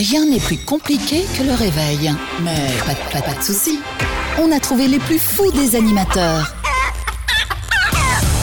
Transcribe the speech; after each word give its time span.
Rien 0.00 0.24
n'est 0.24 0.40
plus 0.40 0.56
compliqué 0.56 1.26
que 1.36 1.42
le 1.42 1.52
réveil. 1.52 2.10
Mais 2.42 2.56
pas, 2.86 2.94
de- 2.94 3.12
pas, 3.12 3.20
pas 3.32 3.38
de 3.38 3.44
soucis. 3.44 3.78
On 4.42 4.50
a 4.50 4.58
trouvé 4.58 4.88
les 4.88 4.98
plus 4.98 5.18
fous 5.18 5.52
des 5.52 5.76
animateurs. 5.76 6.54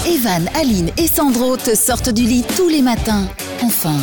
Evan, 0.07 0.47
Aline 0.55 0.91
et 0.97 1.07
Sandro 1.07 1.57
te 1.57 1.73
sortent 1.75 2.09
du 2.09 2.23
lit 2.23 2.43
tous 2.55 2.70
les 2.70 2.83
matins. 2.83 3.25
Enfin, 3.64 3.96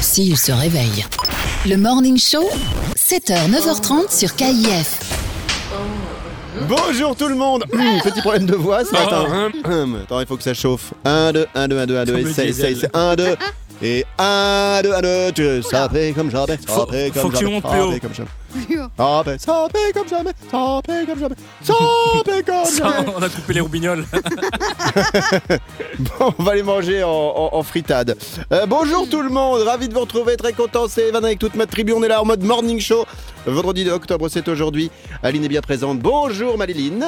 s'ils 0.00 0.38
se 0.38 0.50
réveillent. 0.52 1.04
Le 1.66 1.76
Morning 1.76 2.18
Show, 2.18 2.48
7h, 2.96 3.50
9h30 3.50 4.16
sur 4.16 4.34
KIF. 4.34 5.00
Bonjour 6.68 7.14
tout 7.14 7.28
le 7.28 7.34
monde 7.34 7.64
Hum, 7.74 8.00
Petit 8.02 8.22
problème 8.22 8.46
de 8.46 8.54
voix 8.54 8.82
ce 8.82 8.92
matin. 8.92 9.26
Hum, 9.30 9.52
hum. 9.70 9.98
Attends, 10.04 10.20
il 10.20 10.26
faut 10.26 10.38
que 10.38 10.42
ça 10.42 10.54
chauffe. 10.54 10.94
1, 11.04 11.32
2, 11.34 11.46
1, 11.54 11.68
2, 11.68 11.78
1, 11.80 11.86
2, 11.86 11.96
1, 11.98 12.04
2, 12.06 12.12
Comme 12.12 12.22
le 12.22 12.30
essaye, 12.30 12.48
essaye, 12.48 12.78
c'est 12.80 12.96
1, 12.96 13.14
2. 13.14 13.36
Et 13.82 14.04
1, 14.18 14.80
2, 14.82 14.92
1, 14.94 15.00
2, 15.02 15.32
tu 15.32 15.62
ça 15.62 15.88
fait 15.90 16.12
comme 16.12 16.30
jamais, 16.30 16.56
fait 16.56 17.10
comme 17.12 17.22
faut 17.22 17.28
que 17.28 17.36
tu 17.36 17.44
jamais, 17.44 17.60
fait 17.92 18.00
comme 18.00 18.14
jamais. 18.14 18.28
Ça 18.96 19.22
fait, 19.22 19.38
ça 19.38 19.68
fait 19.70 19.92
comme 19.92 20.08
jamais, 20.08 20.30
ça 20.50 20.80
fait 20.86 21.04
comme 21.06 21.18
jamais, 21.18 21.34
ça 21.62 21.74
fait 22.24 22.42
comme 22.42 22.64
jamais. 22.78 23.12
on 23.14 23.22
a 23.22 23.28
coupé 23.28 23.52
les 23.52 23.60
roubignoles. 23.60 24.06
Bon, 25.98 26.34
on 26.38 26.42
va 26.42 26.54
les 26.54 26.62
manger 26.62 27.02
en, 27.02 27.08
en- 27.10 27.50
en 27.52 27.62
fritade. 27.62 28.16
Euh, 28.52 28.64
bonjour 28.66 29.08
tout 29.10 29.20
le 29.22 29.28
monde, 29.28 29.60
ravi 29.62 29.88
de 29.88 29.94
vous 29.94 30.00
retrouver, 30.00 30.36
très 30.36 30.52
content, 30.54 30.86
c'est 30.88 31.08
Evan 31.08 31.24
avec 31.24 31.38
toute 31.38 31.54
ma 31.54 31.66
tribu, 31.66 31.92
on 31.92 32.02
est 32.02 32.08
là 32.08 32.22
en 32.22 32.24
mode 32.24 32.42
morning 32.42 32.80
show. 32.80 33.04
Vendredi 33.46 33.84
de 33.84 33.90
octobre, 33.92 34.28
c'est 34.28 34.48
aujourd'hui. 34.48 34.90
Aline 35.22 35.44
est 35.44 35.48
bien 35.48 35.60
présente. 35.60 35.98
Bonjour 36.00 36.56
Maléline. 36.58 37.04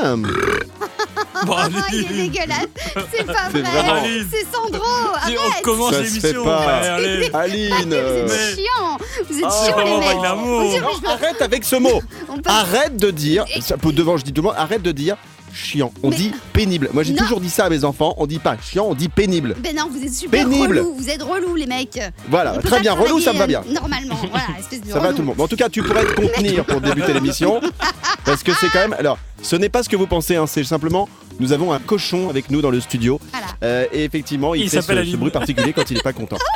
Bon, 1.46 1.54
Ah, 1.56 1.68
il 1.92 2.00
est 2.00 2.28
dégueulasse. 2.28 2.66
C'est 3.14 3.24
pas 3.24 3.48
vrai. 3.50 3.60
vraiment- 3.62 4.02
C'est 4.30 4.46
Sandro. 4.52 4.84
Si 5.26 5.36
on 5.36 5.48
Arrête. 5.50 5.62
commence 5.62 5.92
Ça 5.92 5.98
se 5.98 6.02
l'émission. 6.04 6.44
fait 6.44 6.50
pas. 6.50 6.80
ouais, 6.80 6.88
allez. 6.88 7.30
Aline. 7.34 7.88
Vous 7.88 8.32
êtes 8.32 8.56
chiants. 8.56 8.98
Vous 9.30 9.38
êtes 9.38 9.44
Ah, 9.46 9.64
chiants, 9.64 9.72
vraiment 9.76 9.98
les 10.00 10.06
pas 10.06 10.34
mecs. 10.34 10.44
Vous 10.44 10.80
Non, 11.04 11.10
arrête 11.10 11.42
avec 11.42 11.64
ce 11.64 11.76
mot. 11.76 12.02
Arrête 12.46 12.96
de 12.96 13.10
dire, 13.10 13.44
ça 13.60 13.76
peut- 13.76 13.92
devant 13.92 14.16
je 14.16 14.24
dis 14.24 14.32
tout 14.32 14.42
le 14.42 14.48
monde, 14.48 14.56
arrête 14.58 14.82
de 14.82 14.92
dire 14.92 15.16
chiant. 15.52 15.92
On 16.02 16.10
Mais- 16.10 16.16
dit 16.16 16.32
pénible. 16.52 16.90
Moi 16.92 17.02
j'ai 17.02 17.14
toujours 17.14 17.40
dit 17.40 17.50
ça 17.50 17.66
à 17.66 17.70
mes 17.70 17.84
enfants, 17.84 18.14
on 18.18 18.26
dit 18.26 18.38
pas 18.38 18.56
chiant, 18.62 18.86
on 18.88 18.94
dit 18.94 19.08
pénible. 19.08 19.54
Ben 19.58 19.74
non, 19.76 19.88
vous 19.90 20.02
êtes 20.02 20.12
super 20.14 20.44
Pénible. 20.48 20.78
relous. 20.78 20.94
Vous 20.94 21.08
êtes 21.10 21.22
relous, 21.22 21.54
les 21.56 21.66
mecs. 21.66 22.00
Voilà, 22.28 22.58
très 22.58 22.80
bien, 22.80 22.92
relou 22.94 23.20
ça 23.20 23.32
me 23.32 23.38
va 23.38 23.46
bien. 23.46 23.62
euh, 23.68 23.72
Normalement, 23.72 24.16
voilà, 24.30 24.46
espèce 24.58 24.80
de 24.82 24.88
Ça 24.88 24.94
va 24.98 25.06
relou. 25.06 25.12
tout 25.16 25.22
le 25.22 25.26
monde. 25.26 25.34
Mais 25.38 25.44
en 25.44 25.48
tout 25.48 25.56
cas, 25.56 25.68
tu 25.68 25.82
pourrais 25.82 26.04
te 26.04 26.12
contenir 26.20 26.64
pour 26.64 26.80
débuter 26.80 27.12
l'émission. 27.12 27.60
Parce 28.24 28.42
que 28.42 28.52
c'est 28.54 28.68
quand 28.68 28.80
même. 28.80 28.94
Alors, 28.98 29.18
ce 29.42 29.56
n'est 29.56 29.68
pas 29.68 29.82
ce 29.82 29.88
que 29.88 29.96
vous 29.96 30.06
pensez, 30.06 30.36
hein, 30.36 30.46
c'est 30.46 30.64
simplement. 30.64 31.08
Nous 31.40 31.52
avons 31.52 31.72
un 31.72 31.78
cochon 31.78 32.28
avec 32.28 32.50
nous 32.50 32.60
dans 32.60 32.70
le 32.70 32.80
studio. 32.80 33.20
Voilà. 33.30 33.46
Euh, 33.62 33.86
et 33.92 34.04
effectivement, 34.04 34.54
il, 34.54 34.62
Il 34.62 34.70
fait 34.70 34.82
ce, 34.82 35.16
bruit 35.16 35.30
particulier 35.30 35.72
quand 35.72 35.88
il 35.90 35.96
n'est 35.96 36.02
pas 36.02 36.12
content. 36.12 36.36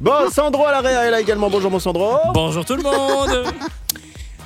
Bon, 0.00 0.30
Sandro 0.32 0.64
à 0.64 0.70
l'arrière 0.72 1.02
est 1.02 1.10
là 1.10 1.20
également. 1.20 1.50
Bonjour, 1.50 1.70
mon 1.70 1.78
Sandro. 1.78 2.14
Bonjour 2.32 2.64
tout 2.64 2.74
le 2.74 2.82
monde. 2.82 3.44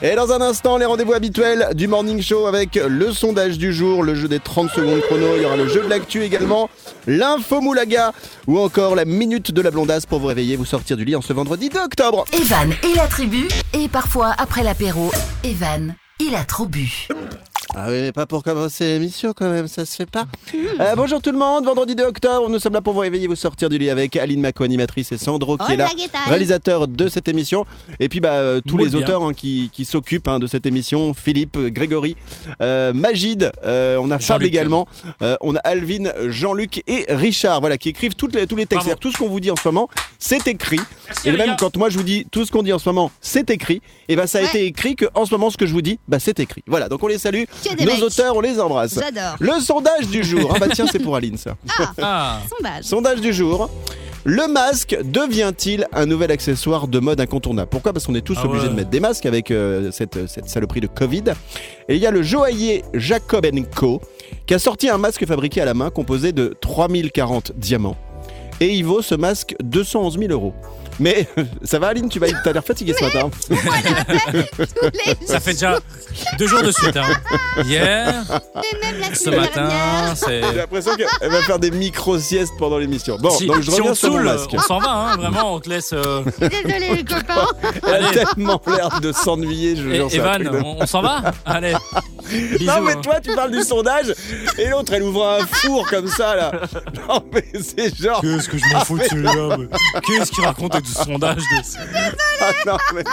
Et 0.07 0.17
dans 0.17 0.33
un 0.33 0.43
instant, 0.43 0.77
les 0.77 0.85
rendez-vous 0.85 1.15
habituels 1.15 1.71
du 1.73 1.89
Morning 1.89 2.21
Show 2.21 2.45
avec 2.45 2.75
le 2.75 3.11
sondage 3.11 3.57
du 3.57 3.73
jour, 3.73 4.03
le 4.03 4.15
jeu 4.15 4.29
des 4.29 4.39
30 4.39 4.69
secondes 4.69 5.01
chrono, 5.01 5.29
il 5.35 5.43
y 5.43 5.47
aura 5.47 5.57
le 5.57 5.67
jeu 5.67 5.83
de 5.83 5.89
l'actu 5.89 6.23
également, 6.23 6.69
l'info 7.07 7.63
moulaga 7.63 8.13
ou 8.47 8.59
encore 8.59 8.97
la 8.97 9.07
minute 9.07 9.51
de 9.51 9.63
la 9.63 9.71
blondasse 9.71 10.05
pour 10.05 10.21
vous 10.21 10.27
réveiller, 10.27 10.57
vous 10.57 10.67
sortir 10.67 10.99
du 10.99 11.07
lit 11.07 11.17
en 11.17 11.23
ce 11.23 11.33
vendredi 11.33 11.71
2 11.71 11.79
octobre. 11.79 12.27
Evan 12.35 12.71
et 12.83 12.95
la 12.95 13.07
tribu. 13.07 13.49
Et 13.73 13.89
parfois, 13.89 14.35
après 14.37 14.63
l'apéro, 14.63 15.11
Evan, 15.43 15.95
il 16.21 16.35
a 16.35 16.45
trop 16.45 16.67
bu. 16.67 17.09
Ah 17.77 17.87
oui, 17.89 18.03
mais 18.03 18.13
pas 18.13 18.25
pour 18.25 18.45
commencer 18.45 18.85
l'émission 18.87 19.33
quand 19.35 19.51
même, 19.51 19.67
ça 19.67 19.85
se 19.85 19.97
fait 19.97 20.09
pas. 20.09 20.27
Euh, 20.81 20.95
bonjour 20.95 21.21
tout 21.21 21.33
le 21.33 21.39
monde, 21.39 21.65
vendredi 21.65 21.97
2 21.97 22.05
octobre, 22.05 22.49
nous 22.49 22.61
sommes 22.61 22.73
là 22.75 22.81
pour 22.81 22.93
vous 22.93 23.01
réveiller, 23.01 23.27
vous 23.27 23.35
sortir 23.35 23.69
du 23.69 23.79
lit 23.79 23.91
avec 23.91 24.15
Aline 24.15 24.41
Mako, 24.41 24.63
animatrice, 24.63 25.11
et 25.11 25.19
Sandro 25.19 25.57
qui 25.57 25.73
est 25.73 25.77
là, 25.77 25.87
Hola, 25.93 25.95
¿qué 26.05 26.09
tal 26.09 26.21
réalisateur 26.29 26.87
de 26.87 27.09
cette 27.09 27.27
émission. 27.27 27.67
Et 27.99 28.09
puis 28.09 28.21
bah, 28.21 28.35
euh, 28.35 28.61
tous 28.65 28.79
les 28.79 28.91
bien. 28.91 29.01
auteurs 29.01 29.25
hein, 29.25 29.35
qui, 29.35 29.71
qui 29.73 29.85
s'occupent 29.85 30.29
hein, 30.29 30.39
de 30.39 30.47
cette 30.47 30.67
émission, 30.67 31.15
Philippe, 31.15 31.59
Grégory, 31.59 32.17
euh, 32.63 32.93
Magid, 32.93 33.51
euh, 33.65 33.97
on 34.01 34.09
a 34.13 34.21
Fab 34.21 34.45
également, 34.45 34.87
euh, 35.23 35.37
on 35.41 35.57
a 35.57 35.61
Alvin, 35.61 36.13
Jean-Luc 36.29 36.85
et 36.87 37.07
Richard, 37.09 37.59
voilà, 37.61 37.77
qui 37.77 37.89
écrivent 37.89 38.15
toutes 38.15 38.37
les, 38.37 38.47
tous 38.47 38.57
les 38.57 38.67
textes. 38.67 38.89
Tout 39.01 39.11
ce 39.11 39.19
qu'on 39.19 39.29
vous 39.29 39.41
dit 39.41 39.51
en 39.51 39.57
ce 39.57 39.67
moment, 39.67 39.89
c'est 40.21 40.47
écrit. 40.47 40.79
Merci, 41.09 41.29
et 41.29 41.33
même 41.33 41.49
gars. 41.51 41.57
quand 41.59 41.77
moi 41.77 41.89
je 41.91 41.99
vous 41.99 42.05
dis 42.05 42.25
tout 42.31 42.45
ce 42.45 42.53
qu'on 42.53 42.63
dit 42.63 42.73
en 42.73 42.79
ce 42.79 42.89
moment, 42.89 43.11
c'est 43.21 43.51
écrit, 43.51 43.83
et 44.09 44.15
ben 44.15 44.29
ça 44.29 44.39
a 44.39 44.43
Ouais. 44.43 44.49
été 44.49 44.67
écrit 44.67 44.95
que 44.95 45.07
en 45.15 45.27
ce 45.27 45.33
moment 45.35 45.51
ce 45.51 45.57
que 45.57 45.67
je 45.67 45.73
vous 45.73 45.83
dis, 45.83 45.99
bah 46.07 46.19
c'est 46.21 46.39
écrit. 46.39 46.63
Voilà, 46.69 46.89
donc 46.89 47.03
on 47.03 47.09
les 47.09 47.19
salue. 47.19 47.43
Que 47.71 47.77
des 47.77 47.85
Nos 47.85 47.93
mecs. 47.95 48.03
auteurs, 48.03 48.37
on 48.37 48.41
les 48.41 48.61
embrasse. 48.61 48.95
J'adore. 48.95 49.37
Le 49.41 49.61
sondage 49.61 50.09
du 50.09 50.23
jour. 50.23 50.53
Ah 50.55 50.59
bah 50.59 50.67
tiens, 50.73 50.87
c'est 50.91 50.99
pour 50.99 51.17
Aline 51.17 51.37
ça. 51.37 51.57
Ah, 51.79 51.93
Ah, 52.03 52.39
sondage. 52.49 52.85
Sondage 52.85 53.21
du 53.21 53.33
jour. 53.33 53.71
Le 54.27 54.47
masque 54.49 54.97
devient-il 55.05 55.87
un 55.93 56.07
nouvel 56.07 56.31
accessoire 56.31 56.89
de 56.89 56.99
mode 56.99 57.21
incontournable? 57.21 57.69
Pourquoi? 57.71 57.93
Parce 57.93 58.07
qu'on 58.07 58.15
est 58.15 58.23
tous 58.23 58.39
Ah 58.41 58.47
obligés 58.47 58.65
ouais. 58.65 58.71
de 58.71 58.75
mettre 58.77 58.89
des 58.89 59.01
masques 59.01 59.27
avec 59.27 59.51
euh, 59.51 59.91
cette, 59.93 60.27
cette 60.29 60.49
saloperie 60.49 60.81
de 60.81 60.87
Covid. 60.87 61.25
Et 61.91 61.97
il 61.97 62.01
y 62.01 62.07
a 62.07 62.11
le 62.11 62.23
joaillier 62.23 62.85
Jacob 62.95 63.45
Co 63.75 64.01
qui 64.47 64.55
a 64.55 64.59
sorti 64.59 64.89
un 64.89 64.97
masque 64.97 65.27
fabriqué 65.27 65.61
à 65.61 65.67
la 65.67 65.75
main 65.75 65.91
composé 65.91 66.33
de 66.33 66.55
3040 66.59 67.53
diamants. 67.57 67.97
Et 68.61 68.69
il 68.73 68.85
vaut 68.85 69.03
ce 69.03 69.15
masque 69.15 69.55
211 69.63 70.19
000 70.19 70.33
euros. 70.33 70.55
Mais 71.01 71.27
ça 71.65 71.79
va 71.79 71.89
Aline, 71.89 72.09
tu 72.09 72.19
vas, 72.19 72.27
t'as 72.43 72.53
l'air 72.53 72.65
fatigué 72.65 72.95
ce 72.99 73.05
matin. 73.05 73.31
Tous 73.49 74.91
les 75.21 75.27
ça 75.27 75.41
fait 75.41 75.53
déjà 75.55 75.79
deux 76.39 76.47
jours 76.47 76.63
de 76.63 76.71
suite. 76.71 76.97
Hein. 76.97 77.09
Hier, 77.65 78.15
mais 78.55 78.81
même 78.93 79.01
la 79.01 79.15
ce 79.15 79.31
matin, 79.31 79.69
c'est. 80.15 80.43
J'ai 80.43 80.57
l'impression 80.59 80.93
qu'elle 80.97 81.31
va 81.31 81.43
faire 81.43 81.59
des 81.59 81.71
micro-siestes 81.71 82.53
pendant 82.59 82.79
l'émission. 82.79 83.17
Bon, 83.21 83.31
si, 83.31 83.47
donc 83.47 83.61
je 83.63 83.71
si 83.71 83.77
reviens 83.79 83.91
on 83.93 83.95
sur 83.95 84.11
mon 84.13 84.21
masque. 84.23 84.51
on 84.53 84.59
s'en 84.59 84.79
va, 84.79 84.91
hein, 84.91 85.17
vraiment, 85.17 85.55
on 85.55 85.61
te 85.61 85.69
laisse. 85.69 85.93
euh, 85.93 86.23
Désolé, 86.41 86.97
les 86.97 87.05
copains. 87.05 87.47
Elle 87.87 88.05
a 88.05 88.11
tellement 88.11 88.61
l'air 88.67 89.01
de 89.01 89.13
s'ennuyer, 89.13 89.77
je 89.77 89.83
vous 89.83 89.93
Et- 89.93 90.17
Evan, 90.17 90.43
de- 90.43 90.49
on, 90.65 90.77
on 90.83 90.87
s'en 90.87 91.03
va? 91.03 91.23
Allez. 91.45 91.75
Bisous. 92.29 92.65
Non 92.65 92.81
mais 92.81 92.93
hein. 92.93 93.01
toi 93.03 93.21
tu 93.21 93.35
parles 93.35 93.51
du 93.51 93.63
sondage 93.63 94.15
et 94.59 94.69
l'autre 94.69 94.93
elle 94.95 95.03
ouvre 95.03 95.27
un 95.27 95.47
four 95.47 95.89
comme 95.89 96.09
ça 96.09 96.35
là. 96.35 96.53
Non 97.09 97.23
mais 97.33 97.45
c'est 97.61 97.95
genre. 97.97 98.21
Qu'est-ce 98.21 98.49
que 98.49 98.59
je 98.59 98.65
m'en 98.73 98.81
fous 98.85 98.99
de 98.99 99.05
celui-là 99.05 99.57
mais 99.59 99.67
Qu'est-ce 100.03 100.31
qu'il 100.33 100.45
raconte 100.45 100.75
avec 100.75 100.87
du 100.87 100.93
sondage 100.93 101.37
de... 101.37 101.63
Ah, 102.41 102.53
non, 102.67 102.77
mais- 102.95 103.05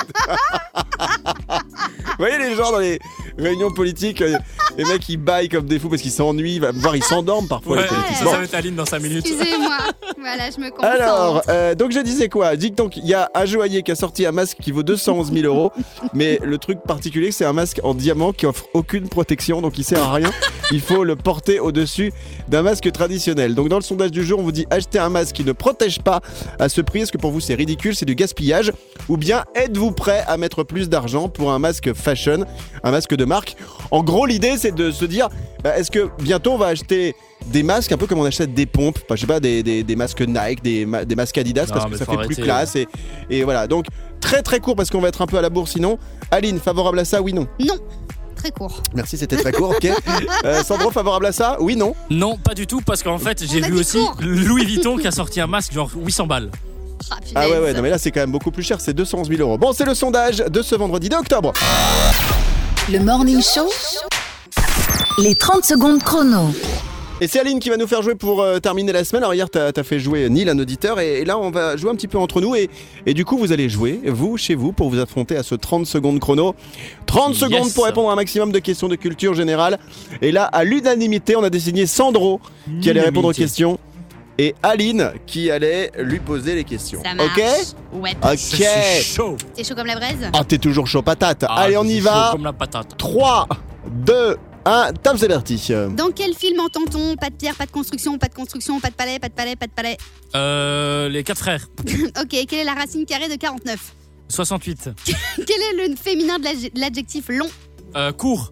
Vous 2.08 2.16
voyez 2.18 2.38
les 2.38 2.56
gens 2.56 2.72
dans 2.72 2.80
les 2.80 3.00
réunions 3.42 3.72
politiques, 3.72 4.22
euh, 4.22 4.38
les 4.78 4.86
mecs 4.86 5.08
ils 5.10 5.18
baillent 5.18 5.50
comme 5.50 5.66
des 5.66 5.80
fous 5.80 5.90
parce 5.90 6.02
qu'ils 6.02 6.12
s'ennuient, 6.12 6.60
voire 6.76 6.96
ils 6.96 7.04
s'endorment 7.04 7.48
parfois 7.48 7.78
Ouais, 7.78 7.84
les 7.84 7.88
politiciens. 7.90 8.16
ça, 8.18 8.24
Bon. 8.26 8.32
ça 8.32 8.38
va 8.38 8.44
être 8.44 8.54
Aline 8.56 8.76
dans 8.76 8.86
5 8.86 9.00
minutes. 9.02 9.26
Excusez-moi. 9.28 9.78
Voilà, 10.22 10.52
je 10.56 10.62
me 10.62 10.70
concentre. 10.70 10.86
Alors, 11.02 11.42
euh, 11.50 11.74
donc 11.74 11.92
je 11.92 12.00
disais 12.00 12.30
quoi? 12.30 12.56
Dis 12.56 12.70
donc 12.70 12.96
il 12.96 13.08
y 13.08 13.14
a 13.16 13.30
un 13.34 13.46
joaillier 13.46 13.82
qui 13.82 13.92
a 13.92 13.96
sorti 13.96 14.24
un 14.28 14.32
masque 14.32 14.58
qui 14.62 14.72
vaut 14.72 14.84
211 14.84 15.32
000 15.34 15.46
euros, 15.48 15.72
mais 16.14 16.40
le 16.44 16.60
truc 16.60 16.78
particulier 16.86 17.32
c'est 17.32 17.44
un 17.46 17.54
masque 17.54 17.80
en 17.84 17.96
diamant 17.96 18.32
qui 18.32 18.46
offre 18.46 18.66
aucune 18.76 19.10
protection, 19.10 19.62
donc 19.62 19.80
il 19.80 19.84
sert 19.84 20.04
à 20.04 20.14
rien. 20.14 20.30
Il 20.72 20.80
faut 20.82 21.04
le 21.04 21.16
porter 21.16 21.60
au-dessus 21.60 22.14
d'un 22.50 22.62
masque 22.62 22.92
traditionnel. 22.92 23.56
Donc 23.56 23.70
dans 23.70 23.78
le 23.78 23.82
sondage 23.82 24.12
du 24.12 24.24
jour, 24.24 24.40
on 24.40 24.44
vous 24.44 24.52
dit 24.52 24.68
achetez 24.70 25.00
un 25.00 25.10
masque 25.10 25.36
qui 25.38 25.44
ne 25.44 25.54
protège 25.54 26.00
pas 26.02 26.22
à 26.60 26.70
ce 26.70 26.82
prix. 26.82 27.00
Est-ce 27.02 27.12
que 27.12 27.18
pour 27.18 27.32
vous 27.32 27.40
c'est 27.40 27.56
ridicule, 27.56 27.96
c'est 27.96 28.06
du 28.06 28.14
gaspillage, 28.16 28.72
ou 29.10 29.18
bien 29.18 29.44
êtes-vous 29.56 29.92
prêt 29.92 30.24
à 30.28 30.38
mettre 30.38 30.64
plus 30.64 30.88
d'argent 30.88 31.30
pour 31.30 31.52
un 31.52 31.58
masque 31.58 31.94
fashion, 31.96 32.46
un 32.84 32.92
masque 32.92 33.16
de 33.16 33.26
marque 33.32 33.56
En 33.92 34.04
gros, 34.04 34.26
l'idée 34.26 34.56
c'est 34.58 34.74
de 34.76 34.92
se 34.92 35.06
dire, 35.06 35.28
bah, 35.64 35.78
est-ce 35.78 35.90
que 35.92 36.10
bientôt 36.22 36.52
on 36.54 36.58
va 36.58 36.68
acheter 36.68 37.16
des 37.48 37.64
masques 37.64 37.92
un 37.92 37.98
peu 37.98 38.06
comme 38.08 38.20
on 38.20 38.26
achète 38.26 38.54
des 38.54 38.66
pompes, 38.68 39.00
enfin, 39.04 39.16
je 39.16 39.22
sais 39.22 39.28
pas, 39.28 39.40
des, 39.40 39.64
des- 39.64 39.84
des 39.84 39.96
masques 39.96 40.22
Nike, 40.22 40.62
des, 40.64 40.86
ma- 40.86 41.06
des 41.06 41.16
masques 41.16 41.38
Adidas 41.38 41.66
Non, 41.68 41.74
parce 41.74 41.86
que 41.92 41.98
ça 41.98 42.06
fait 42.06 42.14
arrêter. 42.14 42.36
plus 42.36 42.44
classe 42.44 42.76
et, 42.76 42.88
et 43.30 43.44
voilà. 43.44 43.66
Donc 43.68 43.86
très 44.20 44.44
très 44.44 44.60
court 44.60 44.76
parce 44.76 44.90
qu'on 44.92 45.02
va 45.02 45.08
être 45.08 45.22
un 45.24 45.28
peu 45.28 45.38
à 45.38 45.42
la 45.42 45.50
bourre 45.50 45.68
sinon. 45.68 45.98
Aline, 46.30 46.60
favorable 46.60 47.00
à 47.00 47.06
ça 47.06 47.22
Oui, 47.22 47.34
non? 47.34 47.48
Non. 47.60 47.76
Très 48.36 48.52
court. 48.52 48.82
Merci, 48.96 49.18
c'était 49.18 49.38
très 49.38 49.52
court, 49.52 49.70
ok. 49.72 49.88
Euh, 50.46 50.64
Sandro, 50.64 50.90
favorable 50.92 51.28
à 51.28 51.32
ça 51.32 51.58
Oui, 51.60 51.76
non? 51.76 51.94
Non, 52.10 52.38
pas 52.38 52.54
du 52.56 52.66
tout, 52.66 52.82
parce 52.82 53.04
qu'en 53.04 53.20
fait, 53.20 53.44
j'ai 53.46 53.62
vu 53.62 53.74
aussi 53.78 53.98
court. 54.00 54.16
Louis 54.22 54.66
Vuitton 54.66 54.98
qui 54.98 55.06
a 55.08 55.12
sorti 55.12 55.40
un 55.42 55.48
masque 55.48 55.74
genre 55.74 55.92
800 55.96 56.26
balles. 56.28 56.50
Ah, 57.12 57.18
Ah 57.36 57.50
ouais, 57.50 57.60
ouais, 57.60 57.74
non 57.74 57.82
mais 57.82 57.90
là 57.90 57.98
c'est 57.98 58.10
quand 58.12 58.20
même 58.22 58.32
beaucoup 58.32 58.52
plus 58.52 58.64
cher, 58.64 58.80
c'est 58.80 58.94
211 58.94 59.28
000 59.30 59.42
euros. 59.42 59.58
Bon, 59.58 59.74
c'est 59.74 59.86
le 59.86 59.94
sondage 59.96 60.38
de 60.38 60.62
ce 60.62 60.76
vendredi 60.76 61.10
2 61.10 61.18
octobre. 61.18 61.52
Le 62.90 63.00
Morning 63.00 63.42
Show, 63.42 63.70
les 65.20 65.36
30 65.36 65.64
secondes 65.66 66.02
chrono. 66.04 66.50
Et 67.20 67.28
c'est 67.28 67.40
Aline 67.40 67.60
qui 67.60 67.70
va 67.70 67.78
nous 67.78 67.86
faire 67.88 68.02
jouer 68.02 68.16
pour 68.16 68.42
euh, 68.42 68.60
terminer 68.60 68.92
la 68.92 69.04
semaine. 69.04 69.22
Alors 69.24 69.34
hier, 69.36 69.50
t'as 69.50 69.70
as 69.76 69.84
fait 69.84 70.00
jouer 70.00 70.28
Neil, 70.30 70.50
un 70.50 70.58
auditeur, 70.58 71.00
et, 71.00 71.20
et 71.20 71.26
là 71.26 71.38
on 71.38 71.52
va 71.52 71.78
jouer 71.78 71.92
un 71.92 71.96
petit 71.96 72.08
peu 72.08 72.18
entre 72.18 72.42
nous. 72.42 72.56
Et, 72.56 72.70
et 73.06 73.14
du 73.14 73.26
coup, 73.26 73.38
vous 73.38 73.52
allez 73.52 73.70
jouer, 73.70 74.00
vous, 74.06 74.38
chez 74.38 74.56
vous, 74.56 74.72
pour 74.72 74.90
vous 74.90 75.00
affronter 75.00 75.36
à 75.36 75.44
ce 75.44 75.54
30 75.56 75.86
secondes 75.86 76.20
chrono. 76.20 76.56
30 77.06 77.30
Yes. 77.32 77.40
secondes 77.40 77.74
pour 77.74 77.86
répondre 77.86 78.10
à 78.10 78.14
un 78.14 78.16
maximum 78.16 78.52
de 78.52 78.60
questions 78.60 78.88
de 78.88 78.96
culture 78.96 79.34
générale. 79.36 79.78
Et 80.22 80.32
là, 80.32 80.46
à 80.46 80.64
l'unanimité, 80.64 81.36
on 81.36 81.44
a 81.44 81.50
désigné 81.50 81.86
Sandro 81.86 82.40
qui 82.82 82.90
allait 82.90 83.02
répondre 83.02 83.28
aux 83.30 83.34
questions. 83.34 83.78
Et 84.38 84.56
Aline 84.64 85.12
qui 85.28 85.52
allait 85.52 85.92
lui 86.00 86.20
poser 86.20 86.56
les 86.56 86.64
questions. 86.64 87.02
Ça 87.04 87.14
marche. 87.14 87.38
Ok 87.38 88.02
Ouais. 88.02 88.16
Ok. 88.24 88.38
suis 88.38 88.64
chaud. 89.04 89.36
T'es 89.54 89.64
chaud 89.64 89.76
comme 89.76 89.88
la 89.88 89.96
braise? 89.98 90.30
Ah, 90.34 90.44
t'es 90.44 90.58
toujours 90.58 90.88
chaud 90.88 91.02
patate. 91.02 91.44
Ah, 91.48 91.62
Allez, 91.62 91.78
on 91.78 91.84
y 91.84 91.98
chaud 92.00 92.06
va. 92.06 92.30
Comme 92.32 92.46
la 92.46 92.54
patate. 92.54 92.98
3, 92.98 93.48
2, 93.92 94.38
1, 94.66 94.94
top, 94.94 95.18
c'est 95.18 95.28
parti. 95.28 95.72
Dans 95.98 96.12
quel 96.12 96.34
film 96.34 96.60
entend-on 96.60 97.16
pas 97.18 97.30
de 97.30 97.36
pierre, 97.36 97.56
pas 97.56 97.66
de 97.66 97.72
construction, 97.72 98.18
pas 98.18 98.28
de 98.28 98.34
construction, 98.34 98.80
pas 98.80 98.90
de 98.90 98.96
palais, 98.96 99.20
pas 99.20 99.28
de 99.28 99.34
palais, 99.34 99.56
pas 99.56 99.68
de 99.68 99.72
palais 99.72 99.98
Euh, 100.36 101.10
les 101.10 101.24
quatre 101.24 101.40
frères. 101.40 101.68
Ok, 102.22 102.30
quelle 102.48 102.60
est 102.60 102.64
la 102.64 102.74
racine 102.74 103.06
carrée 103.06 103.28
de 103.28 103.36
49 103.36 103.78
68. 104.30 104.92
Quel 105.36 105.62
est 105.84 105.88
le 105.90 105.96
féminin 105.98 106.40
de 106.40 106.46
l'adj- 106.46 106.72
l'adjectif 106.76 107.26
long? 107.28 107.50
Euh, 107.98 108.14
court. 108.14 108.52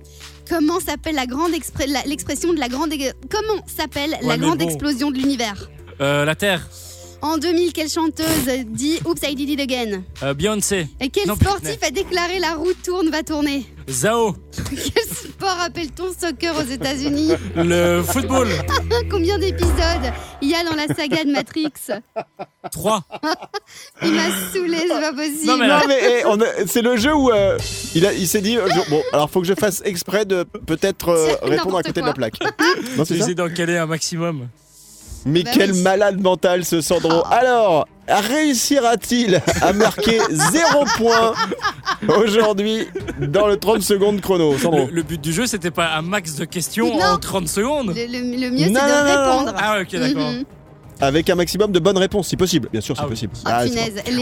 Comment 0.50 0.80
s'appelle 0.80 1.16
la 1.16 1.26
grande 1.28 1.52
l'expression 1.52 2.54
de 2.54 2.60
la 2.60 2.68
grande 2.70 2.90
comment 3.30 3.64
s'appelle 3.68 4.18
la 4.24 4.38
grande 4.38 4.58
bon. 4.60 4.66
explosion 4.68 5.12
de 5.12 5.18
l'univers 5.18 5.70
Euh, 6.02 6.26
la 6.26 6.36
Terre. 6.36 6.68
En 7.22 7.38
2000, 7.38 7.74
quelle 7.74 7.90
chanteuse 7.90 8.48
dit 8.68 8.98
Oops, 9.06 9.20
I 9.28 9.36
did 9.36 9.50
it 9.50 9.60
again 9.60 10.04
Euh, 10.24 10.34
Beyoncé. 10.34 10.88
Et 11.02 11.10
quel 11.10 11.28
Non, 11.28 11.36
sportif 11.36 11.78
a 11.86 11.92
déclaré 11.92 12.40
la 12.40 12.54
roue 12.56 12.72
tourne 12.84 13.10
va 13.10 13.24
tourner 13.24 13.66
Zao. 13.90 14.36
Quel 14.70 15.04
sport 15.40 15.58
appelle-t-on 15.62 16.12
soccer 16.20 16.54
aux 16.58 16.70
États-Unis 16.70 17.32
Le 17.56 18.02
football. 18.04 18.48
Combien 19.10 19.38
d'épisodes 19.40 20.12
il 20.42 20.50
y 20.50 20.56
a 20.56 20.64
dans 20.64 20.76
la 20.76 20.88
saga 20.88 21.24
de 21.24 21.32
Matrix 21.32 21.72
3. 22.72 23.04
Il 24.04 24.14
m'a 24.14 24.22
saoulé, 24.54 24.78
c'est 24.82 24.88
pas 25.02 25.12
possible. 25.14 25.46
Non, 25.48 25.58
mais 25.58 25.68
Non 25.68 25.80
mais 25.88 26.00
eh, 26.02 26.26
on 26.26 26.40
a- 26.42 26.66
c'est 26.68 26.82
le 26.82 26.96
jeu 26.98 27.14
où 27.14 27.30
euh, 27.32 27.58
il, 27.96 28.06
a- 28.06 28.14
il 28.14 28.28
s'est 28.28 28.42
dit 28.42 28.58
euh, 28.58 28.68
je- 28.68 28.90
bon 28.90 29.02
alors 29.14 29.30
faut 29.30 29.42
que 29.42 29.48
je 29.48 29.54
fasse 29.54 29.82
exprès 29.86 30.26
de 30.26 30.44
peut-être 30.44 31.10
euh, 31.10 31.36
répondre 31.44 31.78
à 31.78 31.84
côté 31.84 32.00
de 32.02 32.06
quoi. 32.06 32.08
la 32.08 32.14
plaque. 32.14 32.36
Non 32.98 33.04
c'est 33.06 33.16
J'essaie 33.16 33.36
d'en 33.36 33.50
caler 33.50 33.78
un 33.78 33.86
maximum. 33.86 34.48
Mais 35.26 35.44
Bah 35.44 35.52
quel 35.54 35.72
oui. 35.74 35.82
malade 35.82 36.22
mental 36.22 36.64
ce 36.66 36.82
Sandro. 36.82 37.24
Alors, 37.30 37.88
réussira-t-il 38.08 39.42
à 39.62 39.74
marquer 39.74 40.20
0 40.30 40.86
point 40.98 41.34
aujourd'hui 42.08 42.88
dans 43.20 43.48
le 43.48 43.58
30 43.58 43.82
secondes 43.82 44.22
chrono 44.22 44.58
Sandro 44.58 44.88
Le, 44.88 44.92
le 44.94 45.04
but 45.04 45.22
du 45.22 45.34
jeu, 45.34 45.46
c'était 45.46 45.72
pas 45.72 45.96
un 45.96 46.02
max 46.02 46.36
de 46.36 46.46
questions 46.46 46.98
Non. 46.98 47.04
en 47.06 47.18
30 47.18 47.48
secondes. 47.48 47.94
Le, 47.96 48.06
le- 48.06 48.38
le 48.42 48.52
mieux, 48.52 48.66
c'est 48.66 48.70
Non, 48.70 48.82
de 48.82 48.88
non, 48.88 49.04
non, 49.04 49.04
non. 49.26 49.40
répondre. 49.40 49.54
Ah 49.58 49.80
ok, 49.82 49.92
d'accord. 49.96 50.32
Mhm. 50.32 50.44
Avec 51.02 51.30
un 51.30 51.36
maximum 51.36 51.72
de 51.72 51.80
bonnes 51.80 51.98
réponses, 51.98 52.28
si 52.28 52.36
possible. 52.36 52.68
Bien 52.72 52.82
sûr, 52.82 52.96
c'est 52.96 53.02
Ah 53.02 53.06
oui. 53.06 53.12
possible. 53.12 53.34
Oh, 53.38 53.42
Ah. 53.46 53.64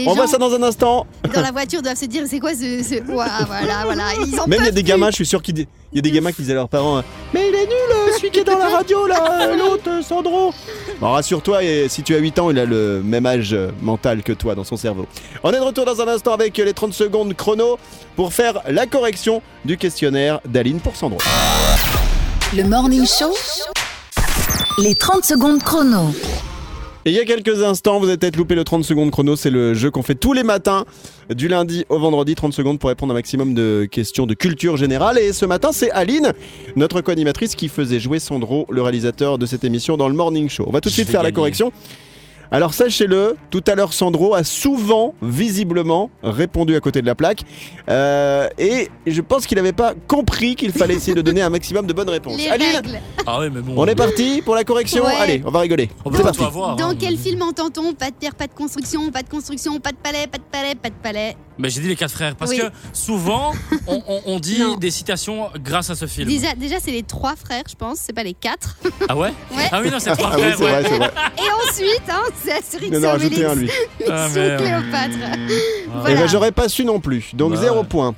On 0.06 0.14
voit 0.14 0.26
ça 0.28 0.38
dans 0.38 0.52
un 0.54 0.62
instant. 0.62 1.06
dans 1.34 1.40
la 1.40 1.50
voiture 1.50 1.82
doivent 1.82 1.96
se 1.96 2.04
dire 2.04 2.22
c'est 2.28 2.38
quoi 2.38 2.52
ce. 2.52 2.82
ce... 2.84 3.02
Voilà, 3.06 3.84
voilà. 3.84 4.04
Ils 4.26 4.38
en 4.38 4.46
Même 4.46 4.60
il 4.60 4.64
y 4.66 4.68
a 4.68 4.70
des 4.70 4.82
plus. 4.82 4.88
gamins, 4.88 5.10
je 5.10 5.16
suis 5.16 5.26
sûr 5.26 5.42
qu'il 5.42 5.58
y 5.92 5.98
a 5.98 6.00
des 6.02 6.10
gamins 6.12 6.30
qui 6.30 6.42
disaient 6.42 6.52
à 6.52 6.56
leurs 6.56 6.68
parents 6.68 6.98
euh, 6.98 7.02
Mais 7.34 7.48
il 7.48 7.54
est 7.54 7.66
nul, 7.66 7.74
euh, 7.90 8.12
celui 8.16 8.30
qui 8.30 8.40
est 8.40 8.44
dans 8.44 8.58
la 8.58 8.68
radio 8.76 9.06
là, 9.08 9.40
euh, 9.48 9.56
l'autre, 9.56 9.90
Sandro. 10.04 10.52
Bon, 11.00 11.10
rassure-toi, 11.10 11.64
et 11.64 11.88
si 11.88 12.02
tu 12.04 12.14
as 12.14 12.18
8 12.18 12.38
ans, 12.38 12.50
il 12.50 12.58
a 12.60 12.64
le 12.64 13.02
même 13.04 13.26
âge 13.26 13.56
mental 13.82 14.22
que 14.22 14.32
toi 14.32 14.54
dans 14.54 14.64
son 14.64 14.76
cerveau. 14.76 15.06
On 15.42 15.50
est 15.52 15.56
de 15.56 15.60
retour 15.60 15.84
dans 15.84 16.00
un 16.00 16.08
instant 16.08 16.32
avec 16.32 16.56
les 16.58 16.72
30 16.74 16.92
secondes 16.92 17.34
chrono 17.34 17.78
pour 18.14 18.32
faire 18.32 18.60
la 18.68 18.86
correction 18.86 19.42
du 19.64 19.76
questionnaire 19.76 20.40
d'Aline 20.46 20.78
pour 20.80 20.94
Sandro. 20.96 21.18
Le 22.56 22.62
Morning 22.64 23.04
Show, 23.06 23.34
les 24.78 24.94
30 24.94 25.24
secondes 25.24 25.62
chrono. 25.62 26.12
Et 27.08 27.10
il 27.10 27.16
y 27.16 27.20
a 27.20 27.24
quelques 27.24 27.62
instants, 27.62 27.98
vous 27.98 28.08
avez 28.08 28.18
peut-être 28.18 28.36
loupé 28.36 28.54
le 28.54 28.64
30 28.64 28.84
secondes 28.84 29.10
chrono. 29.10 29.34
C'est 29.34 29.48
le 29.48 29.72
jeu 29.72 29.90
qu'on 29.90 30.02
fait 30.02 30.14
tous 30.14 30.34
les 30.34 30.42
matins, 30.42 30.84
du 31.34 31.48
lundi 31.48 31.86
au 31.88 31.98
vendredi. 31.98 32.34
30 32.34 32.52
secondes 32.52 32.78
pour 32.78 32.90
répondre 32.90 33.12
à 33.12 33.14
un 33.14 33.18
maximum 33.18 33.54
de 33.54 33.88
questions 33.90 34.26
de 34.26 34.34
culture 34.34 34.76
générale. 34.76 35.16
Et 35.16 35.32
ce 35.32 35.46
matin, 35.46 35.70
c'est 35.72 35.90
Aline, 35.92 36.34
notre 36.76 37.00
co-animatrice, 37.00 37.54
qui 37.54 37.68
faisait 37.68 37.98
jouer 37.98 38.18
Sandro, 38.18 38.66
le 38.68 38.82
réalisateur 38.82 39.38
de 39.38 39.46
cette 39.46 39.64
émission, 39.64 39.96
dans 39.96 40.10
le 40.10 40.14
Morning 40.14 40.50
Show. 40.50 40.64
On 40.66 40.70
va 40.70 40.82
tout 40.82 40.90
de 40.90 40.94
suite 40.94 41.08
faire 41.08 41.22
la 41.22 41.32
correction. 41.32 41.72
Alors 42.50 42.72
sachez-le, 42.72 43.36
tout 43.50 43.62
à 43.66 43.74
l'heure 43.74 43.92
Sandro 43.92 44.34
a 44.34 44.42
souvent, 44.42 45.14
visiblement, 45.20 46.10
répondu 46.22 46.74
à 46.76 46.80
côté 46.80 47.02
de 47.02 47.06
la 47.06 47.14
plaque. 47.14 47.42
Euh, 47.90 48.48
et 48.58 48.88
je 49.06 49.20
pense 49.20 49.46
qu'il 49.46 49.56
n'avait 49.56 49.72
pas 49.72 49.92
compris 50.06 50.56
qu'il 50.56 50.72
fallait 50.72 50.94
essayer 50.94 51.14
de 51.14 51.20
donner 51.22 51.42
un 51.42 51.50
maximum 51.50 51.86
de 51.86 51.92
bonnes 51.92 52.08
réponses. 52.08 52.36
Les 52.38 52.48
Aline, 52.48 52.76
règles. 52.76 53.00
Ah 53.26 53.40
ouais, 53.40 53.50
mais 53.50 53.60
bon. 53.60 53.74
on 53.76 53.86
est 53.86 53.94
parti 53.94 54.40
pour 54.42 54.54
la 54.54 54.64
correction 54.64 55.04
Ouais. 55.04 55.14
Allez, 55.20 55.42
on 55.44 55.50
va 55.50 55.60
rigoler. 55.60 55.90
On 56.04 56.10
C'est 56.10 56.18
va 56.18 56.24
parti. 56.24 56.38
tout 56.38 56.44
avoir. 56.44 56.76
Dans 56.76 56.90
hein. 56.90 56.96
quel 56.98 57.16
film 57.18 57.42
entend-on 57.42 57.92
Pas 57.92 58.10
de 58.10 58.14
pierre, 58.16 58.34
pas 58.34 58.46
de 58.46 58.54
construction, 58.54 59.10
pas 59.10 59.22
de 59.22 59.28
construction, 59.28 59.78
pas 59.80 59.92
de 59.92 59.96
palais, 59.96 60.26
pas 60.26 60.38
de 60.38 60.42
palais, 60.50 60.74
pas 60.74 60.88
de 60.88 60.94
palais? 61.02 61.36
Mais 61.60 61.70
j'ai 61.70 61.80
dit 61.80 61.88
les 61.88 61.96
quatre 61.96 62.12
frères 62.12 62.36
parce 62.36 62.52
Oui. 62.52 62.58
que 62.58 62.66
souvent 62.92 63.52
on, 63.88 64.00
on- 64.06 64.20
on 64.26 64.38
dit 64.40 64.60
Non. 64.60 64.76
des 64.76 64.90
citations 64.92 65.48
grâce 65.62 65.90
à 65.90 65.96
ce 65.96 66.06
film. 66.06 66.28
Déjà, 66.28 66.54
déjà 66.54 66.76
c'est 66.80 66.92
les 66.92 67.02
trois 67.02 67.34
frères, 67.36 67.64
je 67.68 67.74
pense, 67.74 67.98
c'est 67.98 68.12
pas 68.12 68.22
les 68.22 68.34
quatre. 68.34 68.76
Ah 69.08 69.16
ouais, 69.16 69.32
Ouais. 69.54 69.68
Ah 69.72 69.80
oui 69.82 69.90
non 69.90 69.98
c'est 69.98 70.12
trois 70.12 70.30
Ah 70.32 70.36
oui, 70.36 70.42
frères. 70.52 70.56
c'est 70.56 70.64
ouais. 70.64 70.70
vrai, 70.70 70.82
c'est 70.88 70.98
vrai. 70.98 71.10
Et 71.38 71.68
ensuite, 71.70 72.02
hein, 72.08 72.22
c'est 72.44 72.52
Astérix 72.52 72.88
Il 72.90 72.96
en 72.98 73.02
et 73.02 73.06
a 73.06 73.12
rajouté 73.12 73.44
un, 73.44 73.52
Obélix, 73.52 73.72
lui. 73.98 74.06
Ah, 74.10 74.26
Mission 74.28 74.40
merde. 74.42 74.62
Cléopâtre. 74.62 75.14
Ah. 75.24 75.36
Eh 75.48 75.88
Voilà. 75.92 76.14
ben, 76.16 76.28
j'aurais 76.28 76.52
pas 76.52 76.68
su 76.68 76.84
non 76.84 77.00
plus. 77.00 77.30
Donc 77.34 77.52
Bah 77.52 77.60
zéro 77.60 77.80
ouais. 77.80 77.86
point. 77.86 78.14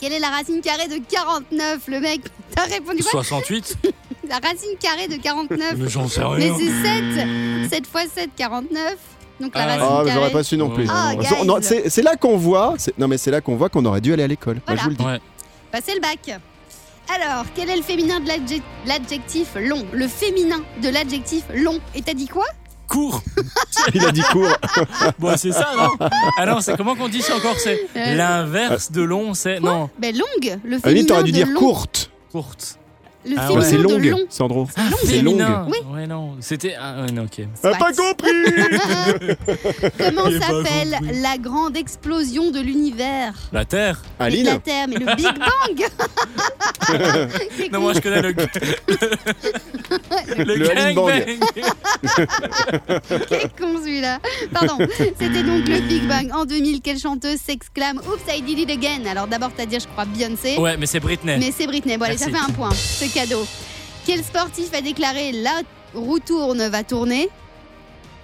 Quelle 0.00 0.12
est 0.12 0.20
la 0.20 0.28
racine 0.28 0.60
carrée 0.60 0.86
de 0.88 1.00
49 1.10 1.80
Le 1.88 2.00
mec, 2.00 2.20
t'as 2.54 2.62
répondu 2.64 3.02
quoi? 3.02 3.22
68 3.24 3.76
La 4.28 4.36
racine 4.36 4.76
carrée 4.80 5.08
de 5.08 5.20
49. 5.20 5.74
Mais 5.76 5.88
j'en 5.88 6.06
sais 6.08 6.20
Mais 6.20 6.50
rien. 6.50 6.56
c'est 6.56 7.68
7 7.68 7.70
7 7.70 7.86
fois 7.86 8.02
7, 8.02 8.30
49. 8.36 8.96
Donc 9.40 9.54
la 9.54 9.62
Ah 9.62 9.66
racine 9.66 9.82
Ah, 9.88 10.02
mais 10.04 10.12
j'aurais 10.12 10.30
pas 10.30 10.42
su 10.44 10.56
non 10.56 10.70
plus. 10.70 10.86
Ah, 10.90 11.14
Non, 11.14 11.20
guys. 11.20 11.46
non, 11.46 11.56
c'est 11.62 11.88
c'est 11.90 12.02
là 12.02 12.16
qu'on 12.16 12.36
voit. 12.36 12.74
c'est- 12.78 12.96
Non, 12.98 13.08
mais 13.08 13.18
c'est 13.18 13.30
là 13.30 13.40
qu'on 13.40 13.56
voit 13.56 13.68
qu'on 13.68 13.84
aurait 13.86 14.00
dû 14.00 14.12
aller 14.12 14.22
à 14.22 14.26
l'école. 14.28 14.60
Moi, 14.66 14.76
je 14.76 14.82
vous 14.84 14.90
le 14.90 14.94
dis. 14.96 15.04
Ouais. 15.04 15.20
Passez 15.72 15.94
le 15.94 16.00
bac. 16.00 16.38
Alors, 17.14 17.44
quel 17.54 17.70
est 17.70 17.76
le 17.76 17.82
féminin 17.82 18.20
de 18.20 18.28
l'adjec- 18.28 18.62
l'adjectif 18.86 19.48
long? 19.56 19.84
Le 19.92 20.06
féminin 20.08 20.60
de 20.82 20.88
l'adjectif 20.90 21.42
long. 21.54 21.78
Et 21.94 22.02
t'as 22.02 22.14
dit 22.14 22.28
quoi? 22.28 22.44
Court. 22.88 23.22
Il 23.94 24.04
a 24.04 24.10
dit 24.12 24.22
court. 24.32 24.48
Bon 25.18 25.36
c'est 25.36 25.52
ça 25.52 25.68
non? 25.76 26.08
Ah 26.38 26.46
non 26.46 26.60
c'est 26.60 26.76
comment 26.76 26.94
qu'on 26.96 27.08
dit 27.08 27.22
ça 27.22 27.36
encore? 27.36 27.56
C'est 27.58 27.78
Euh, 27.96 28.14
l'inverse 28.14 28.90
de 28.90 29.02
long 29.02 29.34
c'est 29.34 29.60
non 29.60 29.90
Ben 29.98 30.14
longue. 30.16 30.58
Le 30.64 30.78
féminin 30.78 30.88
limite, 30.94 31.08
t'aurais 31.08 31.22
dû 31.24 31.32
de 31.32 31.36
dire 31.36 31.46
long. 31.48 31.58
courte. 31.60 32.10
courte. 32.32 32.78
Le 33.26 33.34
Ah 33.36 33.50
Ouais, 33.52 33.58
ouais. 33.58 33.64
c'est 33.64 33.76
longue, 33.78 34.04
long. 34.04 34.20
Sandro. 34.30 34.68
Ah, 34.76 34.82
C'est 35.00 35.06
féminin. 35.16 35.66
Oui. 35.68 35.78
Ouais 35.92 36.06
non 36.06 36.36
c'était 36.40 36.74
ah 36.80 37.02
ouais 37.02 37.10
non 37.12 37.24
ok. 37.24 37.46
T'as 37.60 37.74
pas 37.76 37.92
compris 37.92 38.30
Comment 39.98 40.30
s'appelle 40.40 40.98
la 41.20 41.36
grande 41.38 41.76
explosion 41.76 42.50
de 42.52 42.60
l'univers? 42.60 43.34
La 43.52 43.64
terre. 43.64 44.00
Aline 44.20 44.46
la 44.46 44.58
Terre, 44.58 44.86
mais 44.88 44.96
le 44.96 45.16
Big 45.16 45.26
Bang 45.36 45.88
Non 47.72 47.80
moi 47.80 47.92
je 47.94 48.00
connais 48.00 48.22
le 48.22 48.34
le, 50.38 50.54
Le 50.54 50.70
Aline 50.70 50.94
Bang. 50.94 51.38
Quel 53.28 53.48
con 53.58 53.78
celui-là 53.82 54.18
Pardon, 54.52 54.78
c'était 54.96 55.42
donc 55.42 55.66
le 55.68 55.80
Big 55.88 56.06
Bang. 56.06 56.30
En 56.32 56.44
2000, 56.44 56.80
quelle 56.80 56.98
chanteuse 56.98 57.38
s'exclame 57.44 57.98
Oops, 57.98 58.22
I 58.32 58.42
did 58.42 58.58
it 58.60 58.70
again 58.70 59.06
Alors 59.10 59.26
d'abord, 59.26 59.50
t'as 59.56 59.66
dit, 59.66 59.78
je 59.80 59.86
crois, 59.88 60.04
Beyoncé. 60.04 60.56
Ouais 60.58 60.76
mais 60.76 60.86
c'est 60.86 61.00
Britney. 61.00 61.36
Mais 61.38 61.52
c'est 61.56 61.66
Britney. 61.66 61.96
Bon, 61.98 62.04
allez, 62.04 62.16
ça 62.16 62.26
fait 62.26 62.36
un 62.36 62.52
point. 62.52 62.70
C'est 62.72 63.07
cadeau. 63.08 63.46
Quel 64.06 64.22
sportif 64.24 64.72
a 64.74 64.80
déclaré 64.80 65.32
La 65.32 65.60
roue 65.94 66.18
tourne 66.18 66.66
va 66.68 66.82
tourner? 66.84 67.28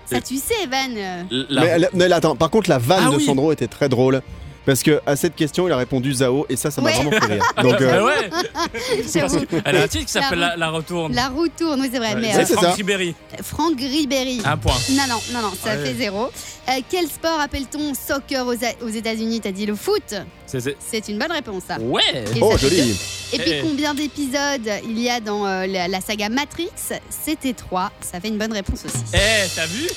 Ça, 0.06 0.20
tu 0.20 0.36
sais, 0.36 0.54
Evan. 0.64 1.26
La- 1.48 1.60
mais, 1.78 1.88
mais 1.94 2.08
là, 2.08 2.16
attends, 2.16 2.36
par 2.36 2.50
contre, 2.50 2.68
la 2.70 2.78
vanne 2.78 3.04
Ah 3.06 3.10
de 3.10 3.16
oui. 3.16 3.24
Sandro 3.24 3.52
était 3.52 3.66
très 3.68 3.88
drôle. 3.88 4.20
Parce 4.66 4.82
que 4.82 5.02
à 5.04 5.14
cette 5.14 5.34
question, 5.36 5.68
il 5.68 5.72
a 5.72 5.76
répondu 5.76 6.14
Zao 6.14 6.46
et 6.48 6.56
ça, 6.56 6.70
ça 6.70 6.80
m'a 6.80 6.88
Ouais. 6.88 6.94
vraiment 6.96 7.10
fait 7.10 7.34
rire. 7.34 7.44
Donc, 7.62 7.78
euh, 7.82 7.98
Ah 8.00 8.04
ouais. 8.04 8.30
Elle 9.66 9.76
a 9.76 9.82
un 9.82 9.88
titre 9.88 10.06
qui 10.06 10.12
s'appelle 10.12 10.38
La- 10.38 10.48
la, 10.50 10.56
la 10.56 10.70
retourne. 10.70 11.14
La 11.14 11.28
roue 11.28 11.48
tourne, 11.48 11.80
oui, 11.82 11.90
c'est 11.92 11.98
vrai. 11.98 12.14
Ouais, 12.14 12.20
mais 12.20 12.34
euh, 12.34 12.44
c'est 12.46 12.54
Franck 12.54 12.64
ça. 12.64 12.72
Ribéry. 12.72 13.14
Franck 13.42 13.78
Ribéry. 13.78 14.40
Un 14.44 14.56
point. 14.56 14.72
Non, 14.90 15.02
non, 15.08 15.20
non, 15.34 15.42
non, 15.42 15.52
ça 15.62 15.70
Ouais. 15.76 15.84
fait 15.84 15.94
zéro. 15.94 16.28
Euh, 16.68 16.72
quel 16.90 17.06
sport 17.08 17.40
appelle-t-on 17.40 17.92
soccer 17.94 18.46
aux, 18.46 18.54
aux 18.86 18.88
États-Unis? 18.88 19.40
T'as 19.42 19.52
dit 19.52 19.66
le 19.66 19.74
foot? 19.74 20.14
C'est- 20.60 21.08
une 21.08 21.18
bonne 21.18 21.32
réponse, 21.32 21.62
ça. 21.68 21.78
Ouais. 21.80 22.02
Et 22.36 22.40
Oh, 22.40 22.56
joli. 22.56 22.96
Et 23.32 23.38
puis 23.38 23.50
Eh. 23.52 23.60
combien 23.62 23.94
d'épisodes 23.94 24.68
il 24.84 24.98
y 25.00 25.08
a 25.10 25.20
dans 25.20 25.46
euh, 25.46 25.66
la, 25.66 25.88
la 25.88 26.00
saga 26.00 26.28
Matrix? 26.28 26.68
C'était 27.10 27.52
3. 27.52 27.90
Ça 28.00 28.20
fait 28.20 28.28
une 28.28 28.38
bonne 28.38 28.52
réponse 28.52 28.84
aussi. 28.84 29.02
Eh, 29.14 29.48
t'as 29.54 29.66
vu? 29.66 29.88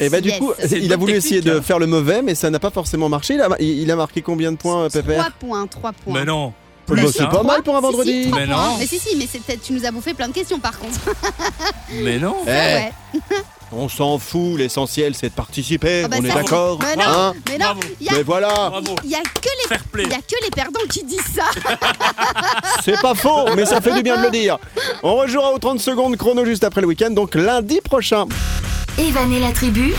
Et 0.00 0.08
bah, 0.08 0.20
du 0.20 0.28
Yes. 0.30 0.38
coup, 0.38 0.52
il 0.72 0.92
a 0.92 0.96
voulu 0.96 1.12
essayer 1.14 1.40
de 1.40 1.58
hein. 1.58 1.62
faire 1.62 1.78
le 1.78 1.86
mauvais, 1.86 2.20
mais 2.22 2.34
ça 2.34 2.50
n'a 2.50 2.58
pas 2.58 2.70
forcément 2.70 3.08
marché. 3.08 3.34
Il 3.34 3.40
a, 3.40 3.48
il- 3.60 3.80
il 3.82 3.90
a 3.90 3.96
marqué 3.96 4.22
combien 4.22 4.50
de 4.50 4.56
points, 4.56 4.84
euh, 4.84 4.88
3 4.88 5.02
Pépère 5.02 5.32
points, 5.38 5.66
3 5.66 5.92
points. 5.92 6.14
Mais 6.20 6.24
non. 6.24 6.52
Bah, 6.86 6.96
Plus, 6.96 7.12
C'est 7.12 7.22
hein? 7.22 7.26
pas 7.32 7.42
mal 7.42 7.62
pour 7.62 7.74
un 7.76 7.80
Si, 7.80 7.86
si, 7.86 7.92
vendredi. 7.92 8.24
Mais 8.26 8.30
points. 8.30 8.46
non. 8.46 8.76
Mais 8.78 8.86
si, 8.86 8.98
si, 8.98 9.16
mais 9.16 9.26
tu 9.56 9.72
nous 9.72 9.86
as 9.86 9.90
bouffé 9.90 10.12
plein 10.12 10.28
de 10.28 10.34
questions 10.34 10.58
par 10.58 10.78
contre. 10.78 10.98
Mais 12.02 12.18
non. 12.18 12.34
Eh, 12.46 12.50
Ouais. 12.50 12.92
On 13.76 13.88
s'en 13.88 14.18
fout, 14.18 14.56
l'essentiel 14.58 15.14
c'est 15.14 15.30
de 15.30 15.34
participer, 15.34 16.02
Ah 16.04 16.08
bah, 16.08 16.16
on 16.20 16.24
est 16.24 16.28
d'accord 16.28 16.78
Mais 16.80 16.96
non, 16.96 17.02
hein 17.06 17.34
mais 17.48 17.58
non, 17.58 17.64
Bravo. 17.66 17.80
il 18.00 18.06
y 18.06 18.08
a, 18.08 18.12
Mais 18.12 18.22
voilà, 18.22 18.72
il 19.02 19.10
y 19.10 19.14
a 19.14 19.20
que 19.20 19.48
les. 19.62 19.68
Fair 19.68 19.84
play. 19.84 20.04
Il 20.04 20.10
y 20.10 20.14
a 20.14 20.18
que 20.18 20.44
les 20.44 20.50
perdants 20.50 20.80
qui 20.88 21.02
disent 21.04 21.20
ça. 21.34 21.44
c'est 22.84 23.00
pas 23.00 23.14
faux, 23.14 23.46
mais 23.56 23.66
ça 23.66 23.80
fait 23.80 23.92
du 23.94 24.02
bien 24.02 24.18
de 24.18 24.24
le 24.26 24.30
dire. 24.30 24.58
On 25.02 25.16
rejouera 25.16 25.52
aux 25.52 25.58
30 25.58 25.80
secondes 25.80 26.16
chrono 26.16 26.44
juste 26.44 26.64
après 26.64 26.80
le 26.82 26.86
week-end, 26.86 27.10
donc 27.10 27.34
lundi 27.34 27.80
prochain. 27.82 28.26
Evan 28.98 29.32
et 29.32 29.40
la 29.40 29.50
tribu, 29.50 29.92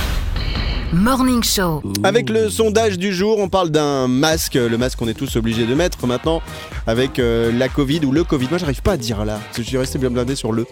Morning 0.96 1.44
Show. 1.44 1.84
Avec 2.04 2.30
le 2.30 2.50
sondage 2.50 2.98
du 2.98 3.14
jour, 3.14 3.40
on 3.40 3.50
parle 3.50 3.70
d'un 3.70 4.08
masque, 4.08 4.54
le 4.56 4.78
masque 4.78 4.98
qu'on 4.98 5.10
est 5.10 5.14
tous 5.14 5.36
obligés 5.36 5.66
de 5.66 5.76
mettre 5.76 6.08
maintenant, 6.08 6.42
avec 6.88 7.20
euh, 7.20 7.52
la 7.52 7.68
Covid 7.68 8.00
ou 8.06 8.14
le 8.14 8.24
Covid. 8.24 8.48
Moi, 8.50 8.58
j'arrive 8.58 8.82
pas 8.82 8.94
à 8.94 8.98
dire 8.98 9.26
là, 9.26 9.40
parce 9.44 9.58
que 9.58 9.64
je 9.64 9.68
suis 9.68 9.78
resté 9.78 10.00
bien 10.00 10.10
blindé 10.10 10.36
sur 10.36 10.54
le. 10.54 10.66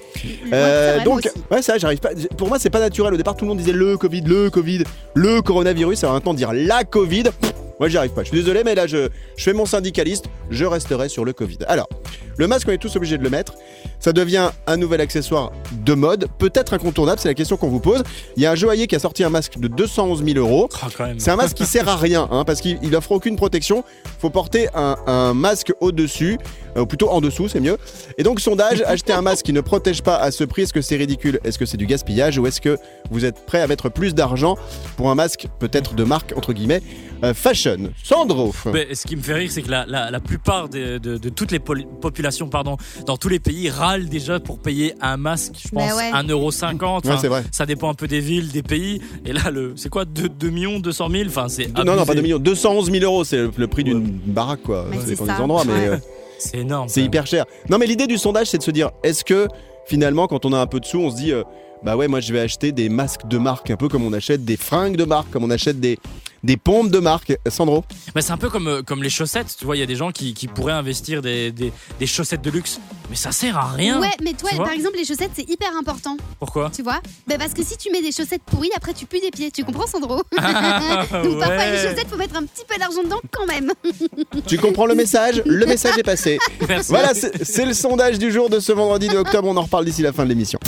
Euh, 0.53 0.97
Ouais, 0.97 1.03
donc, 1.03 1.29
ouais, 1.51 1.61
ça, 1.61 1.77
j'arrive 1.77 1.99
pas. 1.99 2.11
Pour 2.37 2.47
moi, 2.47 2.57
c'est 2.57 2.69
pas 2.69 2.79
naturel. 2.79 3.13
Au 3.13 3.17
départ, 3.17 3.35
tout 3.35 3.43
le 3.43 3.49
monde 3.49 3.57
disait 3.57 3.73
le 3.73 3.97
Covid, 3.97 4.21
le 4.21 4.49
Covid, 4.49 4.83
le 5.13 5.41
coronavirus. 5.41 6.03
Alors 6.05 6.15
maintenant, 6.15 6.33
dire 6.33 6.53
la 6.53 6.83
Covid, 6.85 7.23
pff, 7.23 7.53
moi, 7.83 7.89
j'y 7.89 7.97
arrive 7.97 8.11
pas. 8.11 8.23
Je 8.23 8.29
suis 8.29 8.37
désolé, 8.37 8.63
mais 8.63 8.75
là, 8.75 8.87
je, 8.87 9.09
je 9.35 9.43
fais 9.43 9.51
mon 9.51 9.65
syndicaliste. 9.65 10.27
Je 10.49 10.63
resterai 10.63 11.09
sur 11.09 11.25
le 11.25 11.33
Covid. 11.33 11.57
Alors, 11.67 11.89
Le 12.37 12.47
masque, 12.47 12.67
on 12.67 12.71
est 12.71 12.77
tous 12.77 12.95
obligés 12.95 13.17
de 13.17 13.23
le 13.23 13.29
mettre. 13.29 13.53
Ça 13.99 14.11
devient 14.11 14.49
un 14.65 14.77
nouvel 14.77 15.01
accessoire 15.01 15.51
de 15.85 15.93
mode, 15.93 16.27
peut-être 16.39 16.73
incontournable, 16.73 17.19
c'est 17.19 17.27
la 17.27 17.33
question 17.35 17.57
qu'on 17.57 17.69
vous 17.69 17.79
pose. 17.79 18.03
Il 18.35 18.43
y 18.43 18.45
a 18.45 18.51
un 18.51 18.55
joaillier 18.55 18.87
qui 18.87 18.95
a 18.95 18.99
sorti 18.99 19.23
un 19.23 19.29
masque 19.29 19.59
de 19.59 19.67
211 19.67 20.23
000 20.25 20.39
euros. 20.39 20.67
Ah. 20.81 20.87
C'est 21.17 21.29
un 21.29 21.35
masque 21.35 21.55
qui 21.57 21.65
sert 21.65 21.87
à 21.87 21.95
rien, 21.95 22.27
hein, 22.31 22.43
parce 22.43 22.59
qu'il 22.61 22.79
il 22.81 22.95
offre 22.95 23.11
aucune 23.11 23.35
protection. 23.35 23.83
faut 24.19 24.29
porter 24.29 24.67
un, 24.73 24.95
un 25.05 25.33
masque 25.33 25.73
au-dessus, 25.79 26.37
euh, 26.75 26.81
ou 26.81 26.85
plutôt 26.85 27.09
en 27.11 27.21
dessous, 27.21 27.47
c'est 27.47 27.59
mieux. 27.59 27.77
Et 28.17 28.23
donc, 28.23 28.39
sondage, 28.39 28.81
acheter 28.87 29.13
un 29.13 29.21
masque 29.21 29.45
qui 29.45 29.53
ne 29.53 29.61
protège 29.61 30.01
pas 30.01 30.15
à 30.15 30.31
ce 30.31 30.43
prix, 30.43 30.63
est-ce 30.63 30.73
que 30.73 30.81
c'est 30.81 30.97
ridicule? 30.97 31.39
Est-ce 31.43 31.59
que 31.59 31.65
c'est 31.65 31.77
du 31.77 31.85
gaspillage 31.85 32.37
Ou 32.39 32.47
est-ce 32.47 32.61
que 32.61 32.77
vous 33.11 33.25
êtes 33.25 33.45
prêt 33.45 33.61
à 33.61 33.67
mettre 33.67 33.89
plus 33.89 34.15
d'argent 34.15 34.57
pour 34.97 35.11
un 35.11 35.15
masque 35.15 35.47
peut-être 35.59 35.93
de 35.93 36.03
marque, 36.03 36.33
entre 36.35 36.51
guillemets, 36.53 36.81
euh, 37.23 37.33
fashion? 37.33 37.72
Sandro 38.03 38.53
Mais 38.73 38.93
ce 38.95 39.05
qui 39.07 39.15
me 39.15 39.21
fait 39.21 39.33
rire, 39.33 39.49
c'est 39.51 39.61
que 39.61 39.71
la, 39.71 39.85
la- 39.85 40.11
la 40.11 40.19
plupart 40.19 40.69
de, 40.69 40.97
de 40.97 41.29
toutes 41.29 41.51
les 41.51 41.59
populations 41.59 42.47
pardon, 42.47 42.77
dans 43.05 43.17
tous 43.17 43.29
les 43.29 43.39
pays 43.39 43.69
râlent 43.69 44.09
déjà 44.09 44.39
pour 44.39 44.59
payer 44.59 44.93
un 45.01 45.17
masque, 45.17 45.53
je 45.57 45.69
Bah 45.75 45.81
pense, 45.87 45.97
ouais. 45.97 46.11
1,50€. 46.11 46.83
Ouais, 46.83 46.89
Enfin, 47.05 47.17
c'est 47.19 47.27
vrai. 47.27 47.43
ça 47.51 47.65
dépend 47.65 47.89
un 47.89 47.93
peu 47.93 48.07
des 48.07 48.19
villes, 48.19 48.51
des 48.51 48.63
pays. 48.63 49.01
Et 49.25 49.33
là, 49.33 49.51
le, 49.51 49.73
c'est 49.75 49.89
quoi 49.89 50.05
2, 50.05 50.29
2 50.29 50.49
millions, 50.49 50.79
200 50.79 51.09
000 51.09 51.23
enfin, 51.27 51.47
c'est 51.49 51.67
Non, 51.77 51.83
non, 51.83 51.95
pas 51.95 52.01
abusé. 52.01 52.15
2 52.15 52.21
millions, 52.21 52.39
211 52.39 52.91
000 52.91 53.03
euros, 53.03 53.23
c'est 53.23 53.37
le, 53.37 53.51
le 53.55 53.67
prix 53.67 53.83
d'une 53.83 54.01
baraque, 54.25 54.61
quoi. 54.63 54.85
Mais 54.89 54.97
Ça 54.97 55.01
c'est 55.03 55.09
dépend 55.11 55.25
ça. 55.25 55.35
des 55.35 55.41
endroits, 55.41 55.63
mais 55.65 55.87
euh, 55.87 55.97
C'est 56.39 56.57
énorme. 56.59 56.87
c'est 56.89 57.01
hyper 57.01 57.25
cher. 57.27 57.45
Non, 57.69 57.77
mais 57.77 57.85
l'idée 57.85 58.07
du 58.07 58.17
sondage, 58.17 58.47
c'est 58.47 58.57
de 58.57 58.63
se 58.63 58.71
dire, 58.71 58.91
est-ce 59.03 59.23
que 59.23 59.47
finalement, 59.85 60.27
quand 60.27 60.45
on 60.45 60.53
a 60.53 60.59
un 60.59 60.67
peu 60.67 60.79
de 60.79 60.85
sous, 60.85 60.99
on 60.99 61.11
se 61.11 61.15
dit, 61.15 61.31
euh, 61.31 61.43
bah 61.83 61.97
ouais, 61.97 62.07
moi 62.07 62.19
je 62.21 62.31
vais 62.31 62.39
acheter 62.39 62.71
des 62.71 62.89
masques 62.89 63.27
de 63.27 63.37
marque, 63.37 63.69
un 63.69 63.75
peu 63.75 63.89
comme 63.89 64.03
on 64.03 64.13
achète 64.13 64.45
des 64.45 64.57
fringues 64.57 64.95
de 64.95 65.03
marque, 65.05 65.29
comme 65.31 65.43
on 65.43 65.49
achète 65.49 65.79
des, 65.79 65.99
des 66.43 66.57
pompes 66.57 66.89
de 66.89 66.99
marque. 66.99 67.37
Sandro 67.49 67.83
Mais 68.15 68.21
c'est 68.21 68.31
un 68.31 68.37
peu 68.37 68.49
comme, 68.49 68.67
euh, 68.67 68.81
comme 68.83 69.03
les 69.03 69.09
chaussettes. 69.09 69.55
Tu 69.57 69.65
vois, 69.65 69.75
il 69.75 69.79
y 69.79 69.83
a 69.83 69.85
des 69.85 69.95
gens 69.95 70.11
qui, 70.11 70.33
qui 70.33 70.47
pourraient 70.47 70.73
investir 70.73 71.21
des, 71.21 71.51
des, 71.51 71.71
des 71.99 72.07
chaussettes 72.07 72.41
de 72.41 72.49
luxe. 72.49 72.79
Mais 73.09 73.15
ça 73.15 73.31
sert 73.31 73.57
à 73.57 73.71
rien. 73.71 73.99
Ouais, 73.99 74.11
mais 74.23 74.33
toi, 74.33 74.49
par 74.57 74.71
exemple, 74.71 74.97
les 74.97 75.05
chaussettes, 75.05 75.31
c'est 75.33 75.49
hyper 75.49 75.75
important. 75.77 76.17
Pourquoi? 76.39 76.69
Tu 76.73 76.83
vois? 76.83 77.01
Bah 77.27 77.35
Parce 77.37 77.53
que 77.53 77.63
si 77.63 77.77
tu 77.77 77.91
mets 77.91 78.01
des 78.01 78.11
chaussettes 78.11 78.43
pourries, 78.45 78.71
après 78.75 78.93
tu 78.93 79.05
pues 79.05 79.19
des 79.21 79.31
pieds. 79.31 79.51
Tu 79.51 79.63
comprends, 79.63 79.87
Sandro? 79.87 80.21
Ah, 80.37 81.05
Donc 81.23 81.39
parfois, 81.39 81.65
les 81.69 81.77
chaussettes, 81.77 82.07
faut 82.09 82.17
mettre 82.17 82.35
un 82.35 82.43
petit 82.43 82.63
peu 82.67 82.77
d'argent 82.77 83.03
dedans 83.03 83.19
quand 83.31 83.45
même. 83.45 83.71
Tu 84.47 84.57
comprends 84.57 84.85
le 84.85 84.95
message? 84.95 85.41
Le 85.45 85.65
message 85.65 85.97
est 85.97 86.03
passé. 86.03 86.37
Merci. 86.67 86.89
Voilà, 86.89 87.13
c'est 87.13 87.43
c'est 87.43 87.65
le 87.65 87.73
sondage 87.73 88.19
du 88.19 88.31
jour 88.31 88.49
de 88.49 88.59
ce 88.59 88.71
vendredi 88.71 89.07
de 89.07 89.17
octobre. 89.17 89.47
On 89.47 89.55
en 89.57 89.61
reparle 89.63 89.85
d'ici 89.85 90.01
la 90.01 90.11
fin 90.11 90.23
de 90.23 90.29
l'émission. 90.29 90.59